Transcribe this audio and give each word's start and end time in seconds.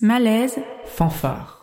Malaise, 0.00 0.62
fanfare. 0.84 1.53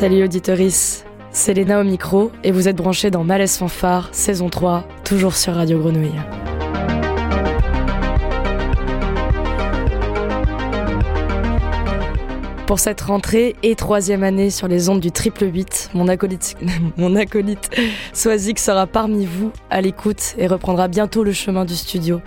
Salut 0.00 0.24
auditoris, 0.24 1.04
c'est 1.30 1.52
Léna 1.52 1.78
au 1.78 1.84
micro 1.84 2.32
et 2.42 2.52
vous 2.52 2.68
êtes 2.68 2.76
branchés 2.76 3.10
dans 3.10 3.22
Malaise 3.22 3.58
Fanfare, 3.58 4.08
saison 4.12 4.48
3, 4.48 4.82
toujours 5.04 5.36
sur 5.36 5.52
Radio 5.52 5.78
Grenouille. 5.78 6.18
Pour 12.66 12.78
cette 12.78 13.02
rentrée 13.02 13.56
et 13.62 13.74
troisième 13.74 14.22
année 14.22 14.48
sur 14.48 14.68
les 14.68 14.88
ondes 14.88 15.00
du 15.00 15.12
triple 15.12 15.44
8, 15.44 15.90
mon 15.92 16.08
acolyte, 16.08 16.56
mon 16.96 17.14
Swazik 18.14 18.58
sera 18.58 18.86
parmi 18.86 19.26
vous 19.26 19.52
à 19.68 19.82
l'écoute 19.82 20.34
et 20.38 20.46
reprendra 20.46 20.88
bientôt 20.88 21.24
le 21.24 21.32
chemin 21.32 21.66
du 21.66 21.76
studio. 21.76 22.22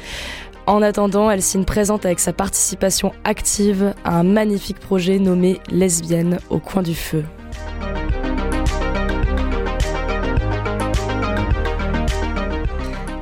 En 0.68 0.84
attendant, 0.84 1.32
elle 1.32 1.42
signe 1.42 1.66
présente 1.66 2.06
avec 2.06 2.20
sa 2.20 2.34
participation 2.34 3.14
active 3.24 3.96
à 4.06 4.20
un 4.20 4.24
magnifique 4.24 4.80
projet 4.80 5.18
nommé 5.18 5.60
Lesbienne 5.72 6.38
au 6.52 6.60
coin 6.60 6.84
du 6.84 6.94
feu. 6.94 7.24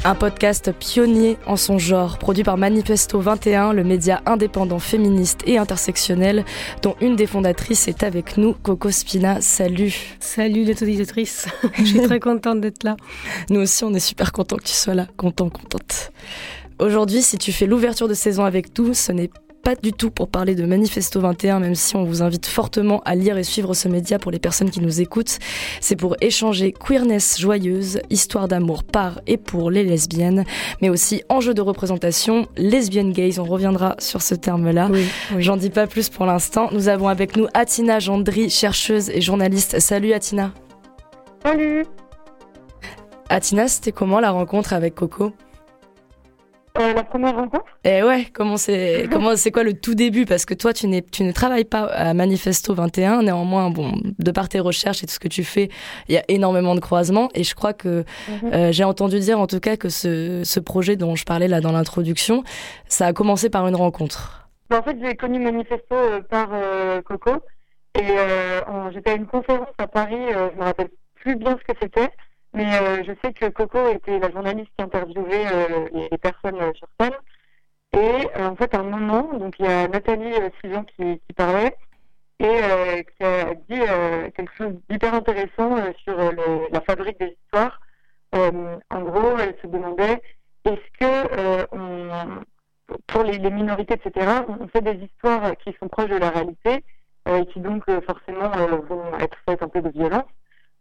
Un 0.04 0.16
podcast 0.16 0.72
pionnier 0.72 1.38
en 1.46 1.56
son 1.56 1.78
genre, 1.78 2.18
produit 2.18 2.44
par 2.44 2.58
Manifesto 2.58 3.20
21, 3.20 3.72
le 3.72 3.84
média 3.84 4.24
indépendant 4.26 4.80
féministe 4.80 5.44
et 5.46 5.60
intersectionnel, 5.60 6.44
dont 6.82 6.96
une 7.02 7.16
des 7.16 7.28
fondatrices 7.28 7.88
est 7.88 8.02
avec 8.02 8.36
nous, 8.38 8.54
Coco 8.54 8.90
Spina. 8.90 9.42
Salut. 9.42 9.94
Salut 10.20 10.64
les 10.64 10.82
auditrices. 10.82 11.46
Je 11.78 11.84
suis 11.84 12.02
très 12.02 12.20
contente 12.20 12.62
d'être 12.62 12.84
là. 12.84 12.98
Nous 13.52 13.60
aussi, 13.60 13.84
on 13.84 13.94
est 13.94 14.00
super 14.00 14.32
contents 14.32 14.58
que 14.58 14.64
tu 14.64 14.74
sois 14.74 14.96
là. 14.96 15.06
Content, 15.18 15.52
contente. 15.52 16.12
Aujourd'hui, 16.80 17.22
si 17.22 17.38
tu 17.38 17.52
fais 17.52 17.68
l'ouverture 17.68 18.08
de 18.08 18.16
saison 18.16 18.44
avec 18.44 18.76
nous, 18.80 18.96
ce 18.96 19.12
n'est 19.12 19.30
pas 19.64 19.76
du 19.76 19.94
tout 19.94 20.12
pour 20.12 20.28
parler 20.28 20.56
de 20.56 20.66
Manifesto 20.66 21.20
21, 21.20 21.60
même 21.60 21.76
si 21.76 21.96
on 21.96 22.04
vous 22.04 22.22
invite 22.22 22.46
fortement 22.46 23.02
à 23.06 23.16
lire 23.16 23.38
et 23.38 23.44
suivre 23.44 23.74
ce 23.74 23.88
média 23.88 24.20
pour 24.20 24.32
les 24.32 24.40
personnes 24.40 24.72
qui 24.72 24.82
nous 24.82 25.02
écoutent. 25.02 25.40
C'est 25.80 25.96
pour 25.96 26.16
échanger 26.22 26.74
queerness 26.74 27.40
joyeuse, 27.40 28.00
histoire 28.10 28.48
d'amour 28.48 28.84
par 28.84 29.22
et 29.28 29.38
pour 29.38 29.72
les 29.72 29.84
lesbiennes, 29.84 30.46
mais 30.82 30.90
aussi 30.90 31.24
enjeu 31.30 31.54
de 31.54 31.62
représentation, 31.62 32.48
lesbian 32.58 33.10
gays, 33.10 33.40
on 33.40 33.44
reviendra 33.44 33.96
sur 34.00 34.22
ce 34.22 34.36
terme-là. 34.36 34.90
J'en 35.38 35.58
dis 35.58 35.70
pas 35.70 35.88
plus 35.88 36.10
pour 36.10 36.26
l'instant. 36.26 36.70
Nous 36.72 36.88
avons 36.88 37.08
avec 37.08 37.36
nous 37.38 37.48
Atina 37.54 38.00
Gendry, 38.00 38.50
chercheuse 38.50 39.10
et 39.10 39.22
journaliste. 39.22 39.80
Salut 39.80 40.14
Atina. 40.14 40.52
Salut. 41.44 41.86
Atina, 43.30 43.68
c'était 43.68 43.92
comment 43.92 44.20
la 44.20 44.32
rencontre 44.32 44.74
avec 44.74 44.96
Coco? 44.96 45.32
Euh, 46.80 46.94
la 46.94 47.04
première 47.04 47.36
rencontre? 47.36 47.66
Et 47.84 47.98
eh 48.00 48.04
ouais, 48.04 48.28
comment 48.34 48.58
c'est 48.58 49.08
comment 49.12 49.36
c'est 49.36 49.52
quoi 49.52 49.64
le 49.64 49.74
tout 49.74 49.96
début? 49.96 50.26
Parce 50.26 50.46
que 50.46 50.54
toi 50.54 50.74
tu 50.74 50.88
n'es 50.88 51.02
tu 51.02 51.24
ne 51.24 51.32
travailles 51.32 51.66
pas 51.66 51.86
à 51.86 52.14
Manifesto 52.14 52.74
21 52.74 53.24
néanmoins 53.24 53.70
bon 53.70 53.94
de 54.20 54.32
par 54.32 54.48
tes 54.48 54.60
recherches 54.60 55.04
et 55.04 55.08
tout 55.08 55.14
ce 55.14 55.20
que 55.20 55.28
tu 55.28 55.44
fais, 55.44 55.70
il 56.08 56.16
y 56.16 56.18
a 56.18 56.24
énormément 56.28 56.76
de 56.76 56.80
croisements 56.80 57.30
et 57.36 57.44
je 57.44 57.56
crois 57.56 57.74
que 57.74 58.06
mhm. 58.28 58.54
euh, 58.54 58.72
j'ai 58.72 58.84
entendu 58.84 59.20
dire 59.20 59.40
en 59.40 59.48
tout 59.48 59.60
cas 59.60 59.76
que 59.76 59.90
ce, 59.90 60.44
ce 60.44 60.60
projet 60.60 60.96
dont 60.96 61.16
je 61.16 61.26
parlais 61.26 61.48
là 61.48 61.60
dans 61.60 61.72
l'introduction, 61.72 62.44
ça 62.88 63.08
a 63.08 63.14
commencé 63.14 63.50
par 63.50 63.68
une 63.68 63.76
rencontre. 63.76 64.50
Bah, 64.70 64.80
en 64.80 64.84
fait, 64.84 64.98
j'ai 65.04 65.16
connu 65.16 65.40
Manifesto 65.40 65.96
euh, 65.96 66.22
par 66.22 66.50
Coco 67.04 67.32
et 67.96 68.08
j'étais 68.94 69.10
à 69.10 69.16
une 69.16 69.26
conférence 69.26 69.68
à 69.78 69.88
Paris, 69.88 70.22
je 70.30 70.58
me 70.58 70.64
rappelle 70.64 70.90
plus 71.16 71.36
bien 71.36 71.58
ce 71.60 71.74
que 71.74 71.78
c'était. 71.82 72.10
Mais 72.54 72.66
euh, 72.82 73.04
je 73.06 73.14
sais 73.24 73.34
que 73.34 73.48
Coco 73.50 73.90
était 73.90 74.20
la 74.20 74.30
journaliste 74.30 74.72
qui 74.78 74.84
interviewait 74.84 75.46
euh, 75.52 75.88
les 76.12 76.18
personnes 76.18 76.60
euh, 76.60 76.74
sur 76.74 76.88
scène. 77.00 77.14
Et 77.94 78.28
en 78.42 78.56
fait, 78.56 78.74
à 78.74 78.80
un 78.80 78.84
moment, 78.84 79.38
donc 79.38 79.56
il 79.60 79.66
y 79.66 79.70
a 79.70 79.88
Nathalie 79.88 80.34
Sylvain 80.62 80.86
qui, 80.96 81.20
parlait 81.36 81.76
et 82.40 83.06
qui 83.18 83.24
a 83.24 83.54
dit 83.54 83.82
quelque 84.34 84.54
chose 84.56 84.74
d'hyper 84.90 85.14
intéressant 85.14 85.76
sur 86.04 86.16
la 86.18 86.82
fabrique 86.82 87.20
des 87.20 87.38
histoires. 87.44 87.82
en 88.32 89.02
gros, 89.02 89.38
elle 89.38 89.58
se 89.62 89.68
demandait 89.68 90.22
est-ce 90.64 91.00
que 91.02 91.68
pour 93.08 93.24
les, 93.24 93.38
les, 93.40 93.52
minorités, 93.52 93.96
etc., 93.96 94.44
on 94.48 94.70
fait 94.70 94.82
des 94.82 95.04
histoires 95.04 95.58
qui 95.58 95.76
sont 95.78 95.90
proches 95.90 96.10
de 96.10 96.16
la 96.16 96.30
réalité 96.30 96.86
et 97.30 97.46
qui 97.48 97.60
donc 97.60 97.84
forcément 98.06 98.50
vont 98.88 99.18
être 99.20 99.38
faites 99.46 99.62
un 99.62 99.68
peu 99.68 99.82
de 99.82 99.90
violence 99.90 100.24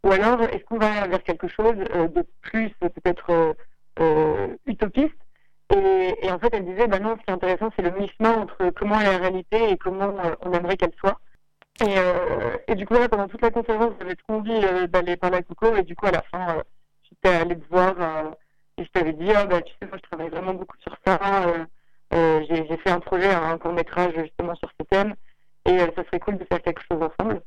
ou 0.05 0.12
alors, 0.12 0.43
est-ce 0.43 0.65
qu'on 0.65 0.78
va 0.78 1.06
vers 1.06 1.22
quelque 1.22 1.49
chose 1.49 1.77
euh, 1.94 2.09
de 2.09 2.25
plus 2.41 2.71
peut-être 2.81 3.31
euh, 3.31 3.53
euh, 4.00 4.56
utopiste? 4.66 5.15
Et, 5.72 6.31
en 6.31 6.38
fait, 6.38 6.53
elle 6.53 6.65
disait, 6.65 6.88
bah 6.88 6.99
non, 6.99 7.16
ce 7.16 7.25
qui 7.25 7.31
est 7.31 7.34
intéressant, 7.34 7.71
c'est 7.77 7.83
le 7.83 7.93
mi-chemin 7.93 8.33
entre 8.33 8.71
comment 8.71 9.00
est 9.00 9.05
la 9.05 9.19
réalité 9.19 9.71
et 9.71 9.77
comment 9.77 10.12
on 10.41 10.53
aimerait 10.53 10.77
qu'elle 10.77 10.94
soit. 10.99 11.21
Et, 12.66 12.75
du 12.75 12.87
coup, 12.87 12.94
là, 12.94 13.09
pendant 13.09 13.28
toute 13.28 13.43
la 13.43 13.53
conférence, 13.53 13.93
j'avais 14.00 14.16
trop 14.16 14.34
envie 14.34 14.60
d'aller 14.89 15.16
parler 15.16 15.37
à 15.39 15.43
Coco. 15.43 15.77
Et 15.77 15.84
du 15.84 15.94
coup, 15.94 16.06
à 16.06 16.10
la 16.10 16.22
fin, 16.22 16.62
j'étais 17.09 17.37
allée 17.37 17.56
te 17.56 17.69
voir 17.69 17.94
et 18.78 18.84
je 18.84 18.91
t'avais 18.91 19.12
dit, 19.12 19.31
ah, 19.33 19.47
bah, 19.47 19.62
tu 19.62 19.72
sais, 19.81 19.87
moi, 19.87 19.97
je 19.97 20.09
travaille 20.09 20.28
vraiment 20.28 20.55
beaucoup 20.55 20.77
sur 20.78 20.97
ça. 21.06 21.19
J'ai 22.10 22.77
fait 22.78 22.91
un 22.91 23.00
projet, 23.00 23.33
un 23.33 23.56
court 23.56 23.72
métrage 23.72 24.12
justement 24.16 24.56
sur 24.56 24.71
ce 24.77 24.84
thème. 24.87 25.15
Et 25.66 25.78
ça 25.78 26.05
serait 26.05 26.21
cool 26.21 26.37
de 26.37 26.44
faire 26.47 26.62
quelque 26.62 26.83
chose 26.91 27.00
ensemble. 27.00 27.43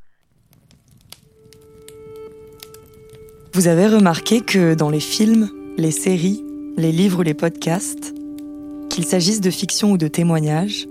Vous 3.56 3.68
avez 3.68 3.86
remarqué 3.86 4.42
que 4.42 4.74
dans 4.74 4.90
les 4.90 5.00
films, 5.00 5.48
les 5.78 5.92
séries, 5.92 6.44
les 6.76 6.92
livres 6.92 7.20
ou 7.20 7.22
les 7.22 7.36
podcasts, 7.36 8.16
qu'il 8.90 9.06
s'agisse 9.06 9.42
de 9.42 9.52
fiction 9.52 9.92
ou 9.92 9.98
de 10.00 10.08
témoignages, 10.08 10.88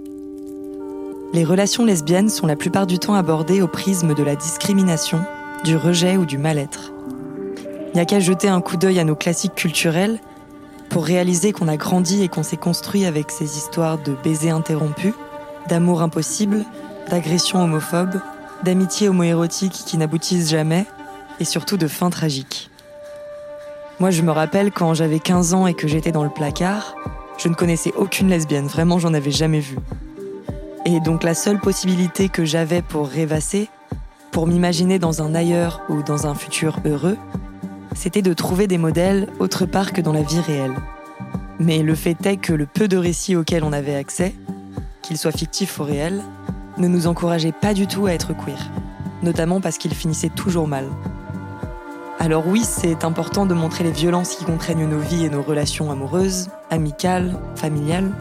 les 1.32 1.42
relations 1.42 1.84
lesbiennes 1.84 2.28
sont 2.28 2.46
la 2.46 2.54
plupart 2.54 2.86
du 2.86 3.00
temps 3.00 3.16
abordées 3.16 3.62
au 3.62 3.66
prisme 3.66 4.14
de 4.14 4.22
la 4.22 4.36
discrimination, 4.36 5.18
du 5.64 5.76
rejet 5.76 6.16
ou 6.16 6.24
du 6.24 6.38
mal-être. 6.38 6.92
Il 7.88 7.96
n'y 7.96 8.00
a 8.00 8.04
qu'à 8.04 8.20
jeter 8.20 8.46
un 8.46 8.60
coup 8.60 8.76
d'œil 8.76 9.00
à 9.00 9.04
nos 9.04 9.16
classiques 9.16 9.56
culturels 9.56 10.20
pour 10.88 11.04
réaliser 11.04 11.50
qu'on 11.50 11.66
a 11.66 11.76
grandi 11.76 12.22
et 12.22 12.28
qu'on 12.28 12.44
s'est 12.44 12.56
construit 12.56 13.06
avec 13.06 13.32
ces 13.32 13.56
histoires 13.56 13.98
de 13.98 14.14
baisers 14.22 14.54
interrompus, 14.54 15.14
d'amour 15.68 16.00
impossible, 16.00 16.64
d'agressions 17.10 17.60
homophobes, 17.60 18.20
d'amitiés 18.62 19.08
homoérotiques 19.08 19.82
qui 19.84 19.96
n'aboutissent 19.96 20.50
jamais, 20.50 20.86
et 21.42 21.44
surtout 21.44 21.76
de 21.76 21.88
fins 21.88 22.10
tragiques. 22.10 22.70
Moi, 23.99 24.12
je 24.12 24.22
me 24.22 24.31
rappelle 24.31 24.70
quand 24.70 24.94
j'avais 24.94 25.19
15 25.19 25.55
ans 25.55 25.66
et 25.66 25.75
que 25.75 25.88
j'étais 25.88 26.12
dans 26.12 26.22
le 26.22 26.31
placard, 26.31 26.94
je 27.37 27.49
ne 27.49 27.55
connaissais 27.55 27.93
aucune 27.96 28.28
lesbienne, 28.28 28.69
vraiment, 28.69 29.00
j'en 29.00 29.12
avais 29.12 29.32
jamais 29.32 29.58
vu. 29.58 29.76
Et 30.87 31.00
donc 31.00 31.25
la 31.25 31.34
seule 31.34 31.58
possibilité 31.58 32.28
que 32.28 32.44
j'avais 32.44 32.81
pour 32.81 33.08
rêvasser, 33.08 33.69
pour 34.31 34.46
m'imaginer 34.46 35.00
dans 35.00 35.20
un 35.20 35.34
ailleurs 35.34 35.82
ou 35.88 36.05
dans 36.05 36.28
un 36.28 36.37
futur 36.37 36.78
heureux, 36.84 37.19
c'était 37.96 38.22
de 38.22 38.34
trouver 38.34 38.69
des 38.69 38.78
modèles 38.78 39.28
autre 39.40 39.66
part 39.66 39.93
que 39.93 40.00
dans 40.00 40.12
la 40.12 40.22
vie 40.22 40.40
réelle. 40.40 40.76
Mais 41.58 41.82
le 41.82 41.96
fait 41.96 42.25
est 42.25 42.37
que 42.37 42.52
le 42.52 42.66
peu 42.66 42.87
de 42.87 42.96
récits 42.96 43.34
auxquels 43.34 43.64
on 43.64 43.72
avait 43.72 43.96
accès, 43.96 44.32
qu'ils 45.02 45.19
soient 45.19 45.32
fictifs 45.32 45.81
ou 45.81 45.82
réels, 45.82 46.22
ne 46.78 46.87
nous 46.87 47.08
encourageaient 47.08 47.50
pas 47.50 47.75
du 47.75 47.88
tout 47.88 48.06
à 48.06 48.12
être 48.12 48.32
queer, 48.32 48.70
notamment 49.25 49.61
parce 49.61 49.78
qu'ils 49.78 49.94
finissaient 49.94 50.28
toujours 50.28 50.69
mal. 50.69 50.87
Alors 52.22 52.46
oui, 52.46 52.62
c'est 52.64 53.02
important 53.02 53.46
de 53.46 53.52
montrer 53.52 53.82
les 53.82 53.90
violences 53.90 54.36
qui 54.36 54.44
contraignent 54.44 54.86
nos 54.86 55.00
vies 55.00 55.24
et 55.24 55.28
nos 55.28 55.42
relations 55.42 55.90
amoureuses, 55.90 56.50
amicales, 56.70 57.36
familiales. 57.56 58.12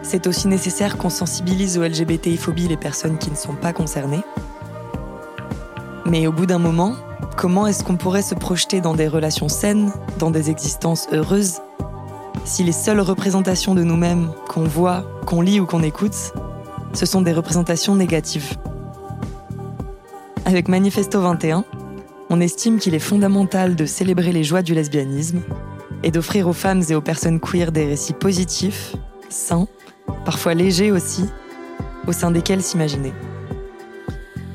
C'est 0.00 0.26
aussi 0.26 0.48
nécessaire 0.48 0.96
qu'on 0.96 1.10
sensibilise 1.10 1.76
aux 1.76 1.82
LGBTI-phobie 1.82 2.68
les 2.68 2.78
personnes 2.78 3.18
qui 3.18 3.30
ne 3.30 3.36
sont 3.36 3.54
pas 3.54 3.74
concernées. 3.74 4.24
Mais 6.06 6.26
au 6.26 6.32
bout 6.32 6.46
d'un 6.46 6.58
moment, 6.58 6.94
Comment 7.36 7.66
est-ce 7.66 7.84
qu'on 7.84 7.96
pourrait 7.96 8.22
se 8.22 8.34
projeter 8.34 8.80
dans 8.80 8.94
des 8.94 9.08
relations 9.08 9.50
saines, 9.50 9.92
dans 10.18 10.30
des 10.30 10.48
existences 10.48 11.06
heureuses, 11.12 11.60
si 12.46 12.64
les 12.64 12.72
seules 12.72 13.00
représentations 13.00 13.74
de 13.74 13.82
nous-mêmes 13.82 14.30
qu'on 14.48 14.64
voit, 14.64 15.04
qu'on 15.26 15.42
lit 15.42 15.60
ou 15.60 15.66
qu'on 15.66 15.82
écoute, 15.82 16.32
ce 16.94 17.04
sont 17.04 17.20
des 17.20 17.34
représentations 17.34 17.94
négatives? 17.94 18.56
Avec 20.46 20.68
Manifesto 20.68 21.20
21, 21.20 21.66
on 22.28 22.40
estime 22.40 22.78
qu'il 22.78 22.94
est 22.94 23.00
fondamental 23.00 23.76
de 23.76 23.86
célébrer 23.86 24.32
les 24.32 24.44
joies 24.44 24.62
du 24.62 24.74
lesbianisme 24.74 25.40
et 26.02 26.10
d'offrir 26.10 26.48
aux 26.48 26.52
femmes 26.52 26.82
et 26.88 26.94
aux 26.94 27.00
personnes 27.00 27.40
queer 27.40 27.72
des 27.72 27.86
récits 27.86 28.12
positifs, 28.12 28.96
sains, 29.28 29.68
parfois 30.24 30.54
légers 30.54 30.90
aussi, 30.90 31.26
au 32.06 32.12
sein 32.12 32.30
desquels 32.30 32.62
s'imaginer. 32.62 33.12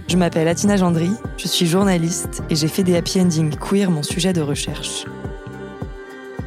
Je 0.08 0.18
m'appelle 0.18 0.48
Atina 0.48 0.76
Gendry, 0.76 1.12
je 1.38 1.48
suis 1.48 1.66
journaliste 1.66 2.44
et 2.50 2.56
j'ai 2.56 2.68
fait 2.68 2.84
des 2.84 2.98
happy 2.98 3.22
endings 3.22 3.56
queer 3.56 3.90
mon 3.90 4.04
sujet 4.04 4.34
de 4.34 4.42
recherche. 4.42 5.06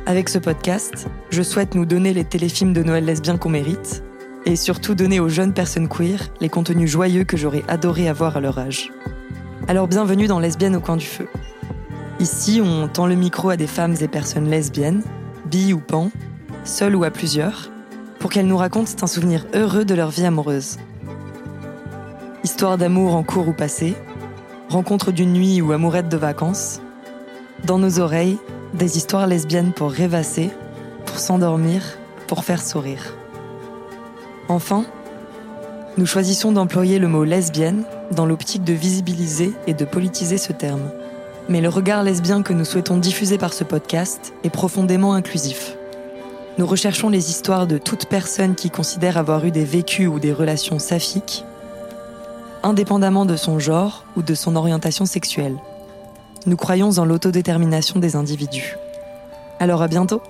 Avec 0.06 0.28
ce 0.28 0.38
podcast, 0.38 1.08
je 1.30 1.42
souhaite 1.42 1.74
nous 1.74 1.86
donner 1.86 2.12
les 2.12 2.24
téléfilms 2.24 2.74
de 2.74 2.82
Noël 2.82 3.06
lesbien 3.06 3.38
qu'on 3.38 3.48
mérite 3.48 4.02
et 4.44 4.56
surtout 4.56 4.94
donner 4.94 5.18
aux 5.18 5.30
jeunes 5.30 5.54
personnes 5.54 5.88
queer 5.88 6.28
les 6.42 6.50
contenus 6.50 6.90
joyeux 6.90 7.24
que 7.24 7.38
j'aurais 7.38 7.64
adoré 7.66 8.06
avoir 8.06 8.36
à 8.36 8.40
leur 8.40 8.58
âge. 8.58 8.92
Alors 9.66 9.88
bienvenue 9.88 10.26
dans 10.26 10.40
Lesbienne 10.40 10.76
au 10.76 10.80
coin 10.80 10.98
du 10.98 11.06
feu. 11.06 11.26
Ici, 12.20 12.60
on 12.62 12.86
tend 12.86 13.06
le 13.06 13.14
micro 13.14 13.48
à 13.48 13.56
des 13.56 13.66
femmes 13.66 13.94
et 13.98 14.08
personnes 14.08 14.50
lesbiennes, 14.50 15.02
bi 15.46 15.72
ou 15.72 15.78
pan, 15.78 16.10
seules 16.64 16.94
ou 16.94 17.02
à 17.02 17.10
plusieurs, 17.10 17.70
pour 18.18 18.28
qu'elles 18.28 18.46
nous 18.46 18.58
racontent 18.58 18.92
un 19.00 19.06
souvenir 19.06 19.46
heureux 19.54 19.86
de 19.86 19.94
leur 19.94 20.10
vie 20.10 20.26
amoureuse. 20.26 20.76
Histoire 22.44 22.76
d'amour 22.76 23.16
en 23.16 23.22
cours 23.22 23.48
ou 23.48 23.54
passé, 23.54 23.94
rencontre 24.68 25.12
d'une 25.12 25.32
nuit 25.32 25.62
ou 25.62 25.72
amourette 25.72 26.10
de 26.10 26.18
vacances. 26.18 26.82
Dans 27.64 27.78
nos 27.78 28.00
oreilles, 28.00 28.38
des 28.74 28.98
histoires 28.98 29.26
lesbiennes 29.26 29.72
pour 29.72 29.90
rêvasser, 29.90 30.50
pour 31.06 31.18
s'endormir, 31.18 31.82
pour 32.26 32.44
faire 32.44 32.60
sourire. 32.60 33.14
Enfin, 34.48 34.84
nous 35.96 36.06
choisissons 36.06 36.52
d'employer 36.52 36.98
le 36.98 37.08
mot 37.08 37.24
lesbienne 37.24 37.84
dans 38.10 38.26
l'optique 38.26 38.64
de 38.64 38.72
visibiliser 38.72 39.52
et 39.66 39.74
de 39.74 39.84
politiser 39.84 40.38
ce 40.38 40.52
terme. 40.52 40.90
Mais 41.48 41.60
le 41.60 41.68
regard 41.68 42.02
lesbien 42.02 42.42
que 42.42 42.52
nous 42.52 42.64
souhaitons 42.64 42.96
diffuser 42.96 43.38
par 43.38 43.52
ce 43.52 43.64
podcast 43.64 44.32
est 44.44 44.50
profondément 44.50 45.14
inclusif. 45.14 45.76
Nous 46.58 46.66
recherchons 46.66 47.08
les 47.08 47.30
histoires 47.30 47.66
de 47.66 47.78
toute 47.78 48.06
personne 48.06 48.54
qui 48.54 48.70
considère 48.70 49.18
avoir 49.18 49.44
eu 49.44 49.50
des 49.50 49.64
vécus 49.64 50.08
ou 50.08 50.18
des 50.18 50.32
relations 50.32 50.78
saphiques 50.78 51.44
indépendamment 52.64 53.26
de 53.26 53.36
son 53.36 53.58
genre 53.58 54.04
ou 54.16 54.22
de 54.22 54.34
son 54.34 54.56
orientation 54.56 55.04
sexuelle. 55.04 55.56
Nous 56.46 56.56
croyons 56.56 56.98
en 56.98 57.04
l'autodétermination 57.04 58.00
des 58.00 58.16
individus. 58.16 58.76
Alors 59.60 59.82
à 59.82 59.88
bientôt 59.88 60.22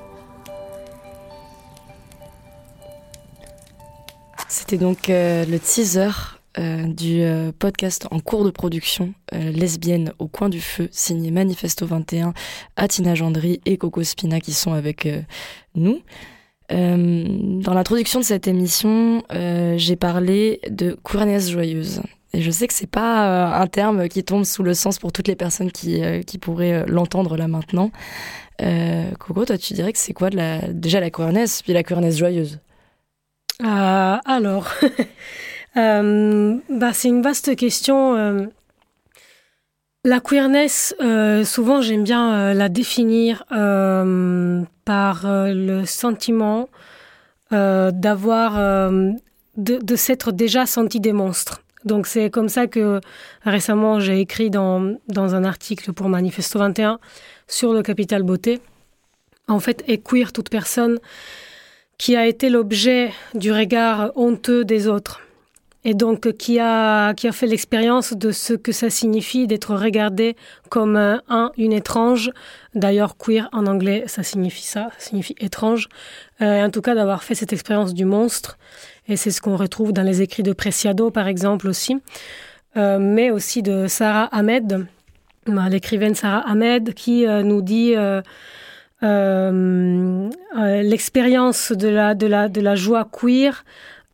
C'était 4.49 4.79
donc 4.79 5.09
euh, 5.09 5.45
le 5.47 5.59
teaser 5.59 6.11
euh, 6.59 6.87
du 6.87 7.23
euh, 7.23 7.53
podcast 7.59 8.07
en 8.11 8.21
cours 8.21 8.45
de 8.45 8.51
production 8.51 9.15
lesbienne 9.33 10.13
au 10.19 10.29
coin 10.29 10.49
du 10.49 10.61
feu 10.61 10.89
signé 10.93 11.31
Manifesto 11.31 11.87
21 11.87 12.35
Atina 12.77 13.15
Gendry 13.15 13.61
et 13.67 13.77
Coco 13.77 14.03
Spina 14.03 14.41
qui 14.41 14.53
sont 14.53 14.73
avec 14.73 15.09
nous. 15.75 16.01
dans 16.71 17.75
l'introduction 17.75 18.21
de 18.21 18.25
cette 18.25 18.47
émission, 18.47 19.23
j'ai 19.77 19.97
parlé 19.97 20.61
de 20.71 20.97
queerness 21.03 21.51
joyeuse. 21.51 22.01
Et 22.35 22.43
je 22.43 22.51
sais 22.51 22.67
que 22.67 22.75
c'est 22.75 22.89
pas 22.89 23.29
euh, 23.29 23.63
un 23.63 23.69
terme 23.69 24.09
qui 24.09 24.25
tombe 24.25 24.43
sous 24.43 24.65
le 24.65 24.75
sens 24.75 24.99
pour 24.99 25.13
toutes 25.13 25.29
les 25.29 25.37
personnes 25.37 25.71
qui, 25.71 26.03
euh, 26.03 26.21
pourraient 26.41 26.83
euh, 26.83 26.85
l'entendre 26.87 27.37
là 27.37 27.47
maintenant. 27.47 27.93
Coco, 29.21 29.45
toi, 29.45 29.57
tu 29.57 29.73
dirais 29.73 29.93
que 29.93 29.99
c'est 29.99 30.13
quoi 30.13 30.31
déjà 30.69 31.01
la 31.01 31.11
queerness, 31.11 31.63
puis 31.63 31.73
la 31.73 31.85
queerness 31.85 32.19
joyeuse? 32.19 32.59
Alors, 33.61 34.69
bah, 35.75 36.93
c'est 36.93 37.09
une 37.09 37.23
vaste 37.23 37.57
question. 37.57 38.51
La 40.05 40.21
queerness, 40.21 40.95
souvent 41.45 41.81
j'aime 41.81 42.05
bien 42.05 42.55
la 42.55 42.69
définir 42.69 43.45
par 44.85 45.23
le 45.25 45.85
sentiment 45.85 46.69
d'avoir, 47.51 48.91
de, 48.91 49.19
de 49.57 49.97
s'être 49.97 50.33
déjà 50.33 50.67
senti 50.67 51.01
des 51.01 51.13
monstres. 51.13 51.65
Donc 51.85 52.07
c'est 52.07 52.31
comme 52.31 52.49
ça 52.49 52.67
que 52.67 53.01
récemment 53.45 54.01
j'ai 54.01 54.21
écrit 54.21 54.51
dans, 54.51 54.97
dans 55.09 55.35
un 55.35 55.45
article 55.45 55.93
pour 55.93 56.09
Manifesto 56.09 56.59
21 56.59 56.99
sur 57.47 57.73
le 57.73 57.83
capital 57.83 58.23
beauté. 58.23 58.61
En 59.49 59.61
fait, 59.61 59.85
est 59.87 59.99
queer 59.99 60.33
toute 60.33 60.49
personne 60.49 60.99
qui 61.99 62.17
a 62.17 62.27
été 62.27 62.49
l'objet 62.49 63.13
du 63.35 63.53
regard 63.53 64.11
honteux 64.17 64.65
des 64.65 64.89
autres 64.89 65.21
et 65.85 65.95
donc 65.95 66.33
qui 66.33 66.59
a, 66.59 67.15
qui 67.15 67.29
a 67.29 67.33
fait 67.33 67.47
l'expérience 67.47 68.15
de 68.15 68.31
ce 68.31 68.55
que 68.55 68.73
ça 68.73 68.91
signifie 68.91 69.47
d'être 69.47 69.75
regardé 69.75 70.37
comme 70.71 70.97
un, 70.97 71.53
une 71.57 71.73
étrange. 71.73 72.31
D'ailleurs, 72.75 73.17
queer 73.17 73.49
en 73.53 73.67
anglais, 73.67 74.05
ça 74.07 74.23
signifie 74.23 74.65
ça, 74.65 74.89
ça 74.99 75.09
signifie 75.09 75.35
étrange. 75.39 75.89
Euh, 76.41 76.65
en 76.65 76.71
tout 76.71 76.81
cas, 76.81 76.95
d'avoir 76.95 77.23
fait 77.23 77.35
cette 77.35 77.53
expérience 77.53 77.95
du 77.95 78.05
monstre 78.05 78.59
et 79.07 79.17
c'est 79.17 79.31
ce 79.31 79.41
qu'on 79.41 79.57
retrouve 79.57 79.93
dans 79.93 80.03
les 80.03 80.23
écrits 80.23 80.43
de 80.43 80.53
Preciado, 80.53 81.11
par 81.11 81.29
exemple, 81.29 81.69
aussi, 81.69 81.97
euh, 82.77 82.99
mais 82.99 83.31
aussi 83.31 83.63
de 83.63 83.87
Sarah 83.87 84.29
Ahmed, 84.33 84.87
bah, 85.47 85.69
l'écrivaine 85.69 86.15
Sarah 86.15 86.49
Ahmed, 86.49 86.95
qui 86.95 87.27
euh, 87.27 87.43
nous 87.43 87.61
dit 87.61 87.95
euh, 87.97 88.23
l'expérience 90.83 91.73
de 91.73 91.89
la, 91.89 92.15
de, 92.15 92.27
la, 92.27 92.49
de 92.49 92.63
la 92.63 92.75
joie 92.75 93.07
queer 93.13 93.65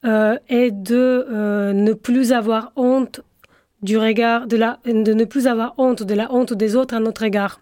est 0.05 0.71
de 0.71 1.73
ne 1.73 1.93
plus 1.93 2.33
avoir 2.33 2.73
honte 2.77 3.21
du 3.83 3.99
regard 3.99 4.47
de 4.47 4.57
la 4.57 4.79
de 4.85 5.13
ne 5.13 5.25
plus 5.25 5.47
avoir 5.47 5.75
honte 5.79 6.03
de 6.03 6.15
la 6.15 6.33
honte 6.33 6.53
des 6.53 6.77
autres 6.77 6.95
à 6.95 7.01
notre 7.01 7.23
égard. 7.23 7.61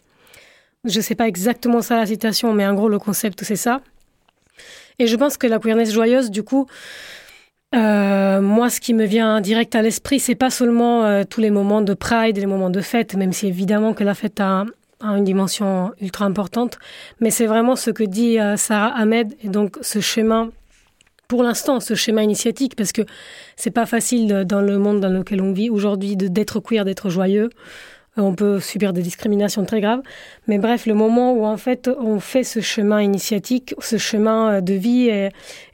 Je 0.85 0.99
ne 0.99 1.03
sais 1.03 1.15
pas 1.15 1.29
exactement 1.29 1.83
ça 1.83 1.97
la 1.97 2.07
citation, 2.07 2.53
mais 2.53 2.67
en 2.67 2.75
gros 2.75 2.89
le 2.89 2.99
concept 2.99 3.43
c'est 3.45 3.57
ça. 3.57 3.81
Et 4.99 5.07
je 5.07 5.17
pense 5.17 5.37
que 5.37 5.47
la 5.47 5.59
queerness 5.59 5.93
joyeuse, 5.93 6.31
du 6.31 6.43
coup, 6.43 6.67
euh, 7.75 8.41
moi, 8.41 8.71
ce 8.71 8.81
qui 8.81 8.95
me 8.95 9.05
vient 9.05 9.41
direct 9.41 9.75
à 9.77 9.83
l'esprit, 9.83 10.19
c'est 10.19 10.35
pas 10.35 10.51
seulement 10.51 11.05
euh, 11.05 11.25
tous 11.29 11.41
les 11.41 11.51
moments 11.51 11.83
de 11.83 11.95
pride 11.95 12.37
les 12.37 12.47
moments 12.47 12.71
de 12.71 12.81
fête, 12.81 13.15
même 13.15 13.33
si 13.33 13.47
évidemment 13.47 13.93
que 13.93 14.05
la 14.05 14.15
fête 14.15 14.41
a, 14.41 14.65
une 15.01 15.25
dimension 15.25 15.93
ultra 16.01 16.25
importante, 16.25 16.79
mais 17.21 17.31
c'est 17.31 17.47
vraiment 17.47 17.77
ce 17.77 17.91
que 17.91 18.03
dit 18.03 18.41
euh, 18.41 18.57
Sarah 18.57 18.93
Ahmed 18.97 19.33
et 19.45 19.49
donc 19.49 19.79
ce 19.81 20.01
chemin, 20.01 20.51
pour 21.29 21.43
l'instant, 21.43 21.79
ce 21.79 21.95
schéma 21.95 22.23
initiatique, 22.23 22.75
parce 22.75 22.93
que 22.93 23.03
c'est 23.55 23.71
pas 23.71 23.85
facile 23.85 24.45
dans 24.47 24.63
le 24.63 24.79
monde 24.79 25.01
dans 25.01 25.11
lequel 25.11 25.43
on 25.43 25.53
vit 25.53 25.69
aujourd'hui 25.69 26.17
d'être 26.17 26.59
queer, 26.61 26.87
d'être 26.87 27.11
joyeux. 27.11 27.51
On 28.17 28.35
peut 28.35 28.59
subir 28.59 28.93
des 28.93 29.03
discriminations 29.03 29.65
très 29.65 29.81
graves. 29.81 30.01
Mais 30.49 30.59
bref, 30.59 30.87
le 30.87 30.95
moment 30.95 31.35
où 31.35 31.45
en 31.45 31.59
fait 31.59 31.89
on 32.01 32.19
fait 32.19 32.43
ce 32.43 32.61
chemin 32.61 33.01
initiatique, 33.03 33.75
ce 33.79 33.99
chemin 33.99 34.61
de 34.61 34.73
vie 34.73 35.09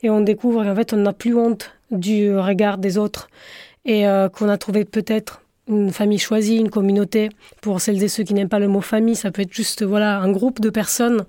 et, 0.02 0.10
on 0.10 0.20
découvre 0.20 0.64
qu'en 0.64 0.74
fait 0.74 0.92
on 0.92 0.98
n'a 0.98 1.12
plus 1.12 1.34
honte 1.34 1.70
du 1.90 2.36
regard 2.36 2.76
des 2.76 2.98
autres 2.98 3.28
et 3.84 4.06
euh, 4.06 4.28
qu'on 4.28 4.48
a 4.48 4.58
trouvé 4.58 4.84
peut-être 4.84 5.42
une 5.68 5.90
famille 5.90 6.18
choisie, 6.18 6.56
une 6.56 6.68
communauté. 6.68 7.30
Pour 7.62 7.80
celles 7.80 8.02
et 8.02 8.08
ceux 8.08 8.24
qui 8.24 8.34
n'aiment 8.34 8.48
pas 8.48 8.58
le 8.58 8.68
mot 8.68 8.82
famille, 8.82 9.16
ça 9.16 9.30
peut 9.30 9.42
être 9.42 9.54
juste 9.54 9.82
voilà 9.82 10.18
un 10.18 10.30
groupe 10.30 10.60
de 10.60 10.68
personnes 10.68 11.24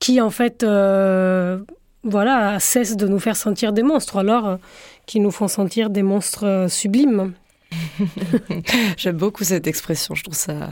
qui 0.00 0.20
en 0.20 0.30
fait 0.30 0.64
euh, 0.64 1.58
voilà 2.04 2.58
cessent 2.60 2.96
de 2.96 3.06
nous 3.06 3.18
faire 3.18 3.36
sentir 3.36 3.72
des 3.72 3.82
monstres, 3.82 4.16
alors 4.16 4.46
euh, 4.46 4.56
qui 5.06 5.20
nous 5.20 5.30
font 5.30 5.48
sentir 5.48 5.90
des 5.90 6.02
monstres 6.02 6.66
sublimes. 6.68 7.32
J'aime 8.96 9.16
beaucoup 9.16 9.44
cette 9.44 9.66
expression, 9.66 10.14
je 10.14 10.22
trouve 10.22 10.34
ça, 10.36 10.68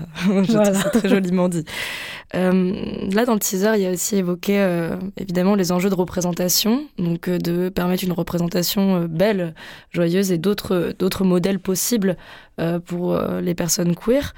très 0.93 1.09
joliment 1.09 1.49
dit. 1.49 1.65
Euh, 2.35 2.73
là, 3.13 3.25
dans 3.25 3.35
le 3.35 3.41
teaser, 3.41 3.73
il 3.75 3.83
y 3.83 3.87
a 3.87 3.91
aussi 3.91 4.17
évoqué 4.17 4.61
euh, 4.61 4.97
évidemment 5.17 5.55
les 5.55 5.73
enjeux 5.73 5.91
de 5.91 5.95
représentation, 5.95 6.85
donc 6.99 7.29
euh, 7.29 7.39
de 7.39 7.69
permettre 7.69 8.05
une 8.05 8.13
représentation 8.13 9.05
belle, 9.05 9.55
joyeuse 9.93 10.33
et 10.33 10.39
d'autres 10.39 10.95
d'autres 10.99 11.25
modèles 11.25 11.59
possibles 11.59 12.17
pour 12.85 13.19
les 13.41 13.55
personnes 13.55 13.95
queer. 13.95 14.35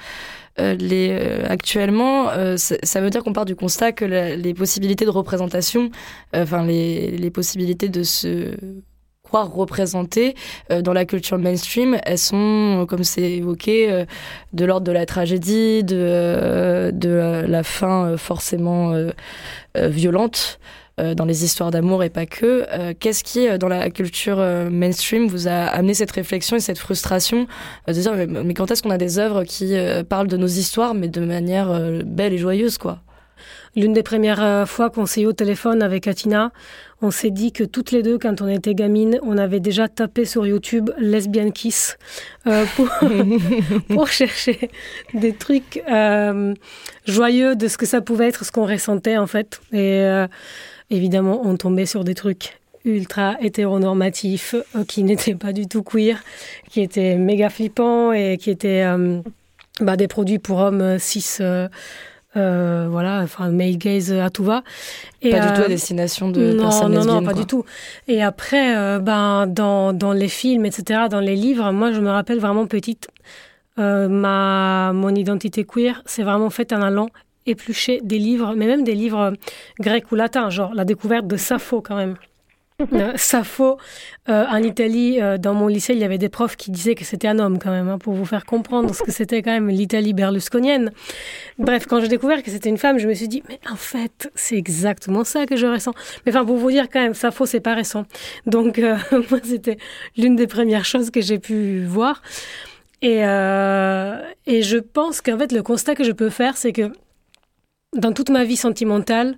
Les, 0.58 1.12
actuellement, 1.48 2.30
ça, 2.56 3.00
veut 3.00 3.10
dire 3.10 3.24
qu'on 3.24 3.32
part 3.32 3.44
du 3.44 3.56
constat 3.56 3.92
que 3.92 4.04
les 4.04 4.54
possibilités 4.54 5.04
de 5.04 5.10
représentation, 5.10 5.90
enfin 6.34 6.64
les, 6.64 7.30
possibilités 7.30 7.88
de 7.88 8.02
se 8.02 8.54
représentées 9.40 10.34
euh, 10.70 10.82
dans 10.82 10.92
la 10.92 11.04
culture 11.04 11.38
mainstream, 11.38 11.98
elles 12.04 12.18
sont, 12.18 12.86
comme 12.88 13.04
c'est 13.04 13.32
évoqué, 13.32 13.90
euh, 13.90 14.04
de 14.52 14.64
l'ordre 14.64 14.86
de 14.86 14.92
la 14.92 15.06
tragédie, 15.06 15.82
euh, 15.90 16.90
de 16.92 17.44
la 17.46 17.62
fin 17.62 18.16
forcément 18.16 18.92
violente. 19.74 20.58
Dans 21.16 21.24
les 21.24 21.44
histoires 21.44 21.70
d'amour 21.70 22.04
et 22.04 22.10
pas 22.10 22.26
que. 22.26 22.92
Qu'est-ce 22.94 23.24
qui, 23.24 23.48
dans 23.58 23.68
la 23.68 23.90
culture 23.90 24.38
mainstream, 24.70 25.26
vous 25.26 25.48
a 25.48 25.66
amené 25.66 25.94
cette 25.94 26.10
réflexion 26.10 26.56
et 26.56 26.60
cette 26.60 26.78
frustration 26.78 27.46
de 27.88 27.92
dire 27.92 28.14
mais, 28.14 28.54
quand 28.54 28.70
est-ce 28.70 28.82
qu'on 28.82 28.90
a 28.90 28.98
des 28.98 29.18
œuvres 29.18 29.44
qui 29.44 29.74
parlent 30.08 30.28
de 30.28 30.36
nos 30.36 30.46
histoires, 30.46 30.94
mais 30.94 31.08
de 31.08 31.24
manière 31.24 32.02
belle 32.04 32.32
et 32.32 32.38
joyeuse, 32.38 32.78
quoi? 32.78 33.02
L'une 33.74 33.94
des 33.94 34.02
premières 34.02 34.42
euh, 34.42 34.66
fois 34.66 34.90
qu'on 34.90 35.06
s'est 35.06 35.22
eu 35.22 35.26
au 35.26 35.32
téléphone 35.32 35.82
avec 35.82 36.06
Atina, 36.06 36.52
on 37.00 37.10
s'est 37.10 37.30
dit 37.30 37.52
que 37.52 37.64
toutes 37.64 37.90
les 37.90 38.02
deux, 38.02 38.18
quand 38.18 38.42
on 38.42 38.48
était 38.48 38.74
gamines, 38.74 39.18
on 39.22 39.38
avait 39.38 39.60
déjà 39.60 39.88
tapé 39.88 40.26
sur 40.26 40.46
YouTube 40.46 40.90
Lesbian 40.98 41.50
Kiss 41.50 41.96
euh, 42.46 42.66
pour, 42.76 42.88
pour, 43.88 44.08
chercher 44.08 44.70
des 45.14 45.32
trucs 45.32 45.82
euh, 45.90 46.54
joyeux 47.06 47.56
de 47.56 47.66
ce 47.66 47.78
que 47.78 47.86
ça 47.86 48.02
pouvait 48.02 48.28
être, 48.28 48.44
ce 48.44 48.52
qu'on 48.52 48.66
ressentait 48.66 49.16
en 49.16 49.26
fait. 49.26 49.60
Et 49.72 50.04
évidemment, 50.92 51.40
on 51.44 51.56
tombait 51.56 51.86
sur 51.86 52.04
des 52.04 52.14
trucs 52.14 52.58
ultra 52.84 53.36
hétéronormatifs 53.40 54.54
qui 54.88 55.02
n'étaient 55.04 55.34
pas 55.34 55.52
du 55.52 55.66
tout 55.66 55.82
queer, 55.82 56.22
qui 56.68 56.80
étaient 56.80 57.16
méga 57.16 57.50
flippants 57.50 58.12
et 58.12 58.38
qui 58.38 58.50
étaient 58.50 58.84
bah, 59.80 59.96
des 59.96 60.08
produits 60.08 60.38
pour 60.38 60.58
hommes 60.58 60.98
cis 60.98 61.40
euh, 62.36 62.86
voilà, 62.90 63.20
enfin, 63.22 63.50
male 63.50 63.76
gaze 63.76 64.12
à 64.12 64.30
tout 64.30 64.44
va. 64.44 64.62
Et, 65.20 65.30
pas 65.30 65.40
du 65.40 65.46
tout 65.48 65.60
à 65.60 65.64
euh, 65.64 65.68
destination 65.68 66.30
de 66.30 66.52
non, 66.52 66.62
personnes 66.62 66.94
Non, 66.94 67.04
non, 67.04 67.22
pas 67.22 67.34
du 67.34 67.44
tout. 67.44 67.64
Et 68.08 68.22
après, 68.22 68.76
euh, 68.76 68.98
ben, 69.00 69.46
dans, 69.46 69.92
dans 69.92 70.12
les 70.12 70.28
films, 70.28 70.64
etc., 70.64 71.02
dans 71.10 71.20
les 71.20 71.36
livres, 71.36 71.70
moi, 71.72 71.92
je 71.92 72.00
me 72.00 72.08
rappelle 72.08 72.38
vraiment 72.38 72.66
petite, 72.66 73.08
ma, 73.76 74.92
mon 74.94 75.14
identité 75.14 75.64
queer, 75.64 76.02
c'est 76.06 76.22
vraiment 76.22 76.50
fait 76.50 76.72
en 76.72 76.82
allant 76.82 77.08
éplucher 77.46 78.00
des 78.02 78.18
livres, 78.18 78.54
mais 78.56 78.66
même 78.66 78.84
des 78.84 78.94
livres 78.94 79.32
grecs 79.80 80.10
ou 80.12 80.14
latins, 80.14 80.50
genre 80.50 80.74
la 80.74 80.84
découverte 80.84 81.26
de 81.26 81.36
Sappho 81.36 81.80
quand 81.80 81.96
même. 81.96 82.16
Euh, 82.92 83.12
Sappho, 83.16 83.78
euh, 84.28 84.44
en 84.48 84.62
Italie, 84.62 85.20
euh, 85.20 85.38
dans 85.38 85.54
mon 85.54 85.68
lycée, 85.68 85.92
il 85.92 85.98
y 85.98 86.04
avait 86.04 86.18
des 86.18 86.28
profs 86.28 86.56
qui 86.56 86.70
disaient 86.70 86.94
que 86.94 87.04
c'était 87.04 87.28
un 87.28 87.38
homme 87.38 87.58
quand 87.58 87.70
même, 87.70 87.88
hein, 87.88 87.98
pour 87.98 88.14
vous 88.14 88.24
faire 88.24 88.44
comprendre 88.44 88.94
ce 88.94 89.02
que 89.02 89.12
c'était 89.12 89.42
quand 89.42 89.52
même 89.52 89.68
l'Italie 89.68 90.12
berlusconienne. 90.12 90.90
Bref, 91.58 91.86
quand 91.86 92.00
j'ai 92.00 92.08
découvert 92.08 92.42
que 92.42 92.50
c'était 92.50 92.68
une 92.68 92.78
femme, 92.78 92.98
je 92.98 93.06
me 93.06 93.14
suis 93.14 93.28
dit, 93.28 93.42
mais 93.48 93.60
en 93.70 93.76
fait, 93.76 94.30
c'est 94.34 94.56
exactement 94.56 95.24
ça 95.24 95.46
que 95.46 95.56
je 95.56 95.66
ressens. 95.66 95.92
Mais 96.26 96.34
enfin, 96.34 96.44
pour 96.44 96.56
vous 96.56 96.70
dire 96.70 96.88
quand 96.90 97.00
même, 97.00 97.14
Sappho, 97.14 97.46
c'est 97.46 97.60
pas 97.60 97.74
récent. 97.74 98.04
Donc, 98.46 98.78
moi, 99.30 99.38
c'était 99.42 99.78
l'une 100.16 100.36
des 100.36 100.46
premières 100.46 100.84
choses 100.84 101.10
que 101.10 101.20
j'ai 101.20 101.38
pu 101.38 101.84
voir. 101.84 102.22
Et, 103.00 103.18
et 103.18 104.62
je 104.62 104.78
pense 104.78 105.20
qu'en 105.20 105.38
fait, 105.38 105.52
le 105.52 105.62
constat 105.62 105.94
que 105.94 106.04
je 106.04 106.12
peux 106.12 106.30
faire, 106.30 106.56
c'est 106.56 106.72
que 106.72 106.92
dans 107.94 108.12
toute 108.12 108.30
ma 108.30 108.44
vie 108.44 108.56
sentimentale, 108.56 109.36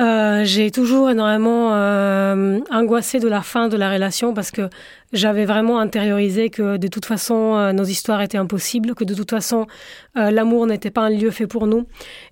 euh, 0.00 0.44
j'ai 0.44 0.70
toujours 0.70 1.10
énormément 1.10 1.74
euh, 1.74 2.58
angoissé 2.70 3.18
de 3.18 3.28
la 3.28 3.42
fin 3.42 3.68
de 3.68 3.76
la 3.76 3.90
relation 3.92 4.32
parce 4.32 4.50
que 4.50 4.70
j'avais 5.12 5.44
vraiment 5.44 5.78
intériorisé 5.78 6.48
que 6.48 6.78
de 6.78 6.88
toute 6.88 7.04
façon 7.04 7.56
euh, 7.56 7.72
nos 7.72 7.84
histoires 7.84 8.22
étaient 8.22 8.38
impossibles, 8.38 8.94
que 8.94 9.04
de 9.04 9.14
toute 9.14 9.28
façon 9.30 9.66
l'amour 10.14 10.66
n'était 10.66 10.90
pas 10.90 11.02
un 11.02 11.10
lieu 11.10 11.30
fait 11.30 11.46
pour 11.46 11.66
nous 11.66 11.86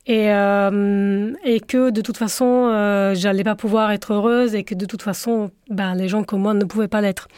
et, 0.06 0.28
et 0.28 1.60
que 1.60 1.90
de 1.90 2.00
toute 2.00 2.16
façon 2.16 3.12
j'allais 3.14 3.44
pas 3.44 3.56
pouvoir 3.56 3.90
être 3.90 4.14
heureuse 4.14 4.54
et 4.54 4.64
que 4.64 4.74
de 4.74 4.86
toute 4.86 5.02
façon 5.02 5.50
ben, 5.68 5.94
les 5.94 6.08
gens 6.08 6.24
comme 6.24 6.40
moi 6.40 6.54
ne 6.54 6.64
pouvaient 6.64 6.88
pas 6.88 7.00
l'être. 7.02 7.28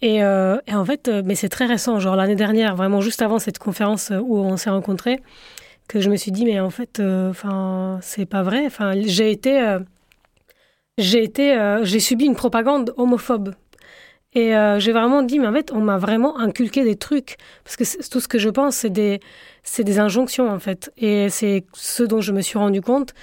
Et, 0.00 0.22
en 0.22 0.84
fait, 0.84 1.10
mais 1.24 1.34
c'est 1.34 1.48
très 1.48 1.66
récent, 1.66 1.98
genre 1.98 2.14
l'année 2.14 2.36
dernière, 2.36 2.76
vraiment 2.76 3.00
juste 3.00 3.22
avant 3.22 3.40
cette 3.40 3.58
conférence 3.58 4.12
où 4.22 4.38
on 4.38 4.56
s'est 4.56 4.70
rencontrés 4.70 5.20
que 5.88 6.00
je 6.00 6.10
me 6.10 6.16
suis 6.16 6.30
dit 6.30 6.44
mais 6.44 6.60
en 6.60 6.70
fait 6.70 7.00
euh, 7.00 7.30
enfin 7.30 7.98
c'est 8.02 8.26
pas 8.26 8.42
vrai. 8.42 8.64
Enfin 8.66 8.92
j'ai 9.06 9.32
été 9.32 9.60
euh, 9.60 9.80
j'ai 10.98 11.24
été 11.24 11.54
euh, 11.58 11.84
j'ai 11.84 11.98
subi 11.98 12.26
une 12.26 12.36
propagande 12.36 12.94
homophobe. 12.96 13.54
Et 14.34 14.52
j'ai 14.78 14.92
vraiment 14.92 15.22
dit 15.22 15.38
mais 15.40 15.48
en 15.48 15.52
fait 15.52 15.72
on 15.72 15.80
m'a 15.80 15.96
vraiment 15.96 16.38
inculqué 16.38 16.84
des 16.84 16.96
trucs. 16.96 17.38
Parce 17.64 17.76
que 17.76 18.08
tout 18.08 18.20
ce 18.20 18.28
que 18.28 18.38
je 18.38 18.50
pense 18.50 18.76
c'est 18.76 18.90
des 18.90 19.20
des 19.78 19.98
injonctions 19.98 20.48
en 20.48 20.58
fait. 20.60 20.92
Et 20.98 21.28
c'est 21.30 21.64
ce 21.72 22.02
dont 22.04 22.20
je 22.20 22.32
me 22.32 22.42
suis 22.42 22.58
rendu 22.58 22.80
compte. 22.82 23.14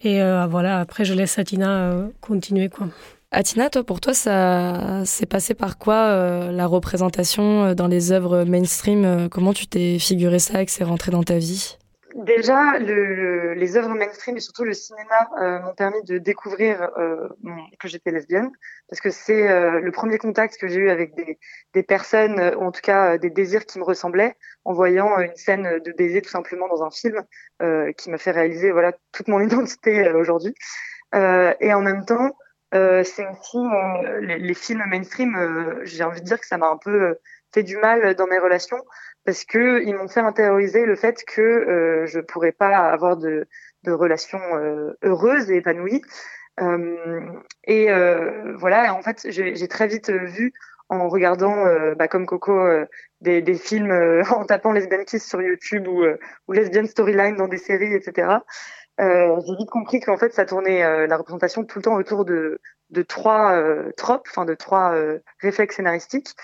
Et 0.00 0.18
voilà 0.48 0.80
après 0.80 1.04
je 1.04 1.12
laisse 1.14 1.38
Atina 1.38 2.08
continuer 2.20 2.70
quoi. 2.70 2.88
Atina, 3.30 3.68
toi, 3.68 3.82
pour 3.82 4.00
toi, 4.00 4.14
ça 4.14 5.04
s'est 5.04 5.26
passé 5.26 5.54
par 5.54 5.76
quoi 5.76 6.50
la 6.50 6.66
représentation 6.66 7.74
dans 7.74 7.88
les 7.88 8.10
œuvres 8.10 8.44
mainstream 8.44 9.28
Comment 9.30 9.52
tu 9.52 9.66
t'es 9.66 9.98
figuré 9.98 10.38
ça 10.38 10.62
et 10.62 10.66
que 10.66 10.72
c'est 10.72 10.84
rentré 10.84 11.10
dans 11.12 11.22
ta 11.22 11.36
vie? 11.36 11.76
Déjà, 12.14 12.78
le, 12.78 13.54
les 13.54 13.76
œuvres 13.76 13.94
mainstream 13.94 14.36
et 14.36 14.40
surtout 14.40 14.64
le 14.64 14.72
cinéma 14.72 15.28
euh, 15.40 15.60
m'ont 15.60 15.74
permis 15.74 16.02
de 16.04 16.18
découvrir 16.18 16.90
euh, 16.96 17.28
que 17.78 17.88
j'étais 17.88 18.10
lesbienne, 18.10 18.50
parce 18.88 19.00
que 19.00 19.10
c'est 19.10 19.48
euh, 19.48 19.80
le 19.80 19.90
premier 19.90 20.18
contact 20.18 20.56
que 20.58 20.68
j'ai 20.68 20.80
eu 20.80 20.90
avec 20.90 21.14
des, 21.14 21.38
des 21.74 21.82
personnes, 21.82 22.54
ou 22.56 22.64
en 22.64 22.72
tout 22.72 22.80
cas 22.82 23.18
des 23.18 23.30
désirs 23.30 23.66
qui 23.66 23.78
me 23.78 23.84
ressemblaient, 23.84 24.36
en 24.64 24.72
voyant 24.72 25.18
une 25.18 25.34
scène 25.36 25.80
de 25.80 25.92
baiser 25.92 26.22
tout 26.22 26.30
simplement 26.30 26.68
dans 26.68 26.82
un 26.82 26.90
film, 26.90 27.22
qui 27.96 28.10
m'a 28.10 28.18
fait 28.18 28.30
réaliser 28.30 28.72
voilà 28.72 28.92
toute 29.12 29.28
mon 29.28 29.40
identité 29.46 30.10
aujourd'hui. 30.10 30.54
et 31.14 31.74
en 31.74 31.80
même 31.80 32.04
temps, 32.04 32.36
c'est 32.72 33.26
aussi 33.26 33.58
les, 34.20 34.38
les, 34.38 34.54
films 34.54 34.84
mainstream. 34.86 35.80
j'ai 35.84 36.04
envie 36.04 36.20
de 36.20 36.26
dire 36.26 36.40
que 36.40 36.46
ça 36.46 36.58
m'a 36.58 36.68
un 36.68 36.76
peu 36.76 37.16
fait 37.54 37.62
du 37.62 37.76
mal 37.76 38.14
dans 38.16 38.26
mes 38.26 38.38
relations 38.38 38.82
parce 39.24 39.44
que 39.44 39.82
ils 39.82 39.94
m'ont 39.94 40.08
fait 40.08 40.20
intérioriser 40.20 40.84
le 40.84 40.96
fait 40.96 41.24
que 41.24 41.40
euh, 41.40 42.06
je 42.06 42.20
pourrais 42.20 42.52
pas 42.52 42.76
avoir 42.76 43.16
de, 43.16 43.46
relations 43.86 44.40
euh, 44.54 44.96
heureuses 45.02 45.50
et 45.50 45.56
épanouies. 45.56 46.02
Euh, 46.60 47.20
et 47.64 47.90
euh, 47.90 48.54
voilà, 48.56 48.94
en 48.94 49.02
fait, 49.02 49.26
j'ai 49.28 49.68
très 49.68 49.86
vite 49.86 50.10
vu 50.10 50.52
en 50.90 51.08
regardant, 51.08 51.64
bah, 51.96 52.08
comme 52.08 52.26
Coco, 52.26 52.60
des, 53.22 53.40
des, 53.40 53.54
films 53.54 54.22
en 54.30 54.44
tapant 54.44 54.72
Lesbian 54.72 55.04
Kiss 55.04 55.26
sur 55.26 55.40
YouTube 55.40 55.88
ou, 55.88 56.04
ou 56.46 56.52
Lesbian 56.52 56.84
Storyline 56.84 57.36
dans 57.36 57.48
des 57.48 57.58
séries, 57.58 57.94
etc. 57.94 58.38
j'ai 58.98 59.56
vite 59.58 59.70
compris 59.70 60.00
qu'en 60.00 60.18
fait, 60.18 60.34
ça 60.34 60.44
tournait 60.44 61.06
la 61.06 61.16
représentation 61.16 61.64
tout 61.64 61.78
le 61.78 61.84
temps 61.84 61.94
autour 61.94 62.26
de, 62.26 62.60
de 62.90 63.02
trois 63.02 63.60
tropes, 63.96 64.28
enfin 64.30 64.44
de 64.44 64.54
trois 64.54 64.94
réflexes 65.40 65.76
scénaristiques. 65.76 66.36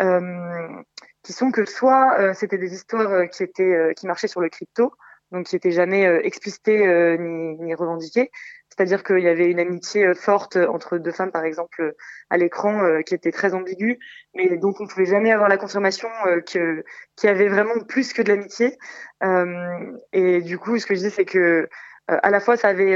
Euh, 0.00 0.82
qui 1.26 1.32
sont 1.32 1.50
que 1.50 1.64
soit 1.64 2.20
euh, 2.20 2.34
c'était 2.34 2.56
des 2.56 2.72
histoires 2.72 3.12
euh, 3.12 3.26
qui 3.26 3.42
étaient 3.42 3.64
euh, 3.64 3.92
qui 3.94 4.06
marchaient 4.06 4.28
sur 4.28 4.40
le 4.40 4.48
crypto, 4.48 4.92
donc 5.32 5.46
qui 5.46 5.56
étaient 5.56 5.72
jamais 5.72 6.04
explicitées 6.22 7.18
ni, 7.18 7.56
ni 7.58 7.74
revendiquées. 7.74 8.30
C'est-à-dire 8.68 9.02
qu'il 9.02 9.18
y 9.20 9.28
avait 9.28 9.50
une 9.50 9.58
amitié 9.58 10.14
forte 10.14 10.56
entre 10.56 10.98
deux 10.98 11.10
femmes, 11.10 11.32
par 11.32 11.44
exemple, 11.44 11.94
à 12.30 12.36
l'écran, 12.36 13.02
qui 13.04 13.14
était 13.14 13.32
très 13.32 13.52
ambiguë, 13.52 13.98
mais 14.36 14.56
dont 14.56 14.72
on 14.78 14.86
pouvait 14.86 15.06
jamais 15.06 15.32
avoir 15.32 15.48
la 15.48 15.56
confirmation 15.56 16.08
que 16.46 16.84
qu'il 17.16 17.28
y 17.28 17.32
avait 17.32 17.48
vraiment 17.48 17.80
plus 17.88 18.12
que 18.12 18.22
de 18.22 18.28
l'amitié. 18.28 18.78
et 20.12 20.42
du 20.42 20.58
coup, 20.58 20.78
ce 20.78 20.86
que 20.86 20.94
je 20.94 21.00
dis, 21.00 21.10
c'est 21.10 21.24
que 21.24 21.68
à 22.06 22.30
la 22.30 22.38
fois 22.38 22.56
ça 22.56 22.68
avait 22.68 22.94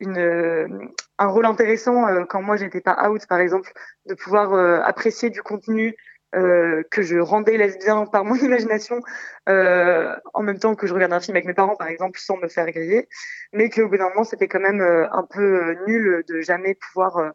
une, 0.00 0.90
un 1.18 1.26
rôle 1.28 1.46
intéressant 1.46 2.24
quand 2.24 2.42
moi 2.42 2.56
j'étais 2.56 2.80
pas 2.80 3.08
out, 3.08 3.26
par 3.28 3.38
exemple, 3.38 3.70
de 4.06 4.14
pouvoir 4.14 4.54
apprécier 4.84 5.30
du 5.30 5.40
contenu 5.40 5.94
euh, 6.34 6.82
que 6.90 7.02
je 7.02 7.18
rendais 7.18 7.56
lesbien 7.56 8.06
par 8.06 8.24
mon 8.24 8.34
imagination 8.48 9.00
euh, 9.48 10.16
en 10.32 10.42
même 10.42 10.58
temps 10.58 10.74
que 10.74 10.86
je 10.86 10.94
regardais 10.94 11.14
un 11.14 11.20
film 11.20 11.36
avec 11.36 11.46
mes 11.46 11.54
parents 11.54 11.76
par 11.76 11.86
exemple 11.86 12.18
sans 12.18 12.36
me 12.38 12.48
faire 12.48 12.66
griller 12.72 13.08
mais 13.52 13.70
qu'au 13.70 13.88
bout 13.88 13.98
d'un 13.98 14.08
moment 14.08 14.24
c'était 14.24 14.48
quand 14.48 14.60
même 14.60 14.80
euh, 14.80 15.06
un 15.12 15.22
peu 15.22 15.76
nul 15.86 16.24
de 16.26 16.40
jamais 16.40 16.74
pouvoir 16.74 17.32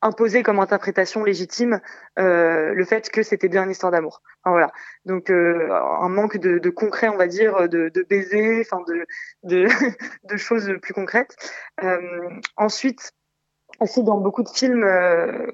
imposer 0.00 0.42
comme 0.42 0.58
interprétation 0.58 1.22
légitime 1.22 1.80
le 2.16 2.84
fait 2.84 3.10
que 3.10 3.22
c'était 3.22 3.48
bien 3.48 3.64
une 3.64 3.70
histoire 3.70 3.92
d'amour. 3.92 4.22
Enfin, 4.42 4.52
voilà. 4.52 4.72
Donc 5.04 5.30
un 5.30 6.08
manque 6.08 6.36
de, 6.38 6.58
de, 6.58 6.70
concret 6.70 7.08
on 7.08 7.16
va 7.16 7.26
dire 7.26 7.68
de, 7.68 7.88
de 7.88 8.02
baiser 8.02 8.60
enfin 8.60 8.82
de, 8.86 9.06
de, 9.42 9.66
de 10.24 10.36
choses 10.36 10.72
plus 10.82 10.94
concrètes. 10.94 11.36
Ensuite 12.56 13.12
aussi 13.80 14.04
dans 14.04 14.18
beaucoup 14.18 14.44
de 14.44 14.48
films 14.48 14.86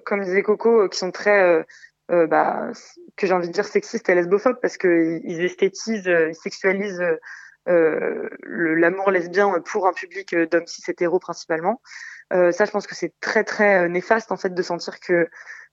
comme 0.05 0.23
disait 0.23 0.43
Coco 0.43 0.89
qui 0.89 0.99
sont 0.99 1.11
très 1.11 1.65
euh, 2.11 2.27
bah, 2.27 2.71
que 3.17 3.27
j'ai 3.27 3.35
envie 3.35 3.49
de 3.49 3.53
dire 3.53 3.65
sexiste 3.65 4.09
et 4.09 4.15
lesbophobe 4.15 4.59
parce 4.61 4.77
que 4.77 5.21
ils 5.25 5.45
esthétisent, 5.45 6.07
ils 6.07 6.35
sexualisent 6.35 7.03
euh, 7.69 8.31
l'amour 8.47 9.11
lesbien 9.11 9.53
pour 9.61 9.87
un 9.87 9.93
public 9.93 10.35
d'hommes 10.35 10.67
cis 10.67 10.83
hétéros 10.91 11.19
principalement. 11.19 11.83
Euh, 12.33 12.51
ça, 12.51 12.65
je 12.65 12.71
pense 12.71 12.87
que 12.87 12.95
c'est 12.95 13.13
très 13.21 13.45
très 13.45 13.89
néfaste 13.89 14.33
en 14.33 14.37
fait 14.37 14.55
de 14.55 14.63
sentir 14.63 15.01
que 15.01 15.29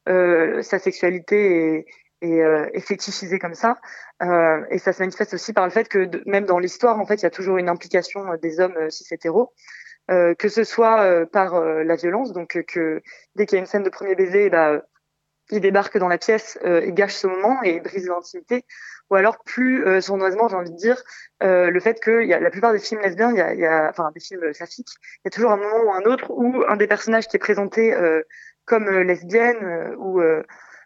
euh, 0.09 0.61
sa 0.61 0.79
sexualité 0.79 1.85
est, 2.21 2.79
fétichisée 2.81 3.39
comme 3.39 3.53
ça. 3.53 3.77
et 4.21 4.79
ça 4.79 4.93
se 4.93 4.99
manifeste 4.99 5.35
aussi 5.35 5.53
par 5.53 5.63
le 5.63 5.69
fait 5.69 5.87
que 5.87 6.09
même 6.25 6.45
dans 6.45 6.59
l'histoire, 6.59 6.99
en 6.99 7.05
fait, 7.05 7.15
il 7.15 7.23
y 7.23 7.27
a 7.27 7.31
toujours 7.31 7.57
une 7.57 7.69
implication 7.69 8.21
des 8.41 8.59
hommes 8.59 8.89
cis 8.89 9.13
hétéros. 9.13 9.53
que 10.09 10.49
ce 10.49 10.63
soit 10.63 11.27
par 11.27 11.61
la 11.61 11.95
violence, 11.95 12.33
donc 12.33 12.59
que 12.63 13.01
dès 13.35 13.45
qu'il 13.45 13.57
y 13.57 13.59
a 13.59 13.61
une 13.61 13.67
scène 13.67 13.83
de 13.83 13.89
premier 13.89 14.15
baiser, 14.15 14.49
bah, 14.49 14.81
il 15.51 15.61
débarque 15.61 15.97
dans 15.97 16.07
la 16.07 16.17
pièce 16.17 16.57
et 16.63 16.91
gâche 16.91 17.13
ce 17.13 17.27
moment 17.27 17.61
et 17.63 17.79
brise 17.79 18.07
l'intimité 18.07 18.65
ou 19.09 19.15
alors 19.15 19.43
plus 19.43 19.85
euh, 19.85 20.01
sournoisement, 20.01 20.47
j'ai 20.47 20.55
envie 20.55 20.71
de 20.71 20.75
dire, 20.75 21.01
euh, 21.43 21.69
le 21.69 21.79
fait 21.79 21.99
que 21.99 22.23
y 22.23 22.33
a, 22.33 22.39
la 22.39 22.49
plupart 22.49 22.73
des 22.73 22.79
films 22.79 23.01
lesbiens, 23.01 23.31
il 23.31 23.37
y 23.37 23.41
a, 23.41 23.53
y 23.53 23.65
a, 23.65 23.89
enfin 23.89 24.11
des 24.13 24.19
films 24.19 24.51
classiques, 24.53 24.89
il 25.19 25.21
y 25.25 25.27
a 25.27 25.31
toujours 25.31 25.51
un 25.51 25.57
moment 25.57 25.83
ou 25.85 25.91
un 25.91 26.01
autre 26.11 26.31
où 26.31 26.63
un 26.67 26.75
des 26.75 26.87
personnages 26.87 27.27
qui 27.27 27.35
est 27.37 27.39
présenté 27.39 27.93
euh, 27.93 28.21
comme 28.65 28.87
euh, 28.87 29.03
lesbienne 29.03 29.63
euh, 29.63 29.95
ou 29.97 30.21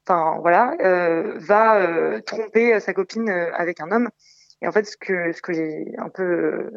enfin 0.05 0.39
voilà 0.41 0.75
va 1.37 2.21
tromper 2.21 2.79
sa 2.79 2.93
copine 2.93 3.29
avec 3.29 3.79
un 3.79 3.91
homme. 3.91 4.09
Et 4.61 4.67
en 4.67 4.71
fait, 4.71 4.85
ce 4.85 4.97
que 4.97 5.31
ce 5.31 5.41
que 5.41 5.53
j'ai 5.53 5.85
un 5.97 6.09
peu 6.09 6.71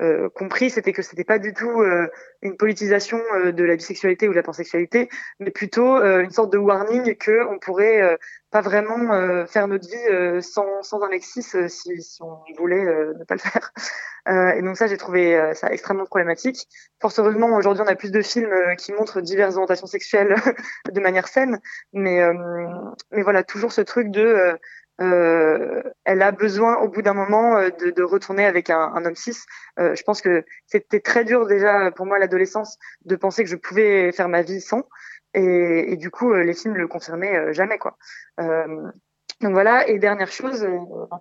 euh, 0.00 0.30
compris, 0.30 0.70
c'était 0.70 0.92
que 0.92 1.02
c'était 1.02 1.24
pas 1.24 1.38
du 1.38 1.52
tout 1.52 1.82
euh, 1.82 2.08
une 2.42 2.56
politisation 2.56 3.20
euh, 3.34 3.52
de 3.52 3.64
la 3.64 3.76
bisexualité 3.76 4.28
ou 4.28 4.30
de 4.30 4.36
la 4.36 4.42
pansexualité, 4.42 5.10
mais 5.40 5.50
plutôt 5.50 6.00
une 6.02 6.30
sorte 6.30 6.52
de 6.52 6.58
warning 6.58 7.16
que 7.16 7.46
on 7.48 7.58
pourrait 7.58 8.18
pas 8.50 8.60
vraiment 8.60 9.46
faire 9.46 9.68
notre 9.68 9.86
vie 9.86 10.42
sans, 10.42 10.82
sans 10.82 11.02
un 11.02 11.10
Lexis 11.10 11.42
si, 11.68 12.02
si 12.02 12.22
on 12.22 12.38
voulait 12.56 12.84
ne 12.84 13.24
pas 13.24 13.34
le 13.34 13.40
faire. 13.40 13.72
et 14.56 14.62
donc 14.62 14.76
ça, 14.76 14.86
j'ai 14.86 14.96
trouvé 14.96 15.52
ça 15.54 15.70
extrêmement 15.70 16.06
problématique. 16.06 16.66
Force 17.00 17.18
heureusement, 17.18 17.54
aujourd'hui, 17.56 17.82
on 17.86 17.88
a 17.88 17.94
plus 17.94 18.10
de 18.10 18.22
films 18.22 18.54
qui 18.78 18.92
montrent 18.92 19.20
diverses 19.20 19.54
orientations 19.54 19.86
sexuelles 19.86 20.34
de 20.90 21.00
manière 21.00 21.28
saine, 21.28 21.60
mais 21.92 22.20
mais 23.12 23.22
voilà, 23.22 23.42
toujours 23.44 23.72
ce 23.72 23.82
truc 23.82 24.10
de 24.10 24.56
euh, 25.00 25.82
elle 26.04 26.22
a 26.22 26.30
besoin 26.32 26.76
au 26.78 26.88
bout 26.88 27.02
d'un 27.02 27.14
moment 27.14 27.56
euh, 27.56 27.70
de, 27.70 27.90
de, 27.90 28.02
retourner 28.02 28.44
avec 28.44 28.68
un, 28.70 28.92
un 28.94 29.04
homme 29.04 29.16
cis. 29.16 29.36
Euh, 29.78 29.94
je 29.94 30.02
pense 30.02 30.20
que 30.20 30.44
c'était 30.66 31.00
très 31.00 31.24
dur 31.24 31.46
déjà 31.46 31.90
pour 31.90 32.06
moi 32.06 32.16
à 32.16 32.20
l'adolescence 32.20 32.78
de 33.04 33.16
penser 33.16 33.42
que 33.42 33.50
je 33.50 33.56
pouvais 33.56 34.12
faire 34.12 34.28
ma 34.28 34.42
vie 34.42 34.60
sans. 34.60 34.82
Et, 35.32 35.92
et 35.92 35.96
du 35.96 36.10
coup, 36.10 36.32
euh, 36.32 36.42
les 36.42 36.54
films 36.54 36.74
le 36.74 36.88
confirmaient 36.88 37.54
jamais 37.54 37.78
quoi. 37.78 37.96
donc 38.38 39.52
voilà. 39.52 39.88
Et 39.88 39.98
dernière 39.98 40.30
chose, 40.30 40.68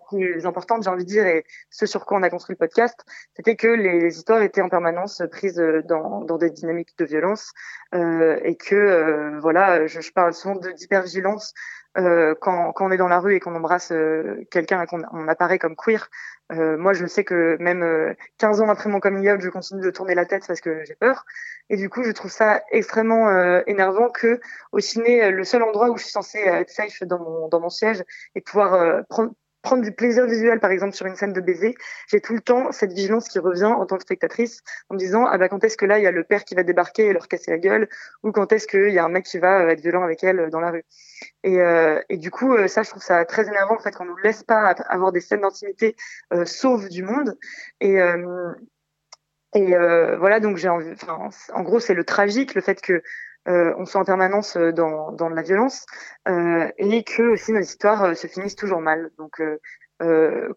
plus 0.10 0.46
importante, 0.46 0.84
j'ai 0.84 0.90
envie 0.90 1.06
de 1.06 1.10
dire, 1.10 1.26
et 1.26 1.46
ce 1.70 1.86
sur 1.86 2.06
quoi 2.06 2.18
on 2.18 2.24
a 2.24 2.30
construit 2.30 2.56
le 2.56 2.58
podcast, 2.58 3.00
c'était 3.38 3.56
que 3.56 3.68
les, 3.68 4.18
histoires 4.18 4.42
étaient 4.42 4.62
en 4.62 4.68
permanence 4.68 5.22
prises 5.32 5.64
dans, 5.88 6.22
dans 6.22 6.38
des 6.38 6.50
dynamiques 6.50 6.98
de 6.98 7.06
violence 7.06 7.54
et 7.94 8.58
que 8.58 9.40
voilà, 9.40 9.88
je, 9.88 10.02
je 10.02 10.12
parle 10.12 10.34
souvent 10.34 10.56
d'hypervigilance 10.56 11.54
euh, 11.98 12.36
quand, 12.40 12.72
quand, 12.74 12.88
on 12.88 12.92
est 12.92 12.98
dans 12.98 13.08
la 13.08 13.20
rue 13.20 13.36
et 13.36 13.40
qu'on 13.40 13.56
embrasse 13.56 13.92
euh, 13.92 14.46
quelqu'un 14.52 14.84
et 14.84 14.86
qu'on 14.86 15.02
on 15.12 15.28
apparaît 15.28 15.58
comme 15.58 15.76
queer, 15.76 16.10
euh, 16.52 16.78
moi 16.78 16.94
je 16.94 17.06
sais 17.06 17.24
que 17.24 17.58
même 17.60 18.16
15 18.38 18.62
ans 18.62 18.70
après 18.70 18.90
mon 18.90 19.00
coming 19.00 19.30
out, 19.30 19.42
je 19.42 19.50
continue 19.50 19.82
de 19.82 19.90
tourner 19.90 20.14
la 20.16 20.26
tête 20.26 20.46
parce 20.48 20.62
que 20.62 20.84
j'ai 20.86 20.96
peur. 20.96 21.26
Et 21.70 21.78
du 21.78 21.90
coup, 21.90 22.04
je 22.04 22.12
trouve 22.12 22.32
ça 22.32 22.62
extrêmement 22.72 23.30
énervant 23.68 24.10
que 24.10 24.40
au 24.72 24.80
ciné, 24.80 25.32
le 25.32 25.44
seul 25.44 25.64
endroit 25.64 25.90
où 25.90 25.98
je 25.98 26.04
suis 26.04 26.12
censée 26.12 26.40
être 26.40 26.70
safe 26.70 27.04
dans 27.04 27.20
mon, 27.20 27.48
dans 27.48 27.60
mon 27.60 27.70
siège 27.70 28.04
et 28.36 28.42
pouvoir 28.42 29.04
prendre 29.62 29.84
du 29.84 29.92
plaisir 29.92 30.26
visuel, 30.26 30.60
par 30.60 30.72
exemple, 30.72 30.96
sur 30.96 31.06
une 31.06 31.16
scène 31.16 31.34
de 31.34 31.42
baiser, 31.42 31.76
j'ai 32.08 32.22
tout 32.22 32.34
le 32.34 32.40
temps 32.40 32.72
cette 32.72 32.94
vigilance 32.94 33.28
qui 33.28 33.40
revient 33.40 33.66
en 33.66 33.86
tant 33.86 33.98
que 33.98 34.04
spectatrice 34.04 34.62
en 34.90 34.94
me 34.94 35.00
disant, 35.00 35.26
ah 35.26 35.38
bah, 35.38 35.50
quand 35.50 35.64
est-ce 35.64 35.78
que 35.78 35.86
là, 35.86 36.00
il 36.00 36.04
y 36.04 36.08
a 36.08 36.12
le 36.12 36.24
père 36.24 36.46
qui 36.46 36.56
va 36.56 36.64
débarquer 36.64 37.08
et 37.08 37.14
leur 37.14 37.28
casser 37.28 37.52
la 37.52 37.58
gueule, 37.58 37.90
ou 38.24 38.32
quand 38.32 38.52
est-ce 38.54 38.68
qu'il 38.68 38.90
y 38.90 39.00
a 39.00 39.04
un 39.04 39.10
mec 39.10 39.26
qui 39.26 39.38
va 39.38 39.62
euh, 39.62 39.70
être 39.70 39.82
violent 39.82 40.04
avec 40.04 40.24
elle 40.24 40.40
euh, 40.40 40.50
dans 40.50 40.62
la 40.62 40.72
rue. 40.72 40.86
Et, 41.44 41.62
euh, 41.62 42.02
et 42.10 42.18
du 42.18 42.32
coup, 42.32 42.56
ça, 42.68 42.84
je 42.84 42.90
trouve 42.90 43.04
ça 43.04 43.26
très 43.26 43.48
énervant, 43.48 43.76
en 43.76 43.80
fait, 43.80 43.92
qu'on 43.92 44.06
nous 44.06 44.18
laisse 44.18 44.44
pas 44.44 44.70
avoir 44.88 45.12
des 45.12 45.22
scènes 45.22 45.42
d'intimité 45.42 45.96
euh, 46.34 46.46
sauves 46.46 46.90
du 46.90 47.04
monde. 47.04 47.38
Et, 47.82 47.98
et 49.56 49.76
voilà, 50.18 50.40
donc 50.40 50.58
j'ai 50.58 50.70
envie, 50.70 50.94
en 51.54 51.64
gros, 51.64 51.80
c'est 51.80 51.94
le 51.94 52.04
tragique, 52.04 52.54
le 52.56 52.62
fait 52.62 52.82
que 52.82 53.02
euh, 53.50 53.74
on 53.78 53.86
soit 53.86 54.02
en 54.02 54.06
permanence 54.06 54.58
euh, 54.58 54.72
dans, 54.72 55.12
dans 55.12 55.30
la 55.30 55.42
violence 55.42 55.86
euh, 56.28 56.70
et 56.78 57.04
que 57.04 57.24
aussi 57.24 57.52
nos 57.52 57.62
histoires 57.62 58.16
se 58.16 58.28
finissent 58.28 58.56
toujours 58.56 58.82
mal. 58.82 59.10
Donc 59.18 59.42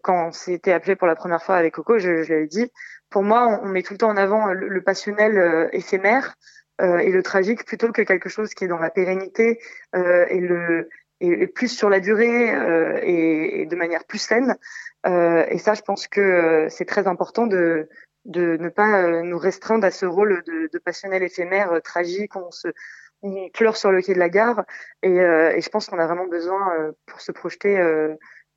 quand 0.01 0.27
on 0.27 0.31
s'était 0.31 0.71
appelé 0.71 0.95
pour 0.95 1.05
la 1.05 1.15
première 1.15 1.43
fois 1.43 1.57
avec 1.57 1.73
Coco, 1.73 1.97
je, 1.99 2.09
l'avais 2.09 2.47
dit, 2.47 2.71
pour 3.09 3.23
moi, 3.23 3.59
on, 3.61 3.67
met 3.67 3.83
tout 3.83 3.93
le 3.93 3.97
temps 3.97 4.09
en 4.09 4.15
avant 4.15 4.45
le, 4.53 4.81
passionnel 4.81 5.69
éphémère 5.73 6.35
et 6.81 7.11
le 7.11 7.21
tragique 7.23 7.65
plutôt 7.65 7.91
que 7.91 8.03
quelque 8.03 8.29
chose 8.29 8.53
qui 8.53 8.63
est 8.63 8.69
dans 8.69 8.77
la 8.77 8.89
pérennité 8.89 9.59
et 9.93 10.39
le 10.39 10.87
et, 11.19 11.47
plus 11.47 11.67
sur 11.67 11.89
la 11.89 11.99
durée 11.99 12.53
et, 13.03 13.65
de 13.65 13.75
manière 13.75 14.05
plus 14.05 14.19
saine. 14.19 14.55
et 15.05 15.57
ça, 15.57 15.73
je 15.73 15.81
pense 15.81 16.07
que 16.07 16.67
c'est 16.69 16.85
très 16.85 17.05
important 17.07 17.45
de 17.45 17.89
de 18.25 18.57
ne 18.57 18.69
pas 18.69 19.03
euh, 19.03 19.21
nous 19.23 19.37
restreindre 19.37 19.85
à 19.85 19.91
ce 19.91 20.05
rôle 20.05 20.43
de, 20.45 20.77
passionnel 20.79 21.23
éphémère 21.23 21.73
euh, 21.73 21.79
tragique, 21.79 22.35
on 22.35 22.51
se 22.51 22.69
on 23.25 23.49
pleure 23.53 23.77
sur 23.77 23.91
le 23.91 24.01
quai 24.01 24.13
de 24.13 24.19
la 24.19 24.27
gare 24.27 24.65
et, 25.01 25.21
euh, 25.21 25.57
je 25.59 25.69
pense 25.69 25.87
qu'on 25.87 25.97
a 25.97 26.05
vraiment 26.05 26.27
besoin 26.27 26.93
pour 27.05 27.21
se 27.21 27.31
projeter 27.31 27.81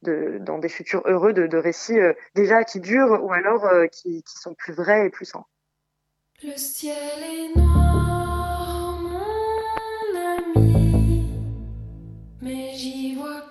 dans 0.03 0.59
des 0.59 0.69
futurs 0.69 1.03
heureux 1.05 1.33
de, 1.33 1.57
récits 1.57 2.01
déjà 2.35 2.65
qui 2.65 2.81
durent 2.81 3.23
ou 3.23 3.33
alors 3.33 3.65
qui, 3.93 4.25
sont 4.27 4.55
plus 4.55 4.73
vrais 4.73 5.07
et 5.07 5.11
plus 5.11 5.27
sains. 5.27 5.45
Le 6.43 6.57
ciel 6.57 6.97
est 7.23 7.57
noir, 7.57 8.99
mon 9.01 10.19
ami, 10.19 11.31
mais 12.43 12.73
j'y 12.75 13.15
vois 13.15 13.43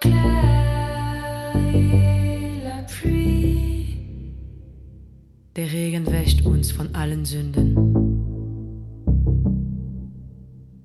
Der 5.56 5.72
Regen 5.72 6.06
wäscht 6.12 6.46
uns 6.46 6.70
von 6.74 6.94
allen 6.94 7.24
Sünden. 7.24 7.76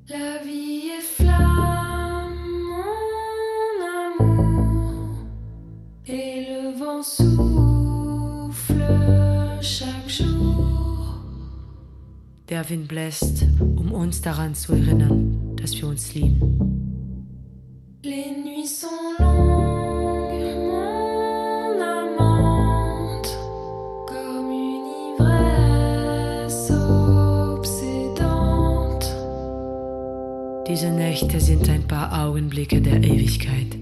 La 0.06 0.38
vie 0.44 0.90
est 0.96 1.06
flamme, 1.16 2.36
mon 2.70 3.82
amour, 4.20 5.26
et 6.06 6.46
le 6.48 6.78
vent 6.78 7.02
souffle 7.02 7.58
chaque 9.60 10.08
jour. 10.08 11.18
Der 12.48 12.70
Wind 12.70 12.86
bläst, 12.86 13.46
um 13.74 13.90
uns 13.90 14.22
daran 14.22 14.54
zu 14.54 14.72
erinnern, 14.74 15.56
dass 15.56 15.76
wir 15.76 15.88
uns 15.88 16.14
lieben. 16.14 16.38
Les 18.04 18.30
nuits 18.44 18.80
sont 18.80 19.09
Diese 30.70 30.88
Nächte 30.88 31.40
sind 31.40 31.68
ein 31.68 31.82
paar 31.88 32.26
Augenblicke 32.26 32.80
der 32.80 33.02
Ewigkeit. 33.02 33.76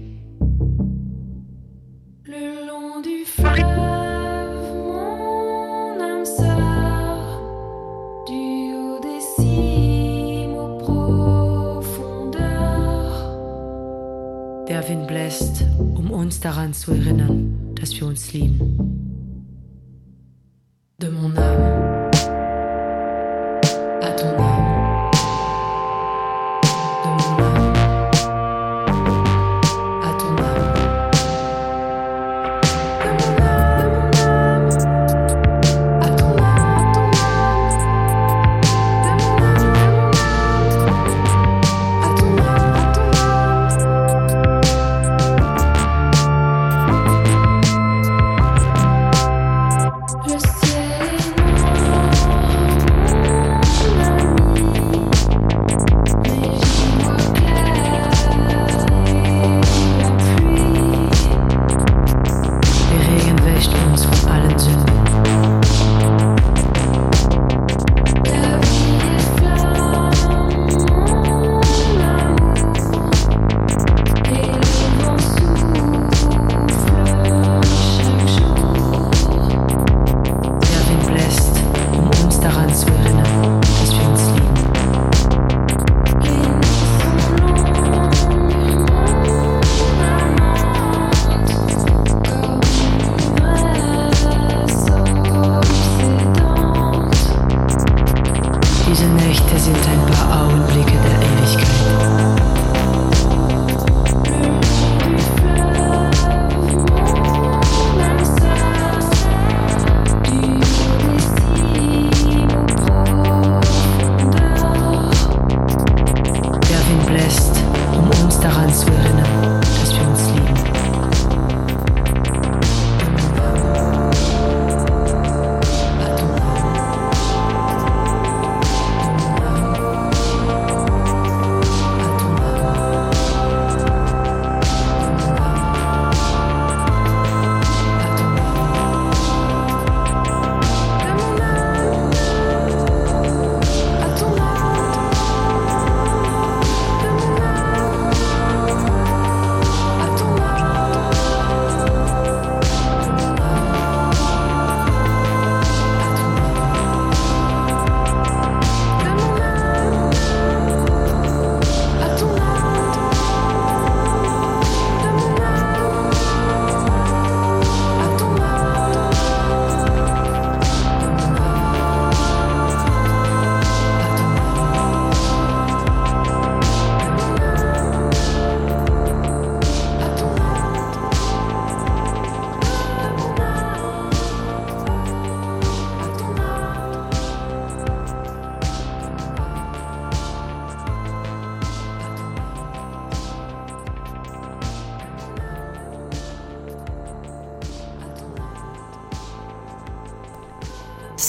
Der 14.67 14.89
Wind 14.89 15.07
bläst, 15.07 15.65
um 15.93 16.09
uns 16.09 16.39
daran 16.39 16.73
zu 16.73 16.91
erinnern, 16.93 17.75
dass 17.75 17.95
wir 17.99 18.07
uns 18.07 18.33
lieben. 18.33 18.88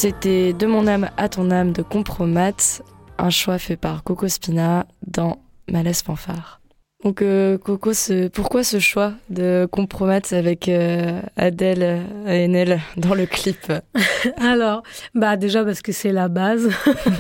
C'était 0.03 0.55
De 0.55 0.67
mon 0.67 0.87
âme 0.87 1.11
à 1.19 1.29
ton 1.29 1.51
âme 1.51 1.73
de 1.73 1.83
Compromat, 1.83 2.81
un 3.19 3.29
choix 3.29 3.59
fait 3.59 3.77
par 3.77 4.03
Coco 4.03 4.29
Spina 4.29 4.87
dans 5.07 5.43
Malaise 5.71 6.01
Fanfare. 6.01 6.63
Donc 7.05 7.21
euh, 7.21 7.59
Coco, 7.59 7.91
pourquoi 8.33 8.65
ce 8.65 8.79
choix 8.79 9.13
de 9.29 9.69
compromettre 9.71 10.33
avec 10.33 10.71
euh, 10.71 11.21
Adèle 11.37 12.01
et 12.27 12.47
Enel 12.47 12.81
dans 12.97 13.13
le 13.13 13.27
clip? 13.27 13.71
Alors, 14.41 14.85
bah 15.15 15.37
déjà 15.37 15.67
parce 15.67 15.83
que 15.83 15.93
c'est 15.93 16.13
la 16.13 16.29
base. 16.29 16.71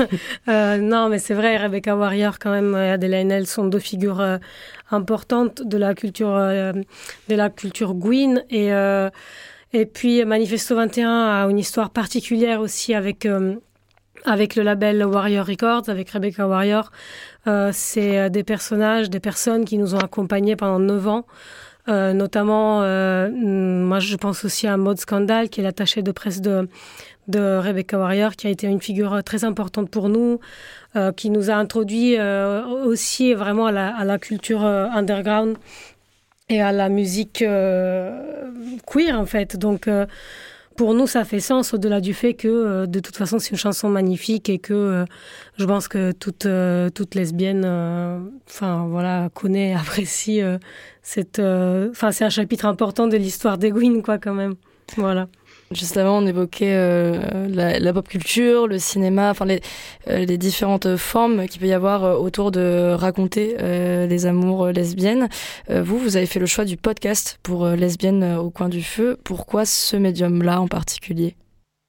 euh, 0.49 0.79
non, 0.79 1.11
mais 1.11 1.19
c'est 1.19 1.35
vrai, 1.35 1.59
Rebecca 1.59 1.95
Warrior 1.95 2.39
quand 2.39 2.51
même, 2.51 2.75
Adèle 2.75 3.13
et 3.13 3.21
Enel 3.21 3.47
sont 3.47 3.67
deux 3.67 3.79
figures 3.79 4.23
euh, 4.23 4.39
importantes 4.91 5.61
de 5.63 5.77
la 5.77 5.95
culture 5.95 6.35
de 6.35 7.35
la 7.35 7.51
culture 7.51 7.93
Gwyn 7.93 8.43
et 8.49 8.73
et 9.73 9.87
puis 9.87 10.25
Manifesto 10.25 10.75
21 10.75 11.11
a 11.11 11.51
une 11.51 11.59
histoire 11.59 11.91
particulière 11.91 12.61
aussi 12.61 12.95
avec 12.95 13.27
avec 14.25 14.57
le 14.57 14.63
label 14.63 15.05
Warrior 15.05 15.47
Records, 15.47 15.89
avec 15.89 16.11
Rebecca 16.11 16.47
Warrior. 16.47 16.91
Euh, 17.47 17.71
c'est 17.73 18.19
euh, 18.19 18.29
des 18.29 18.45
personnages, 18.45 19.11
des 19.11 19.21
personnes 19.21 19.65
qui 19.65 19.79
nous 19.79 19.95
ont 19.95 19.99
accompagnés 19.99 20.57
pendant 20.57 20.79
9 20.79 21.09
ans. 21.09 21.27
Euh, 21.89 22.13
notamment, 22.13 22.83
euh, 22.83 23.31
moi 23.31 24.01
je 24.01 24.15
pense 24.17 24.45
aussi 24.45 24.67
à 24.67 24.77
Maud 24.77 24.99
Scandal, 24.99 25.49
qui 25.49 25.61
est 25.61 25.65
l'attaché 25.65 26.03
de 26.03 26.13
presse 26.13 26.41
de, 26.41 26.69
de 27.29 27.59
Rebecca 27.59 27.99
Warrior, 27.99 28.37
qui 28.37 28.47
a 28.47 28.51
été 28.51 28.67
une 28.67 28.81
figure 28.81 29.25
très 29.25 29.45
importante 29.45 29.91
pour 29.91 30.09
nous, 30.09 30.41
euh, 30.95 31.11
qui 31.11 31.31
nous 31.31 31.51
a 31.51 31.55
introduit 31.55 32.17
euh, 32.19 32.65
aussi 32.67 33.33
vraiment 33.33 33.67
à 33.67 33.73
la, 33.73 33.97
à 33.97 34.05
la 34.05 34.19
culture 34.19 34.63
underground 34.63 35.57
et 36.51 36.61
à 36.61 36.73
la 36.73 36.91
musique 36.91 37.39
queer 38.87 39.19
en 39.19 39.27
fait. 39.27 39.57
Donc 39.57 39.89
pour 40.81 40.95
nous, 40.95 41.07
ça 41.07 41.27
fait 41.27 41.41
sens 41.41 41.75
au-delà 41.75 42.01
du 42.01 42.15
fait 42.15 42.33
que, 42.33 42.49
euh, 42.49 42.87
de 42.87 43.01
toute 43.01 43.15
façon, 43.15 43.39
c'est 43.39 43.51
une 43.51 43.59
chanson 43.59 43.91
magnifique 43.91 44.49
et 44.49 44.59
que 44.59 44.73
euh, 44.73 45.05
je 45.59 45.67
pense 45.67 45.89
que 45.89 46.11
toute, 46.13 46.47
euh, 46.47 46.89
toute 46.89 47.15
lesbienne, 47.15 47.67
enfin 48.49 48.87
voilà, 48.89 49.29
connaît, 49.35 49.75
apprécie 49.79 50.41
cette. 51.03 51.39
Enfin, 51.39 52.13
c'est 52.13 52.25
un 52.25 52.31
chapitre 52.31 52.65
important 52.65 53.09
de 53.09 53.19
l'histoire 53.19 53.59
d'Egwin, 53.59 54.01
quoi, 54.01 54.17
quand 54.17 54.33
même. 54.33 54.55
Voilà. 54.97 55.29
Juste 55.73 55.97
avant, 55.97 56.19
on 56.19 56.27
évoquait 56.27 56.75
euh, 56.75 57.47
la, 57.49 57.93
pop 57.93 58.09
culture, 58.09 58.67
le 58.67 58.79
cinéma, 58.81 59.31
enfin 59.31 59.45
les, 59.45 59.61
euh, 60.09 60.25
différentes 60.25 60.97
formes 60.97 61.47
qu'il 61.47 61.61
peut 61.61 61.69
y 61.69 61.73
avoir 61.73 62.03
euh, 62.03 62.17
autour 62.17 62.51
de 62.51 62.93
raconter 62.93 63.55
euh, 63.61 64.05
les 64.09 64.27
amours 64.27 64.67
lesbiennes. 64.71 65.29
Vous, 65.69 65.97
vous 65.97 66.17
avez 66.17 66.27
fait 66.27 66.41
le 66.41 66.47
choix 66.47 66.65
du 66.65 66.77
podcast 66.77 67.39
pour 67.45 67.69
lesbiennes 67.69 68.37
au 68.37 68.51
coin 68.51 68.69
du 68.69 68.83
feu. 68.83 69.17
Pourquoi 69.25 69.65
ce 69.65 69.97
médium-là 69.97 70.61
en 70.61 70.67
particulier? 70.67 71.37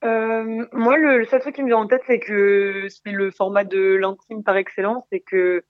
Moi, 0.04 0.98
le, 0.98 1.18
le, 1.18 1.26
seul 1.26 1.40
truc 1.40 1.56
qui 1.56 1.64
me 1.64 1.68
vient 1.68 1.78
en 1.78 1.88
tête, 1.88 2.04
c'est 2.06 2.20
que 2.20 2.86
c'est 2.88 3.12
le 3.12 3.32
format 3.32 3.64
de 3.64 3.96
l'intime 3.96 4.44
par 4.44 4.58
excellence 4.58 5.06
et 5.12 5.22
que 5.22 5.64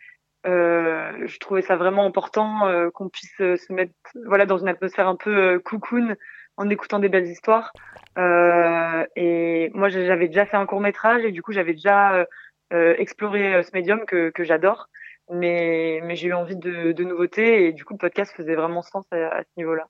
je 0.43 1.39
trouvais 1.39 1.61
ça 1.61 1.77
vraiment 1.77 2.05
important 2.05 2.89
qu'on 2.93 3.07
puisse 3.07 3.37
se 3.37 3.71
mettre 3.73 3.93
voilà 4.25 4.45
dans 4.45 4.57
une 4.57 4.67
atmosphère 4.67 5.07
un 5.07 5.15
peu 5.15 5.59
cocoon 5.59 6.15
en 6.57 6.69
écoutant 6.69 6.99
des 6.99 7.09
belles 7.09 7.27
histoires. 7.27 7.71
Euh, 8.17 9.05
et 9.15 9.71
moi, 9.73 9.89
j'avais 9.89 10.27
déjà 10.27 10.45
fait 10.45 10.57
un 10.57 10.65
court 10.65 10.81
métrage 10.81 11.23
et 11.23 11.31
du 11.31 11.41
coup, 11.41 11.51
j'avais 11.51 11.73
déjà 11.73 12.13
euh, 12.13 12.25
euh 12.73 12.95
exploré 12.97 13.63
ce 13.63 13.71
médium 13.73 14.05
que, 14.05 14.29
que 14.29 14.43
j'adore. 14.43 14.87
Mais, 15.31 16.01
mais 16.03 16.15
j'ai 16.15 16.27
eu 16.27 16.33
envie 16.33 16.57
de, 16.57 16.91
de 16.91 17.03
nouveautés 17.03 17.67
et 17.67 17.71
du 17.71 17.85
coup, 17.85 17.93
le 17.93 17.99
podcast 17.99 18.33
faisait 18.35 18.55
vraiment 18.55 18.81
sens 18.81 19.05
à, 19.11 19.27
à 19.27 19.43
ce 19.43 19.49
niveau-là. 19.57 19.87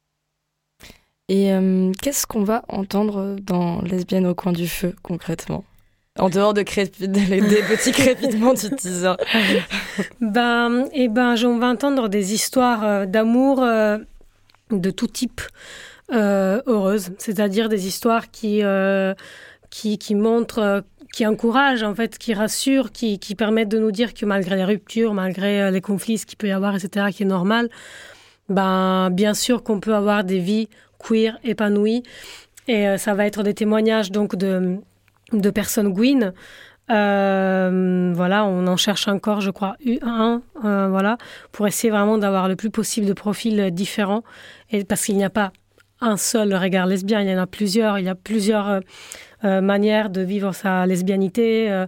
Et 1.29 1.51
euh, 1.51 1.91
qu'est-ce 2.01 2.27
qu'on 2.27 2.43
va 2.43 2.63
entendre 2.67 3.38
dans 3.41 3.81
Lesbienne 3.81 4.27
au 4.27 4.36
coin 4.36 4.51
du 4.51 4.67
feu 4.67 4.93
concrètement? 5.01 5.63
En 6.19 6.29
dehors 6.29 6.53
de 6.53 6.62
des 6.62 7.63
petits 7.63 7.93
crépitements 7.93 8.53
du 8.53 8.69
teaser. 8.75 9.13
ben, 10.21 10.86
et 10.93 11.03
eh 11.03 11.07
ben, 11.07 11.36
on 11.45 11.57
va 11.57 11.67
entendre 11.67 12.10
des 12.10 12.34
histoires 12.34 13.07
d'amour 13.07 13.65
de 14.71 14.91
tout 14.91 15.07
type 15.07 15.41
euh, 16.13 16.62
heureuse, 16.65 17.12
c'est-à-dire 17.17 17.69
des 17.69 17.88
histoires 17.88 18.32
qui, 18.32 18.63
euh, 18.63 19.13
qui, 19.69 19.97
montrent, 20.15 20.60
euh, 20.60 20.82
qui 21.13 21.26
encouragent, 21.26 21.84
en 21.84 21.95
fait, 21.95 22.17
qui 22.17 22.34
rassurent, 22.34 22.91
qui, 22.91 23.19
qui 23.19 23.36
permettent 23.36 23.69
de 23.69 23.80
nous 23.80 23.91
dire 23.91 24.13
que 24.13 24.26
malgré 24.26 24.56
les 24.58 24.65
ruptures, 24.65 25.13
malgré 25.13 25.62
euh, 25.62 25.71
les 25.71 25.82
conflits, 25.82 26.17
ce 26.17 26.26
qu'il 26.26 26.38
peut 26.38 26.47
y 26.47 26.52
avoir, 26.52 26.76
etc., 26.76 27.08
qui 27.12 27.24
est 27.24 27.26
normal, 27.26 27.69
ben, 28.50 29.10
bien 29.12 29.34
sûr 29.34 29.63
qu'on 29.63 29.80
peut 29.80 29.95
avoir 29.95 30.24
des 30.24 30.39
vies 30.39 30.67
queer 31.00 31.39
épanouies. 31.43 32.04
Et 32.67 32.97
ça 32.97 33.15
va 33.15 33.26
être 33.26 33.41
des 33.43 33.54
témoignages 33.54 34.12
donc 34.12 34.36
de, 34.36 34.78
de 35.34 35.50
personnes 35.50 35.91
Gwyn. 35.93 36.32
Voilà, 36.88 38.45
on 38.45 38.67
en 38.67 38.78
cherche 38.78 39.08
encore, 39.08 39.41
je 39.41 39.50
crois, 39.50 39.78
un, 40.04 40.41
voilà, 40.62 41.17
pour 41.52 41.67
essayer 41.67 41.89
vraiment 41.89 42.17
d'avoir 42.17 42.47
le 42.47 42.56
plus 42.56 42.69
possible 42.69 43.08
de 43.08 43.13
profils 43.13 43.71
différents, 43.71 44.24
et 44.69 44.84
parce 44.84 45.06
qu'il 45.06 45.17
n'y 45.17 45.24
a 45.24 45.30
pas 45.30 45.52
un 46.02 46.18
seul 46.18 46.54
regard 46.54 46.88
lesbien, 46.88 47.22
il 47.22 47.30
y 47.30 47.34
en 47.34 47.38
a 47.38 47.48
plusieurs, 47.48 48.00
il 48.00 48.06
y 48.06 48.10
a 48.10 48.16
plusieurs 48.16 48.68
euh, 48.68 48.80
euh, 49.46 49.62
manières 49.62 50.10
de 50.10 50.22
vivre 50.22 50.54
sa 50.54 50.86
lesbianité. 50.86 51.86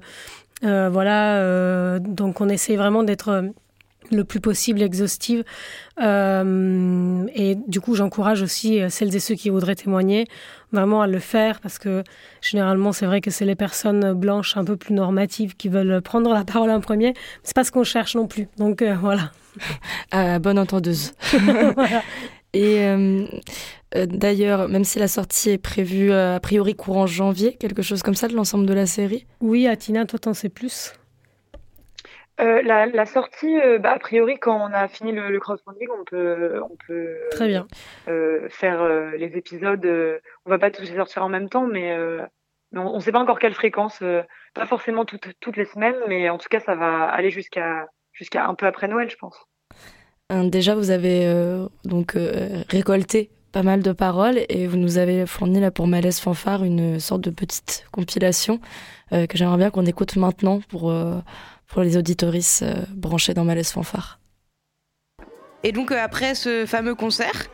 Euh, 0.64 0.90
voilà, 0.90 2.00
donc 2.00 2.40
on 2.40 2.48
essaie 2.48 2.78
vraiment 2.78 3.04
d'être 3.04 3.52
le 4.12 4.24
plus 4.24 4.40
possible 4.40 4.82
exhaustive. 4.82 5.44
Euh, 6.02 7.26
et 7.36 7.56
du 7.56 7.82
coup, 7.82 7.96
j'encourage 7.96 8.42
aussi 8.42 8.80
celles 8.90 9.14
et 9.14 9.20
ceux 9.20 9.36
qui 9.36 9.50
voudraient 9.50 9.76
témoigner 9.76 10.26
vraiment 10.74 11.02
à 11.02 11.08
le 11.08 11.20
faire 11.20 11.62
parce 11.62 11.78
que 11.78 12.04
généralement, 12.42 12.92
c'est 12.92 13.06
vrai 13.06 13.22
que 13.22 13.32
c'est 13.32 13.46
les 13.46 13.56
personnes 13.56 14.14
blanches 14.14 14.58
un 14.58 14.66
peu 14.66 14.76
plus 14.76 14.94
normatives 14.94 15.56
qui 15.56 15.70
veulent 15.70 16.02
prendre 16.02 16.34
la 16.34 16.44
parole 16.44 16.72
en 16.72 16.82
premier. 16.82 17.14
C'est 17.44 17.56
pas 17.56 17.64
ce 17.64 17.72
qu'on 17.72 17.84
cherche 17.84 18.16
non 18.16 18.28
plus. 18.28 18.48
Donc 18.58 18.82
euh, 18.82 18.96
voilà. 19.00 19.32
Euh, 20.16 20.40
bonne 20.40 20.58
entendeuse. 20.58 21.14
voilà. 21.76 22.02
Et 22.54 22.86
euh, 22.86 23.26
euh, 23.96 24.06
d'ailleurs, 24.06 24.70
même 24.70 24.84
si 24.84 25.00
la 25.00 25.08
sortie 25.08 25.52
est 25.52 25.58
prévue 25.58 26.12
euh, 26.12 26.36
a 26.36 26.40
priori 26.40 26.76
courant 26.76 27.08
janvier, 27.08 27.56
quelque 27.56 27.82
chose 27.82 28.04
comme 28.04 28.14
ça 28.14 28.28
de 28.28 28.36
l'ensemble 28.36 28.66
de 28.66 28.74
la 28.74 28.86
série? 28.86 29.26
Oui, 29.42 29.68
Atina, 29.68 30.06
toi 30.06 30.20
t'en 30.20 30.34
sais 30.34 30.50
plus? 30.50 30.94
Euh, 32.40 32.62
la, 32.64 32.88
la, 32.88 33.06
sortie, 33.06 33.60
euh, 33.62 33.78
bah, 33.78 33.92
a 33.92 34.00
priori, 34.00 34.40
quand 34.40 34.56
on 34.56 34.74
a 34.74 34.88
fini 34.88 35.12
le, 35.12 35.30
le 35.30 35.40
crowdfunding, 35.40 35.88
on 36.00 36.04
peut, 36.04 36.62
on 36.64 36.76
peut 36.88 37.16
Très 37.32 37.48
bien. 37.48 37.68
Euh, 38.08 38.50
faire 38.50 38.84
les 39.18 39.38
épisodes. 39.38 39.86
on 40.46 40.50
va 40.50 40.58
pas 40.58 40.72
tous 40.72 40.82
les 40.82 40.96
sortir 40.96 41.24
en 41.24 41.30
même 41.30 41.50
temps, 41.50 41.68
mais, 41.68 41.96
mais 42.72 42.80
on 42.80 42.96
ne 42.96 43.00
sait 43.00 43.12
pas 43.12 43.20
encore 43.20 43.40
quelle 43.40 43.54
fréquence. 43.54 44.04
pas 44.54 44.66
forcément 44.66 45.06
toutes, 45.06 45.28
toutes 45.40 45.58
les 45.58 45.66
semaines, 45.66 45.96
mais 46.08 46.30
en 46.30 46.38
tout 46.40 46.50
cas, 46.50 46.60
ça 46.60 46.76
va 46.76 47.06
aller 47.06 47.30
jusqu'à 47.30 47.88
jusqu'à 48.14 48.46
un 48.46 48.54
peu 48.54 48.68
après 48.68 48.88
Noël, 48.88 49.10
je 49.10 49.18
pense. 49.18 49.48
Déjà, 50.32 50.74
vous 50.76 50.90
avez 50.90 51.26
euh, 51.26 51.68
donc 51.86 52.16
euh, 52.16 52.64
récolté 52.70 53.30
pas 53.52 53.62
mal 53.62 53.84
de 53.84 53.92
paroles 53.92 54.40
et 54.50 54.66
vous 54.66 54.78
nous 54.78 54.98
avez 54.98 55.28
fourni 55.28 55.60
là 55.60 55.70
pour 55.70 55.86
Malaise 55.86 56.20
Fanfare 56.20 56.64
une 56.64 57.00
sorte 57.00 57.22
de 57.22 57.30
petite 57.30 57.86
compilation 57.92 58.60
euh, 59.12 59.28
que 59.28 59.38
j'aimerais 59.38 59.58
bien 59.58 59.70
qu'on 59.70 59.86
écoute 59.86 60.16
maintenant 60.16 60.60
pour, 60.70 60.92
pour 61.68 61.82
les 61.84 61.98
auditorices 61.98 62.64
branchés 62.96 63.36
dans 63.36 63.44
Malaise 63.44 63.70
Fanfare. 63.70 64.20
Et 65.62 65.72
donc 65.72 65.92
après 65.92 66.34
ce 66.36 66.66
fameux 66.66 66.96
concert, 66.96 67.46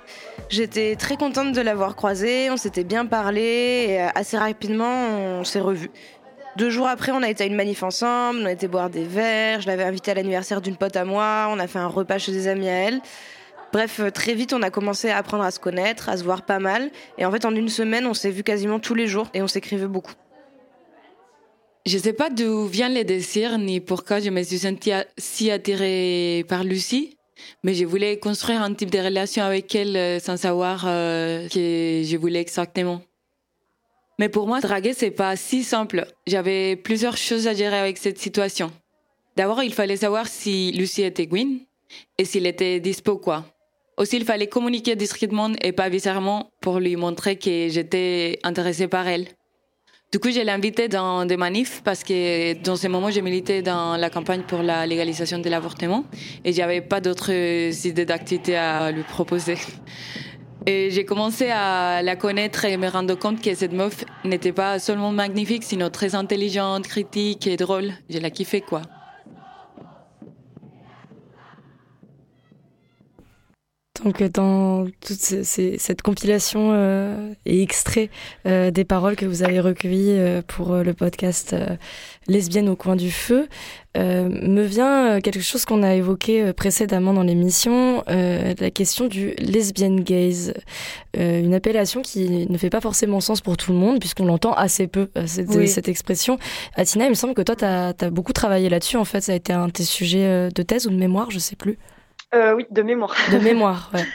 j'étais 0.50 0.96
très 0.96 1.18
contente 1.18 1.52
de 1.52 1.62
l'avoir 1.62 1.96
croisé, 1.96 2.50
on 2.50 2.58
s'était 2.58 2.86
bien 2.86 3.06
parlé 3.06 3.88
et 3.90 4.00
assez 4.00 4.38
rapidement 4.38 5.40
on 5.40 5.44
s'est 5.44 5.60
revus. 5.60 5.92
Deux 6.58 6.70
jours 6.70 6.88
après, 6.88 7.12
on 7.12 7.22
a 7.22 7.30
été 7.30 7.44
à 7.44 7.48
une 7.48 7.56
manif 7.56 7.84
ensemble, 7.84 8.40
on 8.42 8.46
a 8.46 8.52
été 8.52 8.68
boire 8.68 8.90
des 8.90 9.04
verres, 9.04 9.62
je 9.62 9.68
l'avais 9.68 9.84
invité 9.84 10.12
à 10.12 10.14
l'anniversaire 10.16 10.62
d'une 10.62 10.76
pote 10.76 10.96
à 10.96 11.06
moi, 11.06 11.48
on 11.52 11.60
a 11.60 11.68
fait 11.68 11.80
un 11.80 11.88
repas 11.88 12.18
chez 12.18 12.32
des 12.32 12.48
amis 12.48 12.68
à 12.68 12.74
elle. 12.74 13.02
Bref, 13.72 14.00
euh, 14.00 14.10
très 14.10 14.34
vite, 14.34 14.54
on 14.54 14.62
a 14.64 14.72
commencé 14.72 15.10
à 15.10 15.18
apprendre 15.18 15.44
à 15.44 15.52
se 15.52 15.60
connaître, 15.60 16.10
à 16.10 16.18
se 16.18 16.24
voir 16.24 16.42
pas 16.42 16.60
mal. 16.60 16.90
Et 17.18 17.26
en 17.26 17.32
fait, 17.32 17.46
en 17.46 17.56
une 17.56 17.70
semaine, 17.70 18.08
on 18.08 18.16
s'est 18.16 18.32
vu 18.32 18.44
quasiment 18.44 18.80
tous 18.80 18.96
les 18.96 19.08
jours 19.08 19.28
et 19.34 19.42
on 19.44 19.48
s'écrivait 19.48 19.88
beaucoup. 19.88 20.14
Je 21.86 21.98
sais 21.98 22.14
pas 22.14 22.30
d'où 22.30 22.66
viennent 22.66 22.94
les 22.94 23.04
désirs 23.04 23.58
ni 23.58 23.80
pourquoi 23.80 24.20
je 24.20 24.30
me 24.30 24.44
suis 24.44 24.60
sentie 24.60 24.92
si 25.18 25.50
attirée 25.50 26.46
par 26.48 26.64
Lucie, 26.64 27.18
mais 27.64 27.74
je 27.74 27.86
voulais 27.86 28.18
construire 28.20 28.62
un 28.62 28.74
type 28.74 28.92
de 28.92 29.00
relation 29.00 29.44
avec 29.44 29.74
elle 29.76 29.96
euh, 29.96 30.20
sans 30.20 30.38
savoir 30.38 30.84
euh, 30.86 31.48
que 31.48 32.02
je 32.04 32.18
voulais 32.18 32.42
exactement. 32.42 33.02
Mais 34.20 34.28
pour 34.28 34.48
moi, 34.48 34.60
draguer, 34.60 34.94
c'est 34.94 35.12
pas 35.12 35.38
si 35.38 35.64
simple. 35.64 36.06
J'avais 36.28 36.76
plusieurs 36.76 37.16
choses 37.16 37.48
à 37.48 37.54
gérer 37.54 37.80
avec 37.80 37.98
cette 37.98 38.20
situation. 38.20 38.70
D'abord, 39.38 39.64
il 39.64 39.74
fallait 39.74 39.96
savoir 39.96 40.28
si 40.28 40.74
Lucie 40.74 41.04
était 41.04 41.26
Gwyn 41.26 41.60
et 42.18 42.26
s'il 42.26 42.46
était 42.46 42.82
dispo, 42.82 43.18
quoi. 43.18 43.46
Aussi, 43.96 44.18
il 44.18 44.26
fallait 44.26 44.48
communiquer 44.48 44.98
discrètement 44.98 45.52
et 45.62 45.72
pas 45.72 45.88
viscéralement 45.88 46.52
pour 46.60 46.80
lui 46.80 46.98
montrer 46.98 47.38
que 47.38 47.70
j'étais 47.70 48.40
intéressée 48.44 48.90
par 48.90 49.08
elle. 49.08 49.26
Du 50.12 50.20
coup, 50.20 50.32
je 50.32 50.42
l'ai 50.42 50.88
dans 50.90 51.26
des 51.26 51.38
manifs 51.38 51.82
parce 51.86 52.04
que 52.04 52.62
dans 52.62 52.76
ce 52.76 52.88
moment, 52.88 53.12
je 53.12 53.22
militais 53.22 53.62
dans 53.62 53.96
la 53.96 54.10
campagne 54.10 54.42
pour 54.42 54.64
la 54.64 54.86
légalisation 54.86 55.40
de 55.40 55.50
l'avortement 55.50 56.04
et 56.44 56.52
j'avais 56.52 56.82
pas 56.82 57.00
d'autres 57.00 57.32
idées 57.88 58.06
d'activités 58.06 58.58
à 58.58 58.92
lui 58.92 59.04
proposer. 59.04 59.56
Et 60.72 60.92
j'ai 60.92 61.04
commencé 61.04 61.50
à 61.50 62.04
la 62.04 62.16
connaître 62.16 62.64
et 62.64 62.78
me 62.78 62.88
rendre 62.88 63.16
compte 63.16 63.42
que 63.42 63.56
cette 63.56 63.74
meuf 63.74 64.06
n'était 64.24 64.52
pas 64.52 64.78
seulement 64.78 65.12
magnifique, 65.12 65.64
sinon 65.64 65.90
très 65.90 66.14
intelligente, 66.14 66.88
critique 66.88 67.48
et 67.48 67.58
drôle. 67.58 67.92
Je 68.08 68.20
la 68.20 68.30
kiffé, 68.30 68.62
quoi. 68.62 68.84
Donc 74.04 74.24
dans 74.24 74.86
toute 74.86 75.20
cette 75.20 76.02
compilation 76.02 76.72
euh, 76.72 77.34
et 77.46 77.62
extrait 77.62 78.10
euh, 78.46 78.72
des 78.72 78.86
paroles 78.86 79.16
que 79.16 79.26
vous 79.26 79.44
avez 79.44 79.60
recueillies 79.60 80.12
euh, 80.12 80.42
pour 80.48 80.74
le 80.76 80.94
podcast 80.94 81.56
Lesbienne 82.28 82.70
au 82.70 82.76
coin 82.76 82.96
du 82.96 83.12
feu, 83.12 83.48
me 83.96 84.62
vient 84.62 85.20
quelque 85.20 85.42
chose 85.42 85.66
qu'on 85.66 85.84
a 85.84 85.96
évoqué 85.96 86.54
précédemment 86.54 87.12
dans 87.12 87.24
l'émission, 87.24 88.04
la 88.08 88.70
question 88.72 89.08
du 89.08 89.34
lesbian 89.40 89.96
gaze, 89.96 90.54
une 91.18 91.54
appellation 91.56 92.02
qui 92.02 92.48
ne 92.48 92.58
fait 92.58 92.70
pas 92.70 92.82
forcément 92.82 93.20
sens 93.20 93.42
pour 93.42 93.58
tout 93.58 93.74
le 93.74 93.80
monde 93.80 94.00
puisqu'on 94.00 94.26
l'entend 94.26 94.54
assez 94.54 94.88
peu, 94.88 95.10
cette, 95.26 95.68
cette, 95.68 95.90
expression. 95.90 96.38
Atina, 96.76 97.06
il 97.06 97.10
me 97.10 97.16
semble 97.16 97.34
que 97.34 97.42
toi, 97.42 97.56
tu 97.56 97.66
as, 97.66 97.94
as, 98.00 98.10
beaucoup 98.12 98.32
travaillé 98.32 98.70
là-dessus, 98.70 98.98
en 98.98 99.06
fait, 99.06 99.22
ça 99.22 99.32
a 99.32 99.36
été 99.36 99.52
un 99.52 99.68
de 99.68 99.72
tes 99.72 99.84
sujets 99.84 100.50
de 100.52 100.62
thèse 100.62 100.86
ou 100.86 100.92
de 100.92 100.96
mémoire, 100.96 101.32
je 101.32 101.40
sais 101.40 101.56
plus. 101.56 101.80
Euh, 102.34 102.54
oui, 102.54 102.66
de 102.70 102.82
mémoire. 102.82 103.16
De 103.32 103.38
mémoire, 103.38 103.92
ouais. 103.94 104.06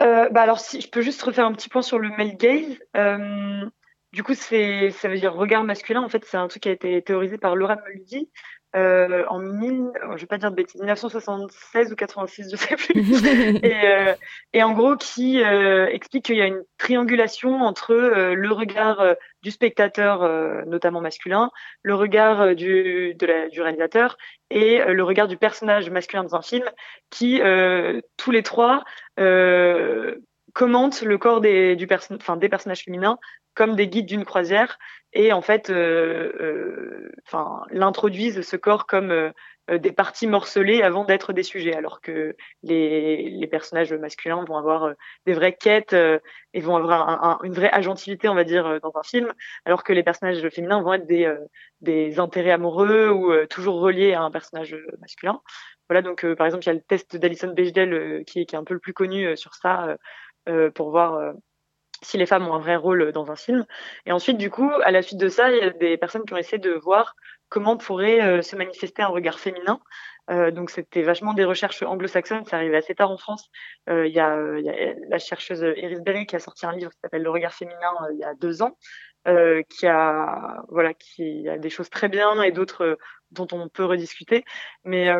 Euh, 0.00 0.28
bah 0.28 0.42
alors, 0.42 0.60
si 0.60 0.80
je 0.80 0.88
peux 0.88 1.00
juste 1.02 1.20
refaire 1.22 1.44
un 1.44 1.52
petit 1.52 1.68
point 1.68 1.82
sur 1.82 1.98
le 1.98 2.08
male 2.10 2.36
gaze. 2.36 2.78
Euh, 2.96 3.68
du 4.12 4.22
coup, 4.22 4.34
c'est, 4.34 4.90
ça 4.90 5.08
veut 5.08 5.18
dire 5.18 5.34
regard 5.34 5.64
masculin. 5.64 6.02
En 6.02 6.08
fait, 6.08 6.24
c'est 6.24 6.36
un 6.36 6.46
truc 6.46 6.62
qui 6.62 6.68
a 6.68 6.72
été 6.72 7.02
théorisé 7.02 7.36
par 7.36 7.56
Laura 7.56 7.76
Muldy 7.84 8.30
euh, 8.76 9.24
en 9.28 9.38
1000, 9.38 9.92
je 10.16 10.20
vais 10.20 10.26
pas 10.26 10.36
dire 10.36 10.50
de 10.50 10.56
bêtises, 10.56 10.80
1976 10.80 11.90
ou 11.92 11.96
86, 11.96 12.50
je 12.50 12.56
sais 12.56 12.76
plus. 12.76 13.24
et, 13.64 13.88
euh, 13.88 14.14
et, 14.52 14.62
en 14.62 14.72
gros, 14.72 14.96
qui 14.96 15.42
euh, 15.42 15.86
explique 15.86 16.26
qu'il 16.26 16.36
y 16.36 16.42
a 16.42 16.46
une 16.46 16.62
triangulation 16.76 17.62
entre 17.62 17.94
le 17.94 18.52
regard 18.52 19.02
du 19.42 19.50
spectateur, 19.50 20.66
notamment 20.66 21.00
masculin, 21.00 21.50
le 21.82 21.94
regard 21.94 22.54
du, 22.54 23.14
de 23.14 23.26
la, 23.26 23.48
du 23.48 23.62
réalisateur 23.62 24.18
et 24.50 24.84
le 24.84 25.02
regard 25.02 25.28
du 25.28 25.36
personnage 25.36 25.90
masculin 25.90 26.24
dans 26.24 26.36
un 26.36 26.42
film, 26.42 26.64
qui 27.10 27.40
tous 28.16 28.30
les 28.30 28.42
trois 28.42 28.84
commentent 30.52 31.02
le 31.02 31.18
corps 31.18 31.40
des, 31.40 31.76
du 31.76 31.86
perso 31.86 32.14
enfin, 32.14 32.36
des 32.36 32.48
personnages 32.48 32.84
féminins 32.84 33.18
comme 33.58 33.74
des 33.74 33.88
guides 33.88 34.06
d'une 34.06 34.24
croisière. 34.24 34.78
Et 35.14 35.32
en 35.32 35.42
fait 35.42 35.68
euh, 35.70 36.32
euh, 36.40 37.12
enfin 37.26 37.62
l'introduisent 37.70 38.42
ce 38.42 38.56
corps 38.56 38.86
comme 38.86 39.10
euh, 39.10 39.32
des 39.78 39.90
parties 39.90 40.28
morcelées 40.28 40.82
avant 40.82 41.04
d'être 41.04 41.32
des 41.32 41.42
sujets 41.42 41.74
alors 41.74 42.00
que 42.00 42.36
les, 42.62 43.48
personnages 43.50 43.92
masculins 43.94 44.44
vont 44.46 44.56
avoir 44.56 44.92
des 45.26 45.32
vraies 45.32 45.56
quêtes 45.56 45.94
et 45.94 46.60
vont 46.60 46.76
avoir 46.76 47.42
une 47.42 47.52
vraie 47.52 47.70
agentivité 47.70 48.28
on 48.28 48.34
va 48.34 48.44
dire 48.44 48.80
dans 48.80 48.92
un 48.94 49.02
film 49.02 49.32
alors 49.64 49.82
que 49.82 49.92
les 49.92 50.02
personnages 50.02 50.46
féminins 50.50 50.82
vont 50.82 50.94
être 50.94 51.06
des, 51.06 51.34
des 51.80 52.20
intérêts 52.20 52.52
amoureux 52.52 53.08
ou 53.10 53.46
toujours 53.46 53.80
reliés 53.80 54.14
à 54.14 54.22
un 54.22 54.30
personnage 54.30 54.76
masculin. 55.00 55.40
Voilà 55.88 56.00
donc 56.02 56.24
par 56.34 56.46
exemple 56.46 56.64
il 56.64 56.68
y 56.68 56.70
a 56.70 56.74
le 56.74 56.82
test 56.82 57.16
d'Alison 57.16 57.52
Bechdel 57.52 58.24
qui, 58.26 58.40
est 58.40 58.54
un 58.54 58.64
peu 58.64 58.74
le 58.74 58.80
plus 58.80 58.94
connu 58.94 59.36
sur 59.36 59.54
ça 59.54 59.96
pour 60.74 60.90
voir 60.90 61.34
si 62.02 62.18
les 62.18 62.26
femmes 62.26 62.46
ont 62.46 62.54
un 62.54 62.58
vrai 62.58 62.76
rôle 62.76 63.12
dans 63.12 63.30
un 63.30 63.36
film. 63.36 63.66
Et 64.06 64.12
ensuite, 64.12 64.38
du 64.38 64.50
coup, 64.50 64.70
à 64.84 64.90
la 64.90 65.02
suite 65.02 65.18
de 65.18 65.28
ça, 65.28 65.50
il 65.50 65.58
y 65.58 65.62
a 65.62 65.70
des 65.70 65.96
personnes 65.96 66.24
qui 66.24 66.34
ont 66.34 66.36
essayé 66.36 66.58
de 66.58 66.72
voir 66.72 67.14
comment 67.48 67.76
pourrait 67.76 68.20
euh, 68.22 68.42
se 68.42 68.56
manifester 68.56 69.02
un 69.02 69.08
regard 69.08 69.38
féminin. 69.38 69.80
Euh, 70.30 70.50
donc 70.50 70.68
c'était 70.68 71.02
vachement 71.02 71.32
des 71.32 71.44
recherches 71.44 71.82
anglo-saxonnes, 71.82 72.44
ça 72.44 72.56
arrivait 72.56 72.76
assez 72.76 72.94
tard 72.94 73.10
en 73.10 73.16
France. 73.16 73.48
Euh, 73.88 74.06
il 74.06 74.12
y, 74.12 74.20
a, 74.20 74.36
y, 74.58 74.68
a, 74.68 74.94
la 75.08 75.18
chercheuse 75.18 75.64
Iris 75.76 76.00
Berry 76.00 76.26
qui 76.26 76.36
a 76.36 76.38
sorti 76.38 76.66
un 76.66 76.72
livre 76.72 76.90
qui 76.90 76.98
s'appelle 77.02 77.22
Le 77.22 77.30
regard 77.30 77.54
féminin 77.54 77.92
il 78.12 78.18
y 78.18 78.24
a 78.24 78.34
deux 78.34 78.60
ans, 78.62 78.76
qui 79.24 79.86
a 79.86 80.62
voilà 80.68 80.92
qui 80.94 81.48
a 81.48 81.58
des 81.58 81.70
choses 81.70 81.88
très 81.90 82.08
bien 82.08 82.42
et 82.42 82.52
d'autres 82.52 82.98
dont 83.30 83.46
on 83.52 83.68
peut 83.68 83.84
rediscuter. 83.84 84.44
Mais 84.84 85.10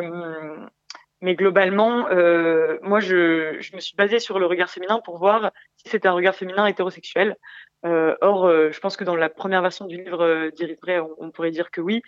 mais 1.21 1.35
globalement, 1.35 2.07
euh, 2.09 2.77
moi, 2.81 2.99
je, 2.99 3.57
je, 3.59 3.75
me 3.75 3.81
suis 3.81 3.95
basée 3.95 4.19
sur 4.19 4.39
le 4.39 4.45
regard 4.45 4.69
féminin 4.69 5.01
pour 5.03 5.17
voir 5.17 5.51
si 5.75 5.89
c'était 5.89 6.07
un 6.07 6.13
regard 6.13 6.35
féminin 6.35 6.65
hétérosexuel. 6.65 7.35
Euh, 7.85 8.15
or, 8.21 8.45
euh, 8.45 8.71
je 8.71 8.79
pense 8.79 8.97
que 8.97 9.03
dans 9.03 9.15
la 9.15 9.29
première 9.29 9.61
version 9.61 9.85
du 9.85 9.97
livre 9.97 10.23
euh, 10.23 10.51
d'Iris 10.51 10.79
Bray, 10.81 10.99
on, 10.99 11.09
on, 11.17 11.31
pourrait 11.31 11.51
dire 11.51 11.71
que 11.71 11.81
oui. 11.81 12.01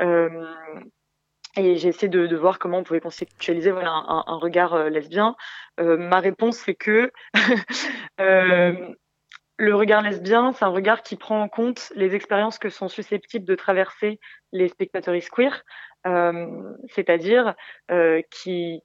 Euh, 0.00 0.46
et 1.56 1.76
j'ai 1.76 1.88
essayé 1.88 2.08
de, 2.08 2.26
de, 2.26 2.36
voir 2.36 2.58
comment 2.58 2.78
on 2.78 2.84
pouvait 2.84 3.00
conceptualiser 3.00 3.70
voilà, 3.70 3.90
un, 3.90 4.24
un 4.26 4.36
regard 4.36 4.74
euh, 4.74 4.90
lesbien. 4.90 5.34
ma 5.78 6.20
réponse, 6.20 6.58
c'est 6.58 6.74
que 6.74 7.10
le 9.58 9.74
regard 9.74 10.02
lesbien, 10.02 10.52
c'est 10.52 10.64
un 10.64 10.68
regard 10.68 11.02
qui 11.02 11.16
prend 11.16 11.42
en 11.42 11.48
compte 11.48 11.92
les 11.96 12.14
expériences 12.14 12.58
que 12.58 12.68
sont 12.68 12.88
susceptibles 12.88 13.44
de 13.44 13.56
traverser 13.56 14.20
les 14.52 14.68
spectateurs 14.68 15.16
queer. 15.32 15.64
Euh, 16.06 16.46
c'est-à-dire 16.88 17.54
euh, 17.90 18.22
qui 18.30 18.82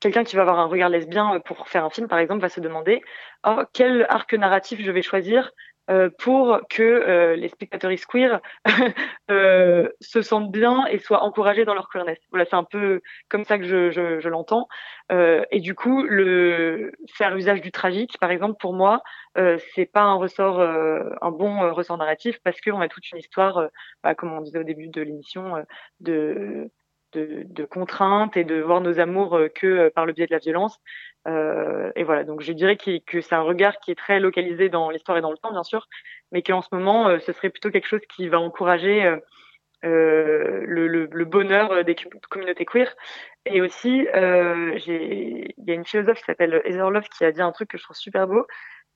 quelqu'un 0.00 0.24
qui 0.24 0.34
va 0.34 0.42
avoir 0.42 0.58
un 0.58 0.66
regard 0.66 0.88
lesbien 0.88 1.38
pour 1.44 1.68
faire 1.68 1.84
un 1.84 1.90
film, 1.90 2.08
par 2.08 2.18
exemple, 2.18 2.40
va 2.40 2.48
se 2.48 2.60
demander 2.60 3.02
oh, 3.46 3.62
quel 3.72 4.06
arc 4.08 4.32
narratif 4.34 4.80
je 4.82 4.90
vais 4.90 5.02
choisir 5.02 5.52
euh, 5.90 6.10
pour 6.18 6.60
que 6.70 6.82
euh, 6.82 7.34
les 7.34 7.48
spectateurs 7.48 7.90
queer 8.08 8.40
euh, 9.30 9.88
se 10.00 10.22
sentent 10.22 10.52
bien 10.52 10.86
et 10.86 10.98
soient 10.98 11.22
encouragés 11.22 11.64
dans 11.64 11.74
leur 11.74 11.88
queerness. 11.88 12.18
Voilà, 12.30 12.44
c'est 12.44 12.56
un 12.56 12.64
peu 12.64 13.00
comme 13.28 13.44
ça 13.44 13.58
que 13.58 13.64
je, 13.64 13.90
je, 13.90 14.20
je 14.20 14.28
l'entends. 14.28 14.68
Euh, 15.10 15.44
et 15.50 15.60
du 15.60 15.74
coup, 15.74 16.02
le 16.04 16.92
faire 17.14 17.34
usage 17.36 17.60
du 17.60 17.72
tragique, 17.72 18.16
par 18.20 18.30
exemple, 18.30 18.56
pour 18.60 18.74
moi, 18.74 19.02
euh, 19.38 19.58
c'est 19.74 19.86
pas 19.86 20.02
un 20.02 20.14
ressort, 20.14 20.60
un 20.60 21.30
bon 21.30 21.72
ressort 21.72 21.98
narratif 21.98 22.38
parce 22.44 22.60
qu'on 22.60 22.80
a 22.80 22.88
toute 22.88 23.10
une 23.10 23.18
histoire, 23.18 23.68
bah, 24.02 24.14
comme 24.14 24.32
on 24.32 24.40
disait 24.40 24.60
au 24.60 24.64
début 24.64 24.88
de 24.88 25.02
l'émission, 25.02 25.64
de 26.00 26.70
de, 27.12 27.64
contraintes 27.64 28.36
et 28.36 28.44
de 28.44 28.60
voir 28.60 28.80
nos 28.80 29.00
amours 29.00 29.38
que 29.54 29.88
par 29.90 30.06
le 30.06 30.12
biais 30.12 30.26
de 30.26 30.32
la 30.32 30.38
violence. 30.38 30.78
Euh, 31.28 31.92
et 31.94 32.02
voilà, 32.04 32.24
donc 32.24 32.40
je 32.40 32.52
dirais 32.52 32.76
que 32.76 33.20
c'est 33.20 33.34
un 33.34 33.42
regard 33.42 33.78
qui 33.78 33.90
est 33.90 33.94
très 33.94 34.18
localisé 34.20 34.68
dans 34.68 34.90
l'histoire 34.90 35.18
et 35.18 35.20
dans 35.20 35.30
le 35.30 35.36
temps, 35.36 35.52
bien 35.52 35.62
sûr, 35.62 35.88
mais 36.32 36.42
qu'en 36.42 36.62
ce 36.62 36.68
moment, 36.72 37.08
euh, 37.08 37.18
ce 37.20 37.32
serait 37.32 37.50
plutôt 37.50 37.70
quelque 37.70 37.86
chose 37.86 38.00
qui 38.14 38.28
va 38.28 38.40
encourager 38.40 39.04
euh, 39.04 39.16
euh 39.84 40.64
le, 40.66 41.24
bonheur 41.24 41.84
des 41.84 41.96
communautés 42.30 42.64
queer. 42.64 42.92
Et 43.46 43.60
aussi, 43.60 44.06
euh, 44.14 44.78
il 44.86 45.52
y 45.66 45.70
a 45.70 45.74
une 45.74 45.84
philosophe 45.84 46.18
qui 46.18 46.24
s'appelle 46.24 46.60
Heather 46.64 46.90
Love 46.90 47.08
qui 47.08 47.24
a 47.24 47.32
dit 47.32 47.42
un 47.42 47.52
truc 47.52 47.70
que 47.70 47.78
je 47.78 47.84
trouve 47.84 47.96
super 47.96 48.26
beau, 48.26 48.46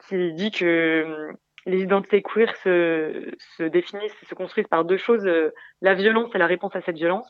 qui 0.09 0.33
dit 0.35 0.50
que 0.50 1.31
les 1.66 1.83
identités 1.83 2.22
queer 2.22 2.55
se, 2.57 3.33
se 3.57 3.64
définissent, 3.64 4.16
se 4.29 4.35
construisent 4.35 4.68
par 4.68 4.85
deux 4.85 4.96
choses, 4.96 5.29
la 5.81 5.94
violence 5.94 6.35
et 6.35 6.38
la 6.38 6.46
réponse 6.46 6.76
à 6.76 6.81
cette 6.81 6.96
violence. 6.96 7.29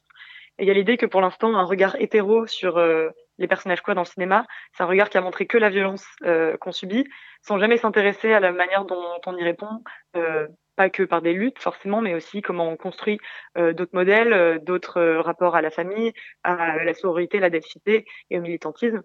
Et 0.58 0.64
il 0.64 0.68
y 0.68 0.70
a 0.70 0.74
l'idée 0.74 0.96
que 0.96 1.06
pour 1.06 1.20
l'instant, 1.20 1.54
un 1.54 1.64
regard 1.64 1.96
hétéro 2.00 2.46
sur 2.46 2.78
euh, 2.78 3.10
les 3.38 3.46
personnages 3.46 3.82
queer 3.82 3.94
dans 3.94 4.02
le 4.02 4.06
cinéma, 4.06 4.46
c'est 4.72 4.82
un 4.82 4.86
regard 4.86 5.10
qui 5.10 5.18
a 5.18 5.20
montré 5.20 5.46
que 5.46 5.58
la 5.58 5.68
violence 5.68 6.06
euh, 6.24 6.56
qu'on 6.56 6.72
subit, 6.72 7.06
sans 7.42 7.58
jamais 7.58 7.76
s'intéresser 7.76 8.32
à 8.32 8.40
la 8.40 8.52
manière 8.52 8.84
dont 8.84 9.20
on 9.26 9.36
y 9.36 9.44
répond, 9.44 9.82
euh, 10.16 10.48
pas 10.76 10.90
que 10.90 11.02
par 11.02 11.22
des 11.22 11.32
luttes 11.32 11.58
forcément, 11.58 12.00
mais 12.00 12.14
aussi 12.14 12.42
comment 12.42 12.68
on 12.68 12.76
construit 12.76 13.18
euh, 13.58 13.72
d'autres 13.72 13.94
modèles, 13.94 14.32
euh, 14.32 14.58
d'autres 14.58 15.02
rapports 15.02 15.56
à 15.56 15.62
la 15.62 15.70
famille, 15.70 16.12
à 16.42 16.82
la 16.84 16.94
sororité, 16.94 17.38
la 17.38 17.50
densité 17.50 18.06
et 18.30 18.38
au 18.38 18.42
militantisme. 18.42 19.02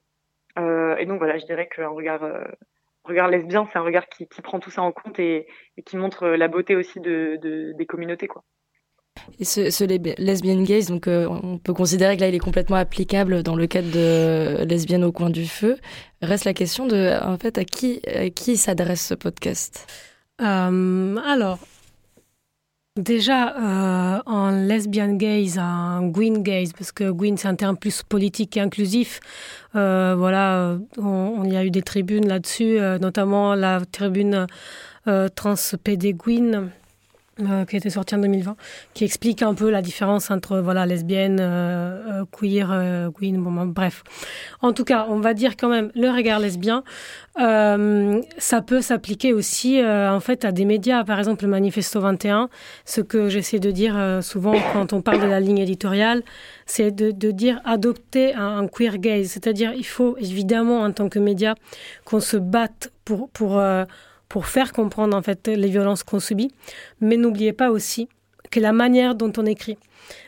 et 0.57 1.05
donc 1.05 1.17
voilà, 1.19 1.37
je 1.37 1.45
dirais 1.45 1.67
qu'un 1.67 1.89
regard 1.89 2.23
regard 3.03 3.29
lesbien, 3.29 3.67
c'est 3.71 3.79
un 3.79 3.83
regard 3.83 4.07
qui, 4.07 4.27
qui, 4.27 4.41
prend 4.41 4.59
tout 4.59 4.69
ça 4.69 4.83
en 4.83 4.91
compte 4.91 5.17
et, 5.19 5.47
et 5.77 5.83
qui 5.83 5.97
montre 5.97 6.27
la 6.27 6.47
beauté 6.47 6.75
aussi 6.75 6.99
de, 6.99 7.37
de, 7.41 7.73
des 7.73 7.85
communautés, 7.85 8.27
quoi. 8.27 8.43
Et 9.39 9.45
ce, 9.45 9.69
ce 9.69 9.83
lesbian 9.83 10.61
gaze, 10.63 10.87
donc 10.87 11.07
euh, 11.07 11.27
on 11.27 11.57
peut 11.57 11.73
considérer 11.73 12.15
que 12.15 12.21
là 12.21 12.29
il 12.29 12.35
est 12.35 12.39
complètement 12.39 12.77
applicable 12.77 13.43
dans 13.43 13.55
le 13.55 13.67
cadre 13.67 13.91
de 13.91 14.63
lesbienne 14.63 15.03
au 15.03 15.11
coin 15.11 15.29
du 15.29 15.45
feu. 15.45 15.77
Reste 16.21 16.45
la 16.45 16.53
question 16.53 16.87
de, 16.87 17.19
en 17.23 17.37
fait, 17.37 17.57
à 17.57 17.65
qui, 17.65 18.57
s'adresse 18.57 19.05
ce 19.05 19.13
podcast? 19.13 19.87
Euh, 20.41 21.15
Alors, 21.17 21.59
déjà 22.97 23.55
euh, 23.57 24.21
en 24.25 24.51
lesbian 24.51 25.15
gaze, 25.15 25.57
en 25.57 26.07
green 26.07 26.43
gaze, 26.43 26.73
parce 26.73 26.91
que 26.91 27.09
green 27.09 27.37
c'est 27.37 27.47
un 27.47 27.55
terme 27.55 27.77
plus 27.77 28.03
politique 28.03 28.57
et 28.57 28.59
inclusif. 28.59 29.19
Euh, 29.75 30.15
voilà, 30.17 30.77
on, 30.97 31.43
y 31.45 31.55
a 31.55 31.65
eu 31.65 31.71
des 31.71 31.81
tribunes 31.81 32.27
là-dessus, 32.27 32.79
euh, 32.79 32.99
notamment 32.99 33.55
la 33.55 33.81
tribune 33.91 34.47
euh, 35.07 35.29
trans 35.29 35.55
PD 35.83 36.13
euh, 37.49 37.65
qui 37.65 37.77
était 37.77 37.89
sorti 37.89 38.15
en 38.15 38.19
2020, 38.19 38.55
qui 38.93 39.03
explique 39.03 39.41
un 39.41 39.53
peu 39.53 39.69
la 39.69 39.81
différence 39.81 40.31
entre 40.31 40.59
voilà 40.59 40.85
lesbienne, 40.85 41.39
euh, 41.39 42.21
euh, 42.21 42.25
queer, 42.31 43.11
queen, 43.15 43.41
bon, 43.41 43.51
bref. 43.65 44.03
En 44.61 44.73
tout 44.73 44.83
cas, 44.83 45.05
on 45.09 45.19
va 45.19 45.33
dire 45.33 45.55
quand 45.57 45.69
même 45.69 45.91
le 45.95 46.09
regard 46.09 46.39
lesbien. 46.39 46.83
ça 47.35 48.61
peut 48.61 48.81
s'appliquer 48.81 49.33
aussi 49.33 49.81
en 49.83 50.19
fait 50.19 50.45
à 50.45 50.51
des 50.51 50.65
médias, 50.65 51.03
par 51.03 51.19
exemple 51.19 51.45
le 51.45 51.49
Manifesto 51.49 51.99
21. 51.99 52.49
Ce 52.85 53.01
que 53.01 53.29
j'essaie 53.29 53.59
de 53.59 53.71
dire 53.71 54.19
souvent 54.21 54.55
quand 54.73 54.93
on 54.93 55.01
parle 55.01 55.21
de 55.21 55.27
la 55.27 55.39
ligne 55.39 55.59
éditoriale, 55.59 56.23
c'est 56.65 56.91
de, 56.91 57.11
de, 57.11 57.31
dire 57.31 57.61
adopter 57.65 58.33
un, 58.35 58.59
un 58.59 58.67
queer 58.67 58.97
gaze, 58.97 59.27
c'est-à-dire 59.27 59.73
il 59.75 59.85
faut 59.85 60.17
évidemment 60.17 60.81
en 60.81 60.91
tant 60.91 61.09
que 61.09 61.19
média 61.19 61.55
qu'on 62.05 62.19
se 62.19 62.37
batte 62.37 62.91
pour 63.05 63.29
pour 63.29 63.61
pour 64.31 64.45
faire 64.45 64.71
comprendre 64.71 65.15
en 65.17 65.21
fait 65.21 65.49
les 65.49 65.67
violences 65.67 66.03
qu'on 66.03 66.21
subit. 66.21 66.53
Mais 67.01 67.17
n'oubliez 67.17 67.51
pas 67.51 67.69
aussi 67.69 68.07
que 68.49 68.61
la 68.61 68.71
manière 68.71 69.13
dont 69.13 69.33
on 69.37 69.45
écrit, 69.45 69.77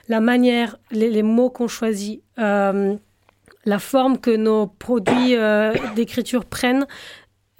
la 0.09 0.19
manière, 0.19 0.77
les, 0.91 1.23
mots 1.23 1.49
qu'on 1.49 1.69
choisit, 1.69 2.21
euh, 2.37 2.95
la 3.63 3.79
forme 3.79 4.17
que 4.17 4.35
nos 4.35 4.67
produits 4.67 5.37
euh, 5.37 5.73
d'écriture 5.95 6.43
prennent 6.43 6.85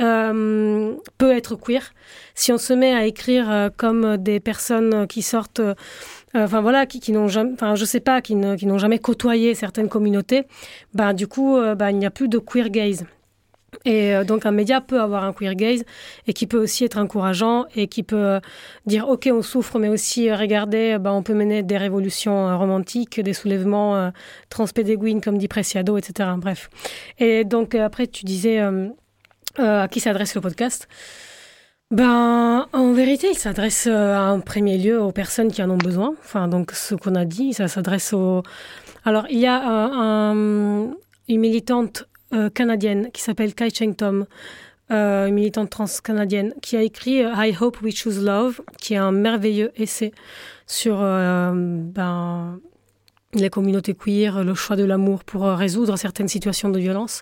euh, 0.01 0.93
peut 1.17 1.32
être 1.32 1.56
queer. 1.56 1.93
Si 2.36 2.51
on 2.51 2.58
se 2.58 2.73
met 2.73 2.93
à 2.93 3.06
écrire 3.06 3.69
comme 3.77 4.17
des 4.17 4.41
personnes 4.41 5.08
qui 5.08 5.21
sortent, 5.21 5.62
enfin 6.34 6.60
voilà, 6.60 6.86
qui, 6.86 7.10
n'ont 7.13 7.29
jamais, 7.29 7.53
enfin 7.53 7.75
je 7.75 7.86
sais 7.86 8.01
pas, 8.01 8.21
qui, 8.21 8.36
n'ont 8.36 8.77
jamais 8.77 8.99
côtoyé 8.99 9.56
certaines 9.56 9.88
communautés, 9.88 10.43
bah 10.93 11.13
du 11.13 11.27
coup, 11.27 11.58
bah, 11.77 11.91
il 11.91 11.99
n'y 11.99 12.06
a 12.06 12.12
plus 12.12 12.27
de 12.27 12.38
queer 12.38 12.69
gaze. 12.69 13.06
Et 13.86 14.15
euh, 14.15 14.23
donc 14.23 14.45
un 14.45 14.51
média 14.51 14.81
peut 14.81 14.99
avoir 14.99 15.23
un 15.23 15.33
queer 15.33 15.55
gaze 15.55 15.83
et 16.27 16.33
qui 16.33 16.47
peut 16.47 16.57
aussi 16.57 16.86
être 16.86 16.97
encourageant 16.97 17.65
et 17.75 17.88
qui 17.88 18.03
peut 18.03 18.15
euh, 18.15 18.39
dire 18.86 19.07
ok 19.07 19.29
on 19.31 19.41
souffre 19.41 19.79
mais 19.79 19.89
aussi 19.89 20.29
euh, 20.29 20.36
regardez 20.36 20.97
bah, 20.99 21.13
on 21.13 21.23
peut 21.23 21.33
mener 21.33 21.63
des 21.63 21.77
révolutions 21.77 22.57
romantiques, 22.57 23.19
des 23.19 23.33
soulèvements 23.33 24.12
transpédéguines 24.49 25.21
comme 25.21 25.38
dit 25.38 25.47
Preciado, 25.47 25.97
etc. 25.97 26.29
Bref. 26.38 26.69
Et 27.19 27.43
donc 27.43 27.75
après 27.75 28.07
tu 28.07 28.25
disais 28.25 28.59
à 29.57 29.88
qui 29.88 29.99
s'adresse 29.99 30.36
le 30.36 30.41
podcast? 30.41 30.88
Ben, 31.91 32.67
en 32.73 32.93
vérité, 32.93 33.27
il 33.31 33.38
s'adresse 33.38 33.88
en 33.88 34.39
premier 34.39 34.79
lieu 34.79 34.99
aux 34.99 35.12
personnes 35.12 35.51
qui 35.51 35.62
en 35.62 35.69
ont 35.69 35.77
besoin. 35.77 36.15
Enfin, 36.23 36.47
donc, 36.47 36.71
ce 36.71 36.95
qu'on 36.95 37.13
a 37.13 37.23
dit, 37.23 37.53
ça 37.53 37.67
s'adresse 37.67 38.13
aux. 38.13 38.41
Alors, 39.05 39.27
il 39.29 39.38
y 39.38 39.45
a 39.45 39.62
un, 39.63 40.33
une 41.27 41.39
militante 41.39 42.07
euh, 42.34 42.50
canadienne 42.50 43.12
qui 43.12 43.22
s'appelle 43.22 43.54
Kai 43.54 43.69
Cheng 43.69 43.96
Tom, 43.96 44.26
euh, 44.91 45.30
militante 45.30 45.69
trans 45.69 45.86
canadienne, 46.04 46.54
qui 46.62 46.76
a 46.76 46.82
écrit 46.82 47.24
euh, 47.24 47.32
I 47.36 47.56
Hope 47.60 47.82
We 47.82 47.96
Choose 47.96 48.24
Love, 48.24 48.62
qui 48.80 48.93
est 48.96 48.98
un 48.98 49.12
merveilleux 49.12 49.72
essai 49.76 50.12
sur 50.65 50.98
ben, 50.98 52.60
les 53.34 53.50
communautés 53.50 53.93
queer, 53.93 54.43
le 54.43 54.56
choix 54.56 54.76
de 54.76 54.84
l'amour 54.84 55.24
pour 55.24 55.43
résoudre 55.43 55.98
certaines 55.98 56.28
situations 56.28 56.69
de 56.69 56.80
violence 56.80 57.22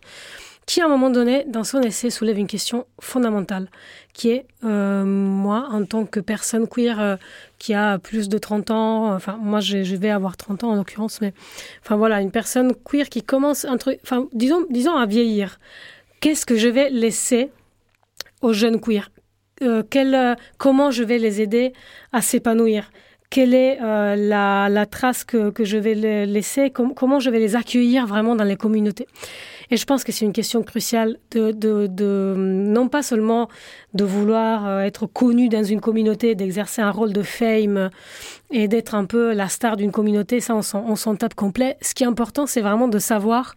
qui 0.71 0.79
à 0.79 0.85
un 0.85 0.87
moment 0.87 1.09
donné, 1.09 1.43
dans 1.49 1.65
son 1.65 1.81
essai, 1.81 2.09
soulève 2.09 2.39
une 2.39 2.47
question 2.47 2.85
fondamentale, 3.01 3.67
qui 4.13 4.29
est, 4.29 4.45
euh, 4.63 5.03
moi, 5.03 5.67
en 5.69 5.83
tant 5.83 6.05
que 6.05 6.21
personne 6.21 6.65
queer 6.65 6.97
euh, 7.01 7.17
qui 7.59 7.73
a 7.73 7.99
plus 7.99 8.29
de 8.29 8.37
30 8.37 8.71
ans, 8.71 9.13
enfin, 9.13 9.37
moi, 9.41 9.59
je, 9.59 9.79
vais 9.97 10.09
avoir 10.09 10.37
30 10.37 10.63
ans 10.63 10.69
en 10.69 10.75
l'occurrence, 10.75 11.19
mais, 11.19 11.33
enfin 11.83 11.97
voilà, 11.97 12.21
une 12.21 12.31
personne 12.31 12.73
queer 12.89 13.09
qui 13.09 13.21
commence, 13.21 13.65
un 13.65 13.75
truc, 13.75 13.99
enfin, 14.03 14.29
disons, 14.31 14.65
disons 14.69 14.95
à 14.95 15.05
vieillir. 15.05 15.59
Qu'est-ce 16.21 16.45
que 16.45 16.55
je 16.55 16.69
vais 16.69 16.89
laisser 16.89 17.51
aux 18.41 18.53
jeunes 18.53 18.79
queer? 18.79 19.11
Euh, 19.63 19.83
Comment 20.57 20.89
je 20.89 21.03
vais 21.03 21.17
les 21.17 21.41
aider 21.41 21.73
à 22.13 22.21
s'épanouir? 22.21 22.91
Quelle 23.29 23.53
est 23.53 23.77
la, 23.81 24.85
trace 24.89 25.25
que, 25.25 25.51
je 25.59 25.77
vais 25.77 25.95
laisser, 26.25 26.69
comment 26.69 27.19
je 27.19 27.29
vais 27.29 27.39
les 27.39 27.57
accueillir 27.57 28.07
vraiment 28.07 28.35
dans 28.35 28.45
les 28.45 28.57
communautés? 28.57 29.07
Et 29.71 29.77
je 29.77 29.85
pense 29.85 30.03
que 30.03 30.11
c'est 30.11 30.25
une 30.25 30.33
question 30.33 30.63
cruciale 30.63 31.17
de, 31.31 31.51
de, 31.51 31.87
de, 31.87 32.35
non 32.37 32.89
pas 32.89 33.01
seulement 33.01 33.47
de 33.93 34.03
vouloir 34.03 34.67
euh, 34.67 34.81
être 34.81 35.05
connu 35.07 35.47
dans 35.47 35.63
une 35.63 35.79
communauté, 35.79 36.35
d'exercer 36.35 36.81
un 36.81 36.91
rôle 36.91 37.13
de 37.13 37.23
fame 37.23 37.89
et 38.51 38.67
d'être 38.67 38.95
un 38.95 39.05
peu 39.05 39.33
la 39.33 39.47
star 39.47 39.77
d'une 39.77 39.93
communauté, 39.93 40.41
ça 40.41 40.55
on 40.55 40.95
s'en 40.95 41.15
tape 41.15 41.35
complet. 41.35 41.77
Ce 41.81 41.93
qui 41.93 42.03
est 42.03 42.07
important, 42.07 42.45
c'est 42.47 42.59
vraiment 42.59 42.89
de 42.89 42.99
savoir 42.99 43.55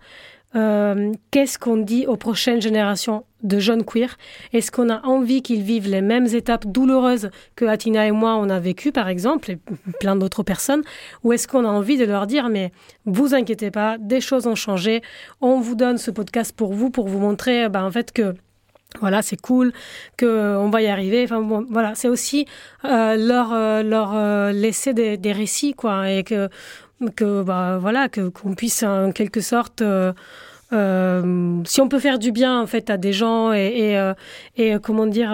euh, 0.56 1.12
qu'est-ce 1.30 1.58
qu'on 1.58 1.76
dit 1.76 2.06
aux 2.06 2.16
prochaines 2.16 2.62
générations 2.62 3.24
de 3.42 3.58
jeunes 3.58 3.84
queers 3.84 4.16
Est-ce 4.52 4.70
qu'on 4.70 4.88
a 4.88 5.04
envie 5.04 5.42
qu'ils 5.42 5.62
vivent 5.62 5.88
les 5.88 6.00
mêmes 6.00 6.26
étapes 6.26 6.66
douloureuses 6.66 7.30
que 7.56 7.64
Atina 7.64 8.06
et 8.06 8.12
moi 8.12 8.36
on 8.36 8.48
a 8.48 8.60
vécu 8.60 8.92
par 8.92 9.08
exemple 9.08 9.50
et 9.50 9.58
plein 10.00 10.16
d'autres 10.16 10.42
personnes? 10.42 10.82
Ou 11.24 11.32
est-ce 11.32 11.48
qu'on 11.48 11.64
a 11.64 11.68
envie 11.68 11.98
de 11.98 12.04
leur 12.04 12.26
dire 12.26 12.48
mais 12.48 12.72
vous 13.04 13.34
inquiétez 13.34 13.70
pas, 13.70 13.98
des 13.98 14.20
choses 14.20 14.46
ont 14.46 14.54
changé, 14.54 15.02
on 15.40 15.60
vous 15.60 15.74
donne 15.74 15.98
ce 15.98 16.10
podcast 16.10 16.54
pour 16.56 16.72
vous 16.72 16.90
pour 16.90 17.08
vous 17.08 17.18
montrer 17.18 17.68
ben, 17.68 17.84
en 17.84 17.90
fait 17.90 18.12
que 18.12 18.34
voilà, 19.00 19.22
c'est 19.22 19.40
cool, 19.40 19.72
que 20.16 20.56
on 20.56 20.70
va 20.70 20.80
y 20.80 20.86
arriver. 20.86 21.24
Enfin 21.24 21.40
bon, 21.40 21.66
voilà, 21.68 21.96
c'est 21.96 22.06
aussi 22.06 22.46
euh, 22.84 23.16
leur 23.16 23.52
euh, 23.52 23.82
leur 23.82 24.52
laisser 24.52 24.94
des, 24.94 25.16
des, 25.16 25.32
récits 25.32 25.74
quoi, 25.74 26.08
et 26.08 26.22
que 26.22 26.48
que 27.16 27.42
bah, 27.42 27.78
voilà 27.78 28.08
que 28.08 28.28
qu'on 28.28 28.54
puisse 28.54 28.82
en 28.82 29.12
quelque 29.12 29.40
sorte 29.40 29.82
euh, 29.82 30.12
euh, 30.72 31.62
si 31.64 31.80
on 31.80 31.88
peut 31.88 31.98
faire 31.98 32.18
du 32.18 32.32
bien 32.32 32.60
en 32.60 32.66
fait 32.66 32.90
à 32.90 32.96
des 32.96 33.12
gens 33.12 33.52
et, 33.52 33.96
et, 34.56 34.74
euh, 34.74 34.78
comment 34.78 35.06
dire 35.06 35.30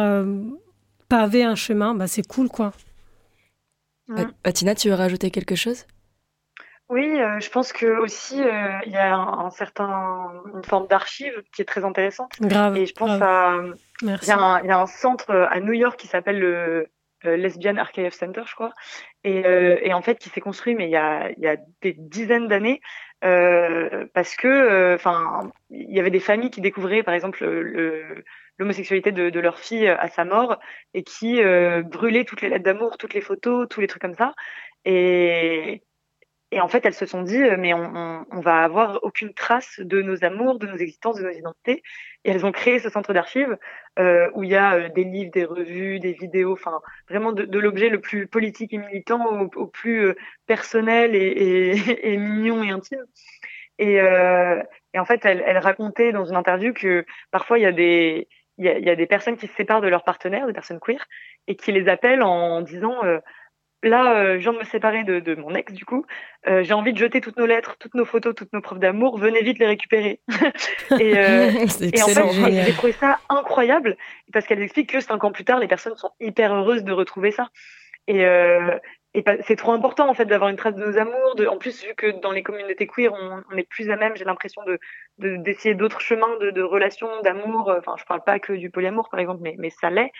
paver 1.09 1.45
un 1.45 1.55
chemin 1.55 1.95
bah 1.95 2.07
c'est 2.07 2.27
cool 2.27 2.49
quoi. 2.49 2.73
Patina 4.43 4.75
tu 4.75 4.89
veux 4.89 4.95
rajouter 4.95 5.31
quelque 5.31 5.55
chose? 5.55 5.87
Oui, 6.89 7.07
je 7.39 7.49
pense 7.51 7.73
que 7.73 8.01
aussi 8.01 8.39
il 8.39 8.93
y 8.93 8.97
a 8.97 9.15
un, 9.15 9.51
certain 9.51 10.33
une 10.55 10.65
forme 10.65 10.89
d'archive 10.89 11.33
qui 11.55 11.63
est 11.63 11.65
très 11.65 11.85
intéressante. 11.85 12.33
Grave. 12.41 12.77
Et 12.77 12.87
je 12.87 12.95
pense 12.95 13.23
à 13.23 13.55
il 14.03 14.09
y, 14.09 14.13
il 14.13 14.27
y, 14.27 14.33
a 14.73 14.81
un 14.81 14.87
centre 14.87 15.31
à 15.31 15.61
New 15.61 15.73
York 15.73 15.97
qui 15.97 16.09
s'appelle 16.09 16.41
le 16.41 16.89
euh, 17.27 17.37
Lesbian 17.37 17.77
Archive 17.77 18.13
Center, 18.13 18.43
je 18.47 18.55
crois, 18.55 18.73
et, 19.25 19.45
euh, 19.45 19.79
et 19.83 19.93
en 19.93 20.03
fait 20.03 20.19
qui 20.19 20.29
s'est 20.31 20.41
construit, 20.41 20.75
mais 20.75 20.87
il 20.87 20.91
y 20.91 20.97
a, 20.97 21.31
y 21.39 21.47
a 21.47 21.57
des 21.83 21.93
dizaines 21.93 22.49
d'années, 22.49 22.81
euh, 23.25 24.07
parce 24.15 24.35
que, 24.37 24.49
euh, 24.49 24.95
enfin, 24.95 25.51
il 25.71 25.95
y 25.95 26.01
avait 26.01 26.11
des 26.11 26.21
familles 26.21 26.51
qui 26.51 26.61
découvraient, 26.61 27.03
par 27.03 27.15
exemple, 27.15 27.45
l'homosexualité 28.59 29.13
de, 29.13 29.31
de, 29.31 29.41
leur 29.41 29.59
fille 29.59 29.89
à 29.89 30.09
sa 30.09 30.25
mort 30.25 30.59
et 30.95 31.03
qui 31.03 31.41
brûlaient 31.85 32.25
toutes 32.25 32.43
les 32.43 32.49
lettres 32.49 32.65
d'amour, 32.65 32.99
toutes 32.99 33.15
les 33.15 33.21
photos, 33.21 33.69
tous 33.69 33.81
les 33.81 33.87
trucs 33.87 34.03
comme 34.03 34.15
ça. 34.15 34.35
Et, 34.85 35.83
et 36.53 36.61
en 36.61 36.69
fait, 36.69 36.85
elles 36.85 36.95
se 36.95 37.07
sont 37.07 37.23
dit, 37.23 37.41
euh, 37.41 37.57
mais 37.57 37.73
on, 37.75 37.93
on, 37.95 38.27
on, 38.33 38.41
va 38.41 38.65
avoir 38.65 38.99
aucune 39.05 39.33
trace 39.35 39.79
de 39.79 40.03
nos 40.03 40.25
amours, 40.25 40.59
de 40.59 40.67
nos 40.67 40.77
existences, 40.77 41.17
de 41.17 41.23
nos 41.23 41.31
identités. 41.31 41.83
Et 42.25 42.31
elles 42.31 42.45
ont 42.45 42.51
créé 42.51 42.81
ce 42.81 42.89
centre 42.89 43.13
d'archives 43.13 43.57
euh, 44.01 44.29
où 44.35 44.43
il 44.43 44.51
y 44.51 44.57
a 44.57 44.75
euh, 44.75 44.89
des 44.89 45.05
livres, 45.05 45.31
des 45.31 45.45
revues, 45.45 46.01
des 46.01 46.13
vidéos, 46.13 46.53
enfin 46.53 46.81
vraiment 47.09 47.33
de, 47.33 47.45
de 47.45 47.59
l'objet 47.59 47.89
le 47.89 48.01
plus 48.01 48.27
politique 48.27 48.73
et 48.73 48.79
militant 48.79 49.49
au, 49.55 49.67
plus 49.67 50.15
personnel 50.47 51.15
et, 51.15 51.21
et, 51.21 52.13
et, 52.13 52.17
mignon 52.17 52.65
et 52.65 52.71
intime. 52.71 53.05
Et, 53.79 53.95
et 53.95 54.99
en 54.99 55.05
fait, 55.07 55.25
elle, 55.25 55.43
elle, 55.47 55.57
racontait 55.57 56.13
dans 56.13 56.27
une 56.27 56.37
interview 56.37 56.75
que 56.75 57.07
parfois 57.31 57.59
il 57.59 57.63
y 57.63 57.67
a 57.67 57.73
des 57.73 58.29
il 58.59 58.67
y 58.67 58.69
il 58.69 58.85
y 58.85 58.91
a, 58.91 58.97
des 58.97 59.07
personnes 59.07 59.39
qui 59.39 59.47
se 59.47 59.55
séparent 59.55 59.81
de 59.81 59.89
leur 59.89 60.05
partenaire, 60.05 60.47
des 60.47 60.53
personnes 60.53 60.81
queer, 60.81 61.03
et 61.47 61.57
qui 61.57 61.73
les 61.73 61.89
appellent 61.89 62.23
en 62.23 62.61
disant 62.61 62.97
là, 63.83 64.15
euh, 64.15 64.35
je 64.35 64.43
viens 64.43 64.53
de 64.53 64.59
me 64.59 64.65
séparer 64.65 65.05
de, 65.05 65.21
de 65.21 65.35
mon 65.35 65.55
ex, 65.55 65.73
du 65.73 65.85
coup. 65.85 66.05
Euh, 66.47 66.63
j'ai 66.63 66.75
envie 66.75 66.93
de 66.93 66.99
jeter 66.99 67.21
toutes 67.21 67.37
nos 67.37 67.47
lettres, 67.47 67.77
toutes 67.79 67.95
nos 67.95 68.05
photos, 68.05 68.35
toutes 68.35 68.53
nos 68.53 68.61
preuves 68.61 68.79
d'amour. 68.79 69.19
Venez 69.19 69.43
vite 69.43 69.59
les 69.59 69.67
récupérer. 69.67 70.21
et, 70.99 71.19
euh, 71.19 71.67
et 71.81 72.03
en 72.03 72.09
fait, 72.09 72.65
j'ai 72.65 72.73
trouvé 72.73 72.93
ça 72.93 73.19
incroyable 73.29 73.97
parce 74.33 74.47
qu'elle 74.47 74.63
explique 74.63 74.91
que 74.91 75.01
cinq 75.01 75.25
ans 75.25 75.33
plus 75.33 75.45
tard, 75.45 75.59
les 75.59 75.69
personnes 75.69 75.97
sont 75.97 76.13
hyper 76.21 76.55
heureuses 76.55 76.85
de 76.85 76.93
retrouver 76.93 77.31
ça. 77.31 77.49
Et, 78.07 78.25
euh, 78.25 78.77
et 79.15 79.25
c'est 79.43 79.57
trop 79.57 79.73
important 79.73 80.09
en 80.09 80.15
fait 80.15 80.25
d'avoir 80.25 80.51
une 80.51 80.57
trace 80.57 80.75
de 80.75 80.85
nos 80.85 80.99
amours. 80.99 81.35
De, 81.37 81.47
en 81.47 81.59
plus, 81.59 81.85
vu 81.85 81.95
que 81.95 82.21
dans 82.21 82.33
les 82.33 82.43
communautés 82.43 82.87
queer, 82.87 83.13
on, 83.13 83.43
on 83.51 83.57
est 83.57 83.69
plus 83.69 83.91
à 83.91 83.97
même, 83.97 84.17
j'ai 84.17 84.25
l'impression 84.25 84.63
de 84.65 84.79
d'essayer 85.19 85.75
d'autres 85.75 86.01
chemins 86.01 86.39
de, 86.41 86.51
de 86.51 86.63
relations, 86.63 87.09
d'amour. 87.23 87.73
Enfin, 87.77 87.95
je 87.99 88.05
parle 88.05 88.23
pas 88.25 88.39
que 88.39 88.53
du 88.53 88.71
polyamour 88.71 89.09
par 89.11 89.21
exemple, 89.21 89.41
mais, 89.43 89.57
mais 89.59 89.71
ça 89.71 89.91
l'est. 89.91 90.13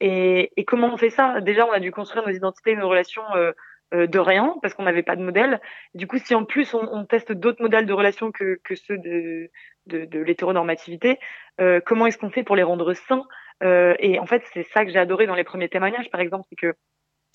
Et, 0.00 0.52
et, 0.56 0.64
comment 0.64 0.92
on 0.92 0.96
fait 0.96 1.10
ça? 1.10 1.40
Déjà, 1.40 1.66
on 1.66 1.72
a 1.72 1.80
dû 1.80 1.92
construire 1.92 2.26
nos 2.26 2.32
identités, 2.32 2.74
nos 2.76 2.88
relations 2.88 3.24
euh, 3.34 3.52
euh 3.94 4.06
de 4.06 4.18
rien, 4.18 4.56
parce 4.62 4.74
qu'on 4.74 4.84
n'avait 4.84 5.02
pas 5.02 5.16
de 5.16 5.22
modèle. 5.22 5.60
Du 5.94 6.06
coup, 6.06 6.18
si 6.18 6.34
en 6.34 6.44
plus 6.44 6.72
on, 6.74 6.88
on 6.92 7.04
teste 7.04 7.32
d'autres 7.32 7.62
modèles 7.62 7.86
de 7.86 7.92
relations 7.92 8.32
que, 8.32 8.58
que 8.64 8.74
ceux 8.74 8.98
de, 8.98 9.50
de, 9.86 10.04
de 10.06 10.18
l'hétéronormativité, 10.20 11.18
euh, 11.60 11.80
comment 11.84 12.06
est-ce 12.06 12.18
qu'on 12.18 12.30
fait 12.30 12.44
pour 12.44 12.56
les 12.56 12.62
rendre 12.62 12.92
sains? 12.94 13.24
Euh, 13.62 13.94
Et 13.98 14.18
en 14.18 14.26
fait, 14.26 14.42
c'est 14.54 14.62
ça 14.62 14.84
que 14.84 14.90
j'ai 14.90 14.98
adoré 14.98 15.26
dans 15.26 15.34
les 15.34 15.44
premiers 15.44 15.68
témoignages, 15.68 16.10
par 16.10 16.20
exemple, 16.20 16.46
c'est 16.48 16.56
que 16.56 16.74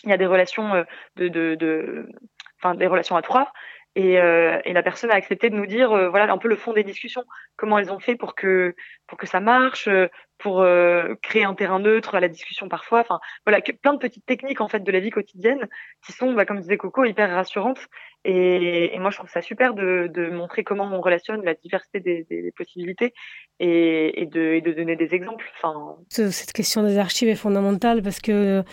il 0.03 0.09
y 0.09 0.13
a 0.13 0.17
des 0.17 0.25
relations 0.25 0.73
euh, 0.73 0.83
de, 1.15 1.27
de, 1.27 1.55
de, 1.55 2.09
enfin 2.59 2.75
des 2.75 2.87
relations 2.87 3.15
à 3.15 3.21
trois, 3.21 3.51
Et, 3.95 4.19
euh, 4.19 4.59
et, 4.65 4.73
la 4.73 4.83
personne 4.83 5.09
a 5.09 5.15
accepté 5.15 5.49
de 5.49 5.55
nous 5.55 5.65
dire, 5.65 5.93
euh, 5.93 6.09
voilà, 6.09 6.31
un 6.31 6.37
peu 6.37 6.49
le 6.49 6.57
fond 6.57 6.73
des 6.73 6.83
discussions, 6.83 7.23
comment 7.55 7.79
elles 7.79 7.93
ont 7.93 7.99
fait 7.99 8.15
pour 8.15 8.35
que 8.35 8.75
pour 9.07 9.17
que 9.17 9.25
ça 9.25 9.39
marche, 9.39 9.87
euh, 9.87 10.07
pour 10.37 10.61
euh, 10.61 11.15
créer 11.21 11.45
un 11.45 11.53
terrain 11.53 11.79
neutre 11.79 12.15
à 12.15 12.19
la 12.19 12.27
discussion 12.27 12.67
parfois. 12.67 12.99
Enfin, 12.99 13.19
voilà, 13.45 13.61
que, 13.61 13.71
plein 13.71 13.93
de 13.93 13.99
petites 13.99 14.25
techniques 14.25 14.59
en 14.59 14.67
fait 14.67 14.81
de 14.81 14.91
la 14.91 14.99
vie 14.99 15.11
quotidienne 15.11 15.69
qui 16.05 16.11
sont, 16.11 16.33
bah, 16.33 16.45
comme 16.45 16.59
disait 16.59 16.75
Coco, 16.77 17.05
hyper 17.05 17.29
rassurantes. 17.31 17.87
Et, 18.25 18.93
et, 18.93 18.99
moi, 18.99 19.11
je 19.11 19.17
trouve 19.17 19.29
ça 19.29 19.41
super 19.41 19.73
de, 19.75 20.09
de 20.13 20.29
montrer 20.29 20.63
comment 20.65 20.89
on 20.91 20.99
relationne 20.99 21.43
la 21.45 21.53
diversité 21.53 22.01
des, 22.01 22.25
des, 22.29 22.41
des 22.41 22.51
possibilités 22.51 23.13
et, 23.61 24.21
et, 24.21 24.25
de, 24.25 24.41
et 24.55 24.61
de 24.61 24.73
donner 24.73 24.97
des 24.97 25.13
exemples. 25.13 25.49
Enfin, 25.55 25.95
cette 26.09 26.51
question 26.51 26.83
des 26.83 26.97
archives 26.97 27.29
est 27.29 27.35
fondamentale 27.35 28.01
parce 28.01 28.19
que 28.19 28.63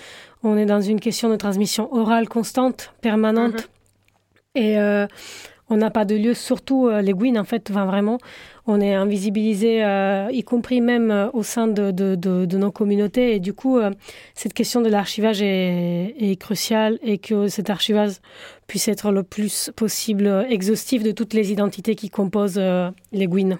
on 0.42 0.56
est 0.56 0.66
dans 0.66 0.80
une 0.80 0.98
question 0.98 1.28
de 1.28 1.36
transmission 1.36 1.92
orale 1.94 2.28
constante, 2.28 2.92
permanente. 3.02 3.52
Mm 3.52 3.56
-hmm. 3.56 3.81
Et 4.54 4.78
euh, 4.78 5.06
on 5.70 5.78
n'a 5.78 5.90
pas 5.90 6.04
de 6.04 6.14
lieu, 6.14 6.34
surtout 6.34 6.86
euh, 6.86 7.00
les 7.00 7.14
Gwyn, 7.14 7.38
en 7.38 7.44
fait, 7.44 7.70
enfin, 7.70 7.86
vraiment, 7.86 8.18
on 8.66 8.82
est 8.82 8.92
invisibilisé, 8.92 9.82
euh, 9.82 10.28
y 10.30 10.42
compris 10.44 10.82
même 10.82 11.10
euh, 11.10 11.30
au 11.32 11.42
sein 11.42 11.68
de, 11.68 11.90
de, 11.90 12.16
de, 12.16 12.44
de, 12.44 12.58
nos 12.58 12.70
communautés. 12.70 13.34
Et 13.34 13.40
du 13.40 13.54
coup, 13.54 13.78
euh, 13.78 13.90
cette 14.34 14.52
question 14.52 14.82
de 14.82 14.90
l'archivage 14.90 15.40
est, 15.40 16.14
est, 16.18 16.36
cruciale 16.36 16.98
et 17.02 17.16
que 17.16 17.48
cet 17.48 17.70
archivage 17.70 18.16
puisse 18.66 18.88
être 18.88 19.10
le 19.10 19.22
plus 19.22 19.70
possible 19.74 20.46
exhaustif 20.50 21.02
de 21.02 21.12
toutes 21.12 21.32
les 21.32 21.50
identités 21.50 21.94
qui 21.94 22.10
composent 22.10 22.60
les 23.12 23.26
Gwyn. 23.26 23.58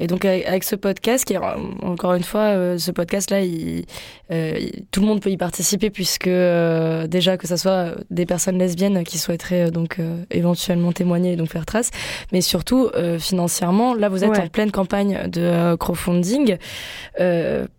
Et 0.00 0.06
donc 0.06 0.24
avec 0.24 0.62
ce 0.62 0.76
podcast, 0.76 1.24
qui 1.24 1.34
est, 1.34 1.38
encore 1.82 2.14
une 2.14 2.22
fois, 2.22 2.54
euh, 2.54 2.78
ce 2.78 2.92
podcast-là, 2.92 3.40
il, 3.40 3.84
euh, 4.30 4.54
tout 4.92 5.00
le 5.00 5.06
monde 5.06 5.20
peut 5.20 5.30
y 5.30 5.36
participer 5.36 5.90
puisque 5.90 6.28
euh, 6.28 7.08
déjà 7.08 7.36
que 7.36 7.48
ce 7.48 7.56
soit 7.56 7.94
des 8.10 8.24
personnes 8.24 8.58
lesbiennes 8.58 9.02
qui 9.02 9.18
souhaiteraient 9.18 9.66
euh, 9.66 9.70
donc 9.70 9.98
euh, 9.98 10.22
éventuellement 10.30 10.92
témoigner 10.92 11.32
et 11.32 11.36
donc 11.36 11.48
faire 11.48 11.66
trace, 11.66 11.90
mais 12.32 12.40
surtout 12.40 12.90
euh, 12.94 13.18
financièrement, 13.18 13.94
là 13.94 14.08
vous 14.08 14.22
êtes 14.22 14.30
ouais. 14.30 14.40
en 14.40 14.48
pleine 14.48 14.70
campagne 14.70 15.28
de 15.28 15.74
crowdfunding. 15.76 16.58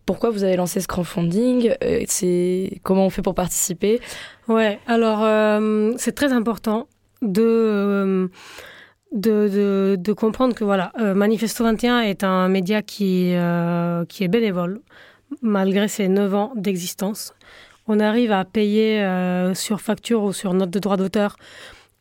pourquoi 0.06 0.30
vous 0.32 0.44
avez 0.44 0.58
lancé 0.58 0.82
ce 0.82 0.88
crowdfunding? 0.88 1.74
C'est 2.08 2.80
comment 2.84 3.06
on 3.06 3.10
fait 3.10 3.22
pour 3.22 3.36
participer? 3.36 4.02
Ouais, 4.48 4.80
alors 4.88 5.20
c'est 5.98 6.14
très 6.14 6.34
important 6.34 6.88
de 7.22 8.30
de, 9.12 10.14
comprendre 10.14 10.56
que 10.56 10.64
voilà, 10.64 10.92
euh, 11.00 11.14
Manifesto 11.14 11.64
21 11.64 12.02
est 12.02 12.24
un 12.24 12.48
média 12.48 12.82
qui, 12.82 13.34
euh, 13.34 14.06
qui 14.06 14.24
est 14.24 14.28
bénévole, 14.28 14.82
malgré 15.42 15.88
ses 15.88 16.08
9 16.08 16.36
ans 16.36 16.52
d'existence. 16.56 17.34
On 17.88 18.00
arrive 18.00 18.32
à 18.32 18.46
payer 18.46 19.02
euh, 19.02 19.56
sur 19.56 19.82
facture 19.82 20.24
ou 20.24 20.34
sur 20.34 20.54
note 20.54 20.70
de 20.70 20.80
droit 20.80 20.98
d'auteur 20.98 21.38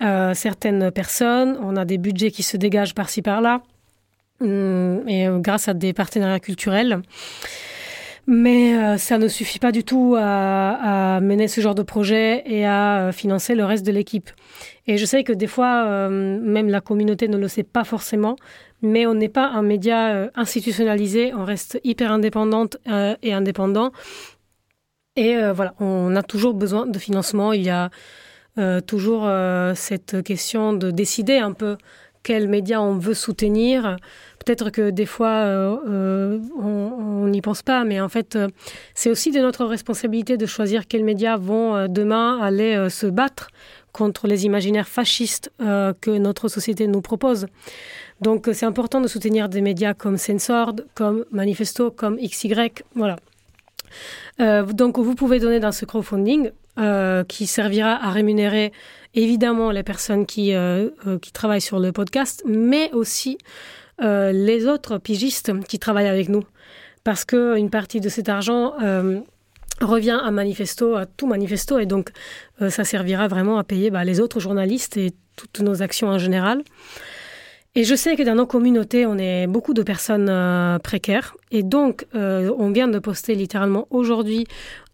certaines 0.00 0.92
personnes. 0.92 1.59
On 1.61 1.74
a 1.74 1.84
des 1.84 1.98
budgets 1.98 2.30
qui 2.30 2.44
se 2.44 2.56
dégagent 2.56 2.94
par-ci 2.94 3.20
par-là, 3.20 3.62
hum, 4.40 5.02
et 5.09 5.26
grâce 5.38 5.66
à 5.66 5.74
des 5.74 5.92
partenariats 5.92 6.38
culturels. 6.38 7.02
Mais 8.28 8.96
ça 8.98 9.18
ne 9.18 9.26
suffit 9.26 9.59
pas 9.59 9.72
du 9.72 9.82
tout 9.82 10.14
à, 10.16 11.18
mener 11.20 11.48
ce 11.48 11.61
genre 11.61 11.74
de 11.74 11.82
projet 11.82 12.44
et 12.46 12.64
à 12.64 13.11
financer 13.12 13.56
le 13.56 13.64
reste 13.64 13.84
de 13.84 13.90
l'équipe. 13.90 14.30
Et 14.89 14.97
je 14.97 15.05
sais 15.05 15.22
que 15.22 15.34
des 15.34 15.47
fois, 15.47 15.84
euh, 15.84 16.09
même 16.09 16.70
la 16.70 16.80
communauté 16.80 17.28
ne 17.28 17.36
le 17.36 17.47
sait 17.47 17.62
pas 17.62 17.84
forcément, 17.84 18.36
mais 18.80 19.07
on 19.07 19.12
n'est 19.12 19.28
pas 19.28 19.47
un 19.47 19.61
média 19.61 20.14
euh, 20.14 20.30
institutionnalisé, 20.34 21.34
on 21.34 21.45
reste 21.45 21.78
hyper 21.84 22.11
indépendante 22.11 22.78
euh, 22.89 23.14
et 23.22 23.34
indépendant. 23.34 23.93
Et 25.14 25.36
voilà, 25.53 25.74
on 25.80 26.14
a 26.14 26.22
toujours 26.22 26.55
besoin 26.55 26.86
de 26.86 26.97
financement. 26.97 27.53
Il 27.53 27.62
y 27.62 27.70
a 27.70 27.91
toujours 28.86 29.28
cette 29.74 30.22
question 30.22 30.72
de 30.72 30.93
décider 30.93 31.39
un 31.39 31.53
peu 31.53 31.76
quel 32.22 32.47
média 32.47 32.80
on 32.80 32.99
veut 32.99 33.14
soutenir. 33.14 33.97
Peut-être 34.39 34.70
que 34.70 34.91
des 34.91 35.07
fois, 35.07 35.43
on 35.89 37.26
n'y 37.26 37.41
pense 37.41 37.62
pas, 37.62 37.82
mais 37.82 38.01
en 38.01 38.09
fait, 38.09 38.39
c'est 38.95 39.11
aussi 39.11 39.32
de 39.32 39.41
notre 39.41 39.64
responsabilité 39.64 40.36
de 40.36 40.47
choisir 40.47 40.86
quels 40.86 41.03
médias 41.03 41.36
vont 41.36 41.89
demain 41.89 42.39
aller 42.41 42.89
se 42.89 43.09
battre 43.09 43.49
contre 43.99 44.28
les 44.28 44.46
imaginaires 44.46 44.88
fascistes 44.88 45.51
euh, 45.61 45.92
que 46.01 46.12
notre 46.12 46.46
société 46.49 46.86
nous 46.86 47.01
propose. 47.01 47.46
Donc, 48.20 48.49
c'est 48.53 48.66
important 48.66 49.01
de 49.01 49.09
soutenir 49.09 49.49
des 49.49 49.61
médias 49.61 49.94
comme 49.94 50.16
Sensord, 50.16 50.76
comme 50.94 51.24
Manifesto, 51.32 51.90
comme 51.90 52.16
XY. 52.16 52.55
Voilà. 52.94 53.16
Euh, 54.40 54.64
donc, 54.64 54.99
vous 54.99 55.16
pouvez 55.16 55.40
donner 55.40 55.59
dans 55.59 55.72
ce 55.72 55.84
crowdfunding 55.84 56.51
euh, 56.78 57.24
qui 57.24 57.49
servira 57.49 57.94
à 58.07 58.11
rémunérer 58.11 58.72
évidemment 59.14 59.72
les 59.72 59.82
personnes 59.82 60.26
qui, 60.26 60.55
euh, 60.55 60.90
euh, 61.07 61.18
qui 61.18 61.32
travaillent 61.32 61.61
sur 61.61 61.80
le 61.80 61.90
podcast, 61.90 62.44
mais 62.46 62.92
aussi 62.92 63.36
euh, 64.01 64.30
les 64.30 64.66
autres 64.66 64.99
pigistes 64.99 65.53
qui 65.68 65.78
travaillent 65.80 66.07
avec 66.07 66.28
nous. 66.28 66.44
Parce 67.03 67.24
qu'une 67.24 67.70
partie 67.70 68.01
de 68.01 68.09
cet 68.09 68.28
argent 68.28 68.74
euh, 68.80 69.20
revient 69.81 70.18
à 70.22 70.31
Manifesto, 70.31 70.95
à 70.97 71.07
tout 71.07 71.26
Manifesto, 71.26 71.79
et 71.79 71.87
donc 71.87 72.11
euh, 72.62 72.70
ça 72.70 72.85
servira 72.85 73.29
vraiment 73.29 73.59
à 73.59 73.64
payer 73.64 73.91
bah, 73.91 74.05
les 74.05 74.20
autres 74.20 74.41
journalistes 74.41 74.97
et 74.97 75.12
toutes 75.37 75.61
nos 75.61 75.83
actions 75.83 76.09
en 76.09 76.18
général. 76.18 76.62
Et 77.74 77.85
je 77.85 77.95
sais 77.95 78.16
que 78.16 78.22
dans 78.22 78.35
nos 78.35 78.47
communautés, 78.47 79.07
on 79.07 79.18
est 79.18 79.47
beaucoup 79.47 79.72
de 79.74 79.83
personnes 79.83 80.29
euh, 80.29 80.79
précaires. 80.79 81.37
Et 81.53 81.62
donc, 81.62 82.07
euh, 82.14 82.53
on 82.59 82.70
vient 82.70 82.89
de 82.89 82.99
poster 82.99 83.35
littéralement 83.35 83.87
aujourd'hui 83.91 84.47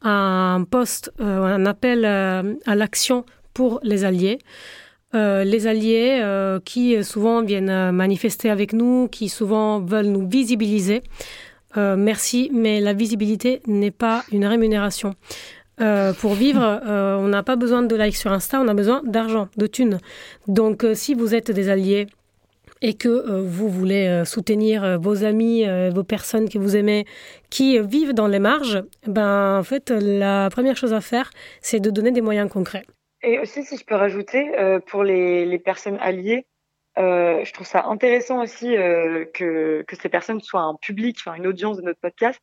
un 0.02 0.66
post, 0.70 1.10
euh, 1.20 1.44
un 1.44 1.64
appel 1.64 2.04
euh, 2.04 2.54
à 2.66 2.74
l'action 2.74 3.24
pour 3.54 3.80
les 3.82 4.04
alliés. 4.04 4.38
Euh, 5.14 5.44
les 5.44 5.66
alliés 5.66 6.18
euh, 6.22 6.58
qui 6.62 7.02
souvent 7.04 7.42
viennent 7.42 7.92
manifester 7.92 8.50
avec 8.50 8.72
nous, 8.72 9.08
qui 9.08 9.28
souvent 9.28 9.80
veulent 9.80 10.08
nous 10.08 10.28
visibiliser. 10.28 11.02
Euh, 11.76 11.96
merci, 11.96 12.50
mais 12.52 12.80
la 12.80 12.92
visibilité 12.92 13.60
n'est 13.66 13.90
pas 13.90 14.24
une 14.32 14.46
rémunération. 14.46 15.14
Euh, 15.80 16.12
pour 16.12 16.34
vivre, 16.34 16.62
euh, 16.86 17.16
on 17.16 17.28
n'a 17.28 17.42
pas 17.42 17.56
besoin 17.56 17.82
de 17.82 17.96
likes 17.96 18.16
sur 18.16 18.32
Insta, 18.32 18.60
on 18.60 18.68
a 18.68 18.74
besoin 18.74 19.02
d'argent, 19.04 19.48
de 19.56 19.66
thunes. 19.66 19.98
Donc, 20.46 20.84
euh, 20.84 20.94
si 20.94 21.14
vous 21.14 21.34
êtes 21.34 21.50
des 21.50 21.68
alliés 21.68 22.06
et 22.82 22.94
que 22.94 23.08
euh, 23.08 23.42
vous 23.42 23.68
voulez 23.68 24.06
euh, 24.06 24.24
soutenir 24.24 24.84
euh, 24.84 24.98
vos 24.98 25.24
amis, 25.24 25.66
euh, 25.66 25.90
vos 25.92 26.04
personnes 26.04 26.48
que 26.48 26.58
vous 26.58 26.76
aimez, 26.76 27.06
qui 27.50 27.78
euh, 27.78 27.82
vivent 27.82 28.12
dans 28.12 28.26
les 28.26 28.38
marges, 28.38 28.82
ben 29.06 29.58
en 29.58 29.62
fait, 29.62 29.90
la 29.90 30.50
première 30.50 30.76
chose 30.76 30.92
à 30.92 31.00
faire, 31.00 31.30
c'est 31.60 31.80
de 31.80 31.90
donner 31.90 32.10
des 32.10 32.20
moyens 32.20 32.50
concrets. 32.50 32.84
Et 33.22 33.38
aussi, 33.38 33.64
si 33.64 33.78
je 33.78 33.84
peux 33.84 33.94
rajouter, 33.94 34.50
euh, 34.58 34.80
pour 34.80 35.02
les, 35.02 35.46
les 35.46 35.58
personnes 35.58 35.96
alliées, 36.00 36.44
je 36.96 37.52
trouve 37.52 37.66
ça 37.66 37.84
intéressant 37.86 38.42
aussi 38.42 38.76
euh, 38.76 39.24
que, 39.34 39.84
que 39.86 39.96
ces 39.96 40.08
personnes 40.08 40.40
soient 40.40 40.62
un 40.62 40.76
public, 40.76 41.18
enfin 41.20 41.34
une 41.36 41.46
audience 41.46 41.76
de 41.76 41.82
notre 41.82 42.00
podcast, 42.00 42.40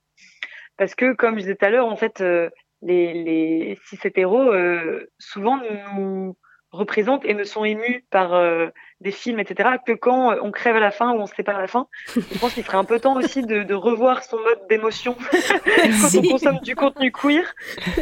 parce 0.77 0.95
que 0.95 1.13
comme 1.13 1.35
je 1.35 1.41
disais 1.41 1.55
tout 1.55 1.65
à 1.65 1.69
l'heure, 1.69 1.87
en 1.87 1.95
fait, 1.95 2.21
euh, 2.21 2.49
les, 2.81 3.13
les 3.13 3.79
cis 3.85 3.99
hétéros 4.03 4.51
euh, 4.51 5.09
souvent 5.19 5.59
nous 5.93 6.35
représentent 6.71 7.25
et 7.25 7.33
ne 7.33 7.43
sont 7.43 7.65
émus 7.65 8.05
par 8.11 8.33
euh, 8.33 8.67
des 9.01 9.11
films, 9.11 9.39
etc., 9.39 9.71
que 9.85 9.91
quand 9.91 10.37
on 10.41 10.51
crève 10.51 10.77
à 10.77 10.79
la 10.79 10.91
fin 10.91 11.11
ou 11.11 11.19
on 11.19 11.27
se 11.27 11.35
sépare 11.35 11.57
à 11.57 11.61
la 11.61 11.67
fin. 11.67 11.87
Je 12.15 12.39
pense 12.39 12.53
qu'il 12.53 12.63
serait 12.63 12.77
un 12.77 12.85
peu 12.85 12.99
temps 12.99 13.17
aussi 13.17 13.45
de, 13.45 13.63
de 13.63 13.73
revoir 13.73 14.23
son 14.23 14.37
mode 14.37 14.67
d'émotion 14.69 15.17
quand 15.31 16.17
on 16.17 16.21
consomme 16.21 16.59
du 16.59 16.75
contenu 16.75 17.11
queer 17.11 17.53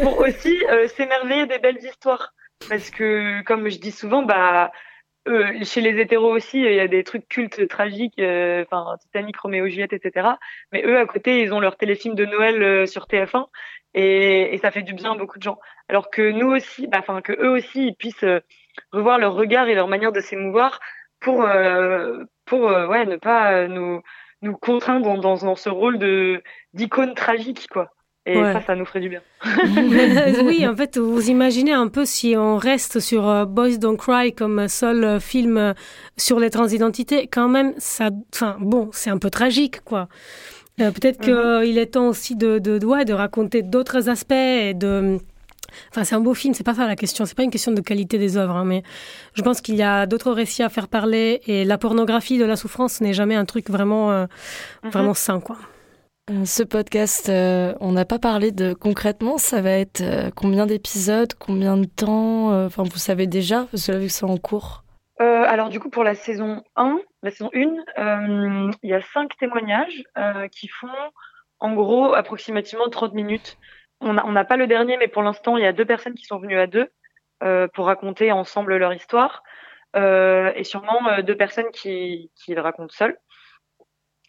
pour 0.04 0.20
aussi 0.20 0.56
euh, 0.70 0.88
s'émerveiller 0.88 1.48
des 1.48 1.58
belles 1.58 1.84
histoires. 1.84 2.34
Parce 2.68 2.90
que, 2.90 3.42
comme 3.44 3.70
je 3.70 3.80
dis 3.80 3.92
souvent, 3.92 4.22
bah 4.22 4.72
euh, 5.28 5.64
chez 5.64 5.82
les 5.82 6.00
hétéros 6.00 6.34
aussi, 6.34 6.60
il 6.60 6.74
y 6.74 6.80
a 6.80 6.88
des 6.88 7.04
trucs 7.04 7.28
cultes 7.28 7.68
tragiques, 7.68 8.20
euh, 8.20 8.64
enfin 8.64 8.98
Titanic, 9.02 9.38
Roméo 9.38 9.68
Juliette, 9.68 9.94
etc. 9.94 10.30
Mais 10.72 10.84
eux, 10.86 10.98
à 10.98 11.06
côté, 11.06 11.42
ils 11.42 11.54
ont 11.54 11.60
leur 11.60 11.76
téléfilm 11.78 12.16
de 12.16 12.26
Noël 12.26 12.64
euh, 12.64 12.86
sur 12.86 13.06
TF1 13.06 13.48
et, 13.94 14.58
ça 14.62 14.72
fait 14.72 14.82
du 14.82 14.94
bien 14.94 15.12
à 15.14 15.18
beaucoup 15.18 15.38
de 15.38 15.44
gens. 15.44 15.60
Alors 15.90 16.10
que 16.10 16.32
nous 16.32 16.48
aussi, 16.48 16.88
bah, 16.88 17.00
enfin 17.00 17.22
que 17.22 17.34
eux 17.34 17.50
aussi, 17.50 17.88
ils 17.88 17.96
puissent 17.96 18.26
revoir 18.92 19.20
leur 19.20 19.34
regard 19.34 19.68
et 19.68 19.76
leur 19.76 19.88
manière 19.88 20.12
de 20.12 20.22
s'émouvoir 20.22 20.80
pour 21.20 21.48
pour 22.46 22.62
ouais 22.62 23.06
ne 23.06 23.18
pas 23.18 23.68
nous 23.68 24.02
nous 24.42 24.56
contraindre 24.58 25.06
dans, 25.06 25.18
dans, 25.18 25.38
dans 25.38 25.56
ce 25.56 25.70
rôle 25.70 26.00
de 26.00 26.42
d'icône 26.74 27.14
tragique 27.14 27.68
quoi. 27.70 27.92
Et 28.30 28.38
ouais. 28.40 28.54
ça, 28.54 28.62
ça 28.62 28.76
nous 28.76 28.86
ferait 28.86 29.00
du 29.00 29.10
bien. 29.10 29.22
oui, 30.44 30.68
en 30.68 30.76
fait, 30.80 30.98
vous 31.00 31.30
imaginez 31.30 31.74
un 31.74 31.88
peu 31.88 32.06
si 32.06 32.36
on 32.38 32.58
reste 32.58 33.00
sur 33.00 33.24
uh, 33.28 33.46
Boys 33.48 33.78
Don't 33.78 33.98
Cry 33.98 34.34
comme 34.34 34.68
seul 34.68 35.18
uh, 35.18 35.20
film 35.20 35.58
uh, 35.58 35.74
sur 36.16 36.40
les 36.40 36.52
transidentités, 36.52 37.28
quand 37.28 37.50
même, 37.50 37.74
ça, 37.78 38.12
enfin, 38.34 38.58
bon, 38.60 38.90
c'est 38.94 39.10
un 39.10 39.18
peu 39.18 39.32
tragique, 39.32 39.82
quoi. 39.84 40.08
Euh, 40.80 40.92
Peut-être 40.92 41.20
qu'il 41.22 41.34
-hmm. 41.34 41.78
est 41.78 41.88
temps 41.88 42.08
aussi 42.08 42.36
de, 42.36 42.60
de, 42.60 42.78
de, 42.78 42.86
ouais, 42.86 43.04
de 43.04 43.14
raconter 43.14 43.64
d'autres 43.64 44.10
aspects 44.10 44.32
et 44.32 44.74
de. 44.74 45.18
Enfin, 45.92 46.04
c'est 46.04 46.16
un 46.16 46.20
beau 46.22 46.34
film, 46.34 46.54
c'est 46.54 46.64
pas 46.64 46.74
ça 46.74 46.88
la 46.88 46.96
question. 46.96 47.26
C'est 47.26 47.36
pas 47.36 47.44
une 47.44 47.52
question 47.52 47.72
de 47.72 47.82
qualité 47.82 48.18
des 48.18 48.38
œuvres, 48.38 48.56
hein, 48.56 48.66
mais 48.66 48.84
je 49.34 49.42
pense 49.42 49.60
qu'il 49.62 49.76
y 49.76 49.84
a 49.84 50.06
d'autres 50.06 50.32
récits 50.32 50.64
à 50.64 50.70
faire 50.70 50.88
parler 50.88 51.42
et 51.48 51.66
la 51.66 51.78
pornographie 51.78 52.38
de 52.38 52.46
la 52.46 52.56
souffrance 52.56 53.02
n'est 53.02 53.14
jamais 53.14 53.36
un 53.36 53.46
truc 53.46 53.70
vraiment, 53.70 54.12
euh, 54.12 54.26
vraiment 54.84 55.14
sain, 55.14 55.40
quoi. 55.40 55.58
Euh, 56.30 56.46
ce 56.46 56.64
podcast, 56.64 57.30
euh, 57.30 57.74
on 57.80 57.92
n'a 57.92 58.06
pas 58.06 58.20
parlé 58.20 58.52
de 58.52 58.74
concrètement, 58.74 59.38
ça 59.38 59.62
va 59.62 59.72
être 59.72 60.02
euh, 60.02 60.30
combien 60.36 60.66
d'épisodes, 60.66 61.34
combien 61.34 61.78
de 61.78 61.86
temps 61.86 62.66
Enfin, 62.66 62.84
vous 62.84 62.98
savez 62.98 63.26
déjà, 63.28 63.66
parce 63.72 63.88
que 63.88 63.92
là, 63.92 64.00
vu 64.00 64.08
que 64.08 64.12
c'est 64.12 64.26
en 64.26 64.38
cours. 64.38 64.84
alors 65.20 65.70
du 65.70 65.80
coup 65.80 65.90
pour 65.90 66.04
la 66.04 66.16
saison 66.16 66.64
1, 66.76 67.00
la 67.24 67.32
saison 67.32 67.50
1, 67.54 67.60
euh, 67.98 68.72
il 68.84 68.90
y 68.90 68.94
a 68.94 69.02
cinq 69.02 69.36
témoignages 69.38 70.04
qui 70.52 70.68
font 70.68 70.88
en 71.60 71.74
gros 71.74 72.14
approximativement 72.14 72.90
30 72.90 73.14
minutes. 73.14 73.58
On 74.02 74.14
n'a 74.14 74.46
pas 74.46 74.58
le 74.58 74.68
dernier, 74.68 74.98
mais 74.98 75.08
pour 75.08 75.24
l'instant 75.24 75.58
il 75.58 75.64
y 75.64 75.68
a 75.68 75.74
deux 75.74 75.86
personnes 75.86 76.14
qui 76.14 76.26
sont 76.26 76.38
venues 76.38 76.60
à 76.60 76.68
deux 76.68 76.90
pour 77.74 77.86
raconter 77.86 78.32
ensemble 78.32 78.78
leur 78.78 78.94
histoire 78.94 79.44
et 79.96 80.64
sûrement 80.64 81.22
deux 81.24 81.36
personnes 81.36 81.72
qui 81.74 82.30
le 82.48 82.62
racontent 82.62 82.94
seules. 82.94 83.18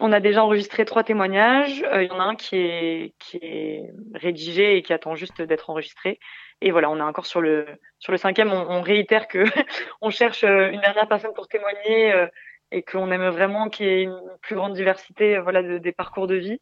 On 0.03 0.13
a 0.13 0.21
déjà 0.21 0.43
enregistré 0.43 0.87
trois 0.87 1.05
témoignages. 1.05 1.85
Il 1.95 2.09
y 2.09 2.11
en 2.11 2.21
a 2.21 2.25
un 2.25 2.35
qui 2.35 2.57
est, 2.57 3.93
rédigé 4.15 4.77
et 4.77 4.83
qui 4.83 4.95
attend 4.95 5.15
juste 5.15 5.43
d'être 5.43 5.69
enregistré. 5.69 6.19
Et 6.63 6.71
voilà, 6.71 6.89
on 6.91 6.97
est 6.99 7.03
encore 7.03 7.27
sur 7.27 7.43
le 7.43 7.67
sur 7.99 8.11
le 8.11 8.17
cinquième. 8.17 8.51
On, 8.51 8.81
réitère 8.81 9.29
que 9.29 9.45
on 10.01 10.09
cherche 10.09 10.43
euh, 10.45 10.71
une 10.71 10.81
dernière 10.81 11.07
personne 11.07 11.35
pour 11.35 11.49
témoigner 11.49 12.13
euh, 12.13 12.27
et 12.73 12.83
qu'on 12.83 13.11
aime 13.11 13.29
vraiment 13.29 13.69
qu'il 13.69 13.87
y 13.87 13.89
ait 13.91 14.03
une 14.05 14.21
plus 14.41 14.57
grande 14.57 14.73
diversité, 14.73 15.37
euh, 15.37 15.43
voilà, 15.43 15.63
de, 15.63 15.77
des 15.77 15.93
parcours 15.93 16.27
de 16.27 16.37
vie. 16.37 16.61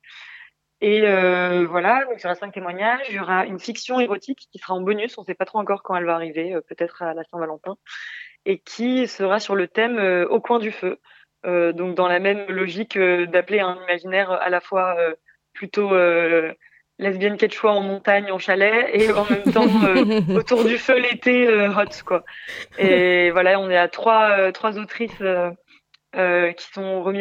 Et 0.81 1.03
euh, 1.03 1.65
voilà, 1.67 2.05
donc 2.07 2.15
il 2.19 2.23
y 2.23 2.27
aura 2.27 2.35
cinq 2.35 2.53
témoignages. 2.53 3.07
Il 3.09 3.17
y 3.17 3.21
aura 3.21 3.47
une 3.47 3.61
fiction 3.61 4.01
érotique 4.01 4.49
qui 4.51 4.59
sera 4.59 4.75
en 4.75 4.81
bonus. 4.81 5.17
On 5.17 5.23
ne 5.23 5.27
sait 5.27 5.35
pas 5.35 5.45
trop 5.45 5.61
encore 5.61 5.85
quand 5.85 5.95
elle 5.95 6.07
va 6.07 6.15
arriver, 6.15 6.57
peut-être 6.69 7.03
à 7.03 7.15
la 7.15 7.23
Saint-Valentin, 7.25 7.77
et 8.47 8.59
qui 8.59 9.07
sera 9.07 9.39
sur 9.39 9.55
le 9.55 9.69
thème 9.69 10.27
au 10.29 10.41
coin 10.41 10.59
du 10.59 10.73
feu. 10.73 10.99
Donc 11.45 11.95
dans 11.95 12.09
la 12.09 12.19
même 12.19 12.47
logique 12.49 12.99
d'appeler 12.99 13.61
un 13.61 13.79
imaginaire 13.85 14.31
à 14.31 14.51
la 14.51 14.61
fois 14.61 14.97
plutôt 15.53 15.93
lesbienne 16.99 17.37
quechua 17.37 17.73
en 17.73 17.81
montagne, 17.81 18.31
en 18.33 18.39
chalet, 18.39 18.91
et 18.93 19.13
en 19.13 19.25
même 19.25 19.43
temps 19.53 19.67
euh, 19.85 20.37
autour 20.37 20.65
du 20.65 20.79
feu 20.79 20.99
l'été 20.99 21.47
euh, 21.47 21.71
hot 21.71 22.03
quoi. 22.05 22.25
Et 22.79 23.31
voilà, 23.33 23.59
on 23.61 23.71
est 23.71 23.77
à 23.77 23.89
trois 23.89 24.31
euh, 24.39 24.53
trois 24.53 24.79
autrices 24.79 25.23
qui 26.13 26.67
sont 26.73 27.03
Romy 27.03 27.21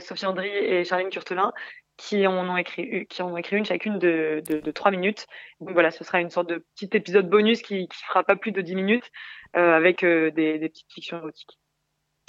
Sophie 0.00 0.26
Andry 0.26 0.48
et 0.48 0.84
Charline 0.84 1.10
Curtelin, 1.10 1.52
qui 1.96 2.26
en 2.26 2.48
ont 2.48 2.56
écrit 2.56 3.06
qui 3.06 3.22
en 3.22 3.32
ont 3.32 3.36
écrit 3.36 3.56
une 3.56 3.66
chacune 3.66 3.98
de, 3.98 4.42
de, 4.48 4.60
de 4.60 4.70
trois 4.70 4.90
minutes. 4.90 5.26
Donc 5.60 5.72
voilà, 5.72 5.90
ce 5.90 6.04
sera 6.04 6.20
une 6.20 6.30
sorte 6.30 6.48
de 6.48 6.64
petit 6.74 6.88
épisode 6.92 7.28
bonus 7.28 7.60
qui 7.60 7.88
qui 7.88 8.04
fera 8.04 8.24
pas 8.24 8.36
plus 8.36 8.52
de 8.52 8.62
dix 8.62 8.74
minutes 8.74 9.10
avec 9.52 10.04
des, 10.04 10.30
des 10.58 10.68
petites 10.68 10.92
fictions 10.92 11.18
érotiques. 11.18 11.58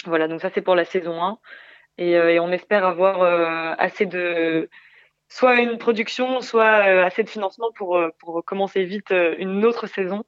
Voilà, 0.06 0.28
donc 0.28 0.40
ça 0.40 0.50
c'est 0.54 0.62
pour 0.62 0.74
la 0.74 0.84
saison 0.84 1.22
1 1.22 1.38
et, 1.98 2.12
et 2.12 2.40
on 2.40 2.50
espère 2.52 2.84
avoir 2.86 3.22
assez 3.78 4.06
de 4.06 4.68
soit 5.30 5.60
une 5.60 5.78
production, 5.78 6.40
soit 6.42 6.86
euh, 6.86 7.04
assez 7.04 7.22
de 7.22 7.30
financement 7.30 7.70
pour, 7.72 7.96
euh, 7.96 8.10
commencer 8.44 8.84
vite 8.84 9.12
euh, 9.12 9.34
une 9.38 9.64
autre 9.64 9.86
saison. 9.86 10.24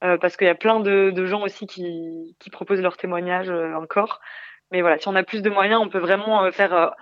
parce 0.00 0.36
qu'il 0.36 0.46
y 0.46 0.50
a 0.50 0.54
plein 0.54 0.80
de, 0.80 1.26
gens 1.26 1.42
aussi 1.42 1.66
qui, 1.66 2.36
proposent 2.52 2.80
leurs 2.80 2.96
témoignages 2.96 3.50
encore. 3.50 4.20
Mais 4.72 4.80
voilà, 4.82 4.98
si 4.98 5.08
on 5.08 5.16
a 5.16 5.22
plus 5.22 5.42
de 5.42 5.50
moyens, 5.50 5.80
on 5.80 5.88
peut 5.90 5.98
vraiment 5.98 6.50
faire, 6.52 6.94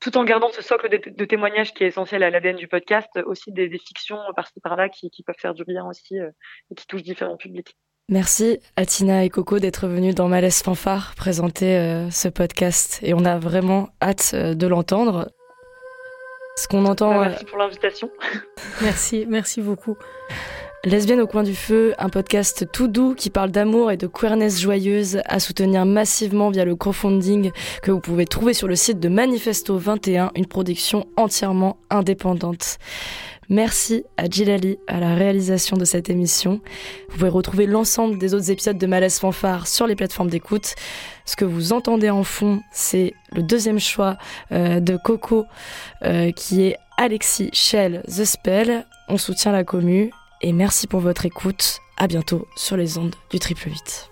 tout 0.00 0.16
en 0.18 0.24
gardant 0.24 0.50
ce 0.52 0.62
socle 0.62 0.88
de, 0.88 1.24
témoignages 1.24 1.74
qui 1.74 1.84
est 1.84 1.88
essentiel 1.88 2.22
à 2.22 2.30
l'ADN 2.30 2.56
du 2.56 2.68
podcast, 2.68 3.10
aussi 3.26 3.52
des, 3.52 3.68
des 3.68 3.78
fictions 3.78 4.20
par-ci 4.36 4.60
par-là 4.60 4.88
qui, 4.88 5.10
qui, 5.10 5.24
peuvent 5.24 5.38
faire 5.38 5.54
du 5.54 5.64
bien 5.64 5.84
aussi 5.86 6.16
et 6.16 6.74
qui 6.76 6.86
touchent 6.86 7.02
différents 7.02 7.36
publics. 7.36 7.76
Merci 8.10 8.58
à 8.76 8.86
Tina 8.86 9.24
et 9.24 9.28
Coco 9.28 9.58
d'être 9.58 9.86
venus 9.86 10.14
dans 10.14 10.28
Malaise 10.28 10.62
Fanfare 10.62 11.12
présenter 11.14 12.06
ce 12.10 12.28
podcast 12.28 13.00
et 13.02 13.12
on 13.12 13.26
a 13.26 13.38
vraiment 13.38 13.90
hâte 14.00 14.34
de 14.34 14.66
l'entendre. 14.66 15.30
Ce 16.56 16.66
qu'on 16.66 16.86
entend. 16.86 17.10
Bah, 17.10 17.28
merci 17.28 17.44
pour 17.44 17.58
l'invitation. 17.58 18.10
merci, 18.82 19.26
merci 19.28 19.60
beaucoup. 19.60 19.96
Lesbienne 20.84 21.20
au 21.20 21.26
coin 21.26 21.42
du 21.42 21.54
feu, 21.54 21.92
un 21.98 22.08
podcast 22.08 22.66
tout 22.72 22.88
doux 22.88 23.14
qui 23.14 23.30
parle 23.30 23.50
d'amour 23.50 23.90
et 23.90 23.96
de 23.96 24.06
queerness 24.06 24.60
joyeuse 24.60 25.20
à 25.26 25.38
soutenir 25.38 25.84
massivement 25.84 26.50
via 26.50 26.64
le 26.64 26.76
crowdfunding 26.76 27.50
que 27.82 27.90
vous 27.90 28.00
pouvez 28.00 28.26
trouver 28.26 28.54
sur 28.54 28.68
le 28.68 28.76
site 28.76 29.00
de 29.00 29.08
Manifesto 29.08 29.76
21, 29.76 30.30
une 30.34 30.46
production 30.46 31.06
entièrement 31.16 31.76
indépendante. 31.90 32.78
Merci 33.48 34.04
à 34.18 34.26
Gilali 34.26 34.78
à 34.86 35.00
la 35.00 35.14
réalisation 35.14 35.76
de 35.76 35.84
cette 35.84 36.10
émission. 36.10 36.60
Vous 37.08 37.16
pouvez 37.16 37.30
retrouver 37.30 37.66
l'ensemble 37.66 38.18
des 38.18 38.34
autres 38.34 38.50
épisodes 38.50 38.76
de 38.76 38.86
Malaise 38.86 39.18
Fanfare 39.18 39.66
sur 39.66 39.86
les 39.86 39.96
plateformes 39.96 40.28
d'écoute. 40.28 40.74
Ce 41.24 41.34
que 41.34 41.46
vous 41.46 41.72
entendez 41.72 42.10
en 42.10 42.24
fond, 42.24 42.60
c'est 42.72 43.14
le 43.32 43.42
deuxième 43.42 43.80
choix 43.80 44.18
euh, 44.52 44.80
de 44.80 44.96
Coco 44.96 45.46
euh, 46.02 46.30
qui 46.32 46.62
est 46.62 46.76
Alexis 46.98 47.48
Shell 47.54 48.02
The 48.06 48.24
Spell. 48.24 48.86
On 49.08 49.16
soutient 49.16 49.52
la 49.52 49.64
commu 49.64 50.10
et 50.42 50.52
merci 50.52 50.86
pour 50.86 51.00
votre 51.00 51.24
écoute. 51.24 51.78
À 51.96 52.06
bientôt 52.06 52.46
sur 52.54 52.76
les 52.76 52.98
ondes 52.98 53.14
du 53.30 53.38
triple 53.38 53.68
8. 53.68 54.07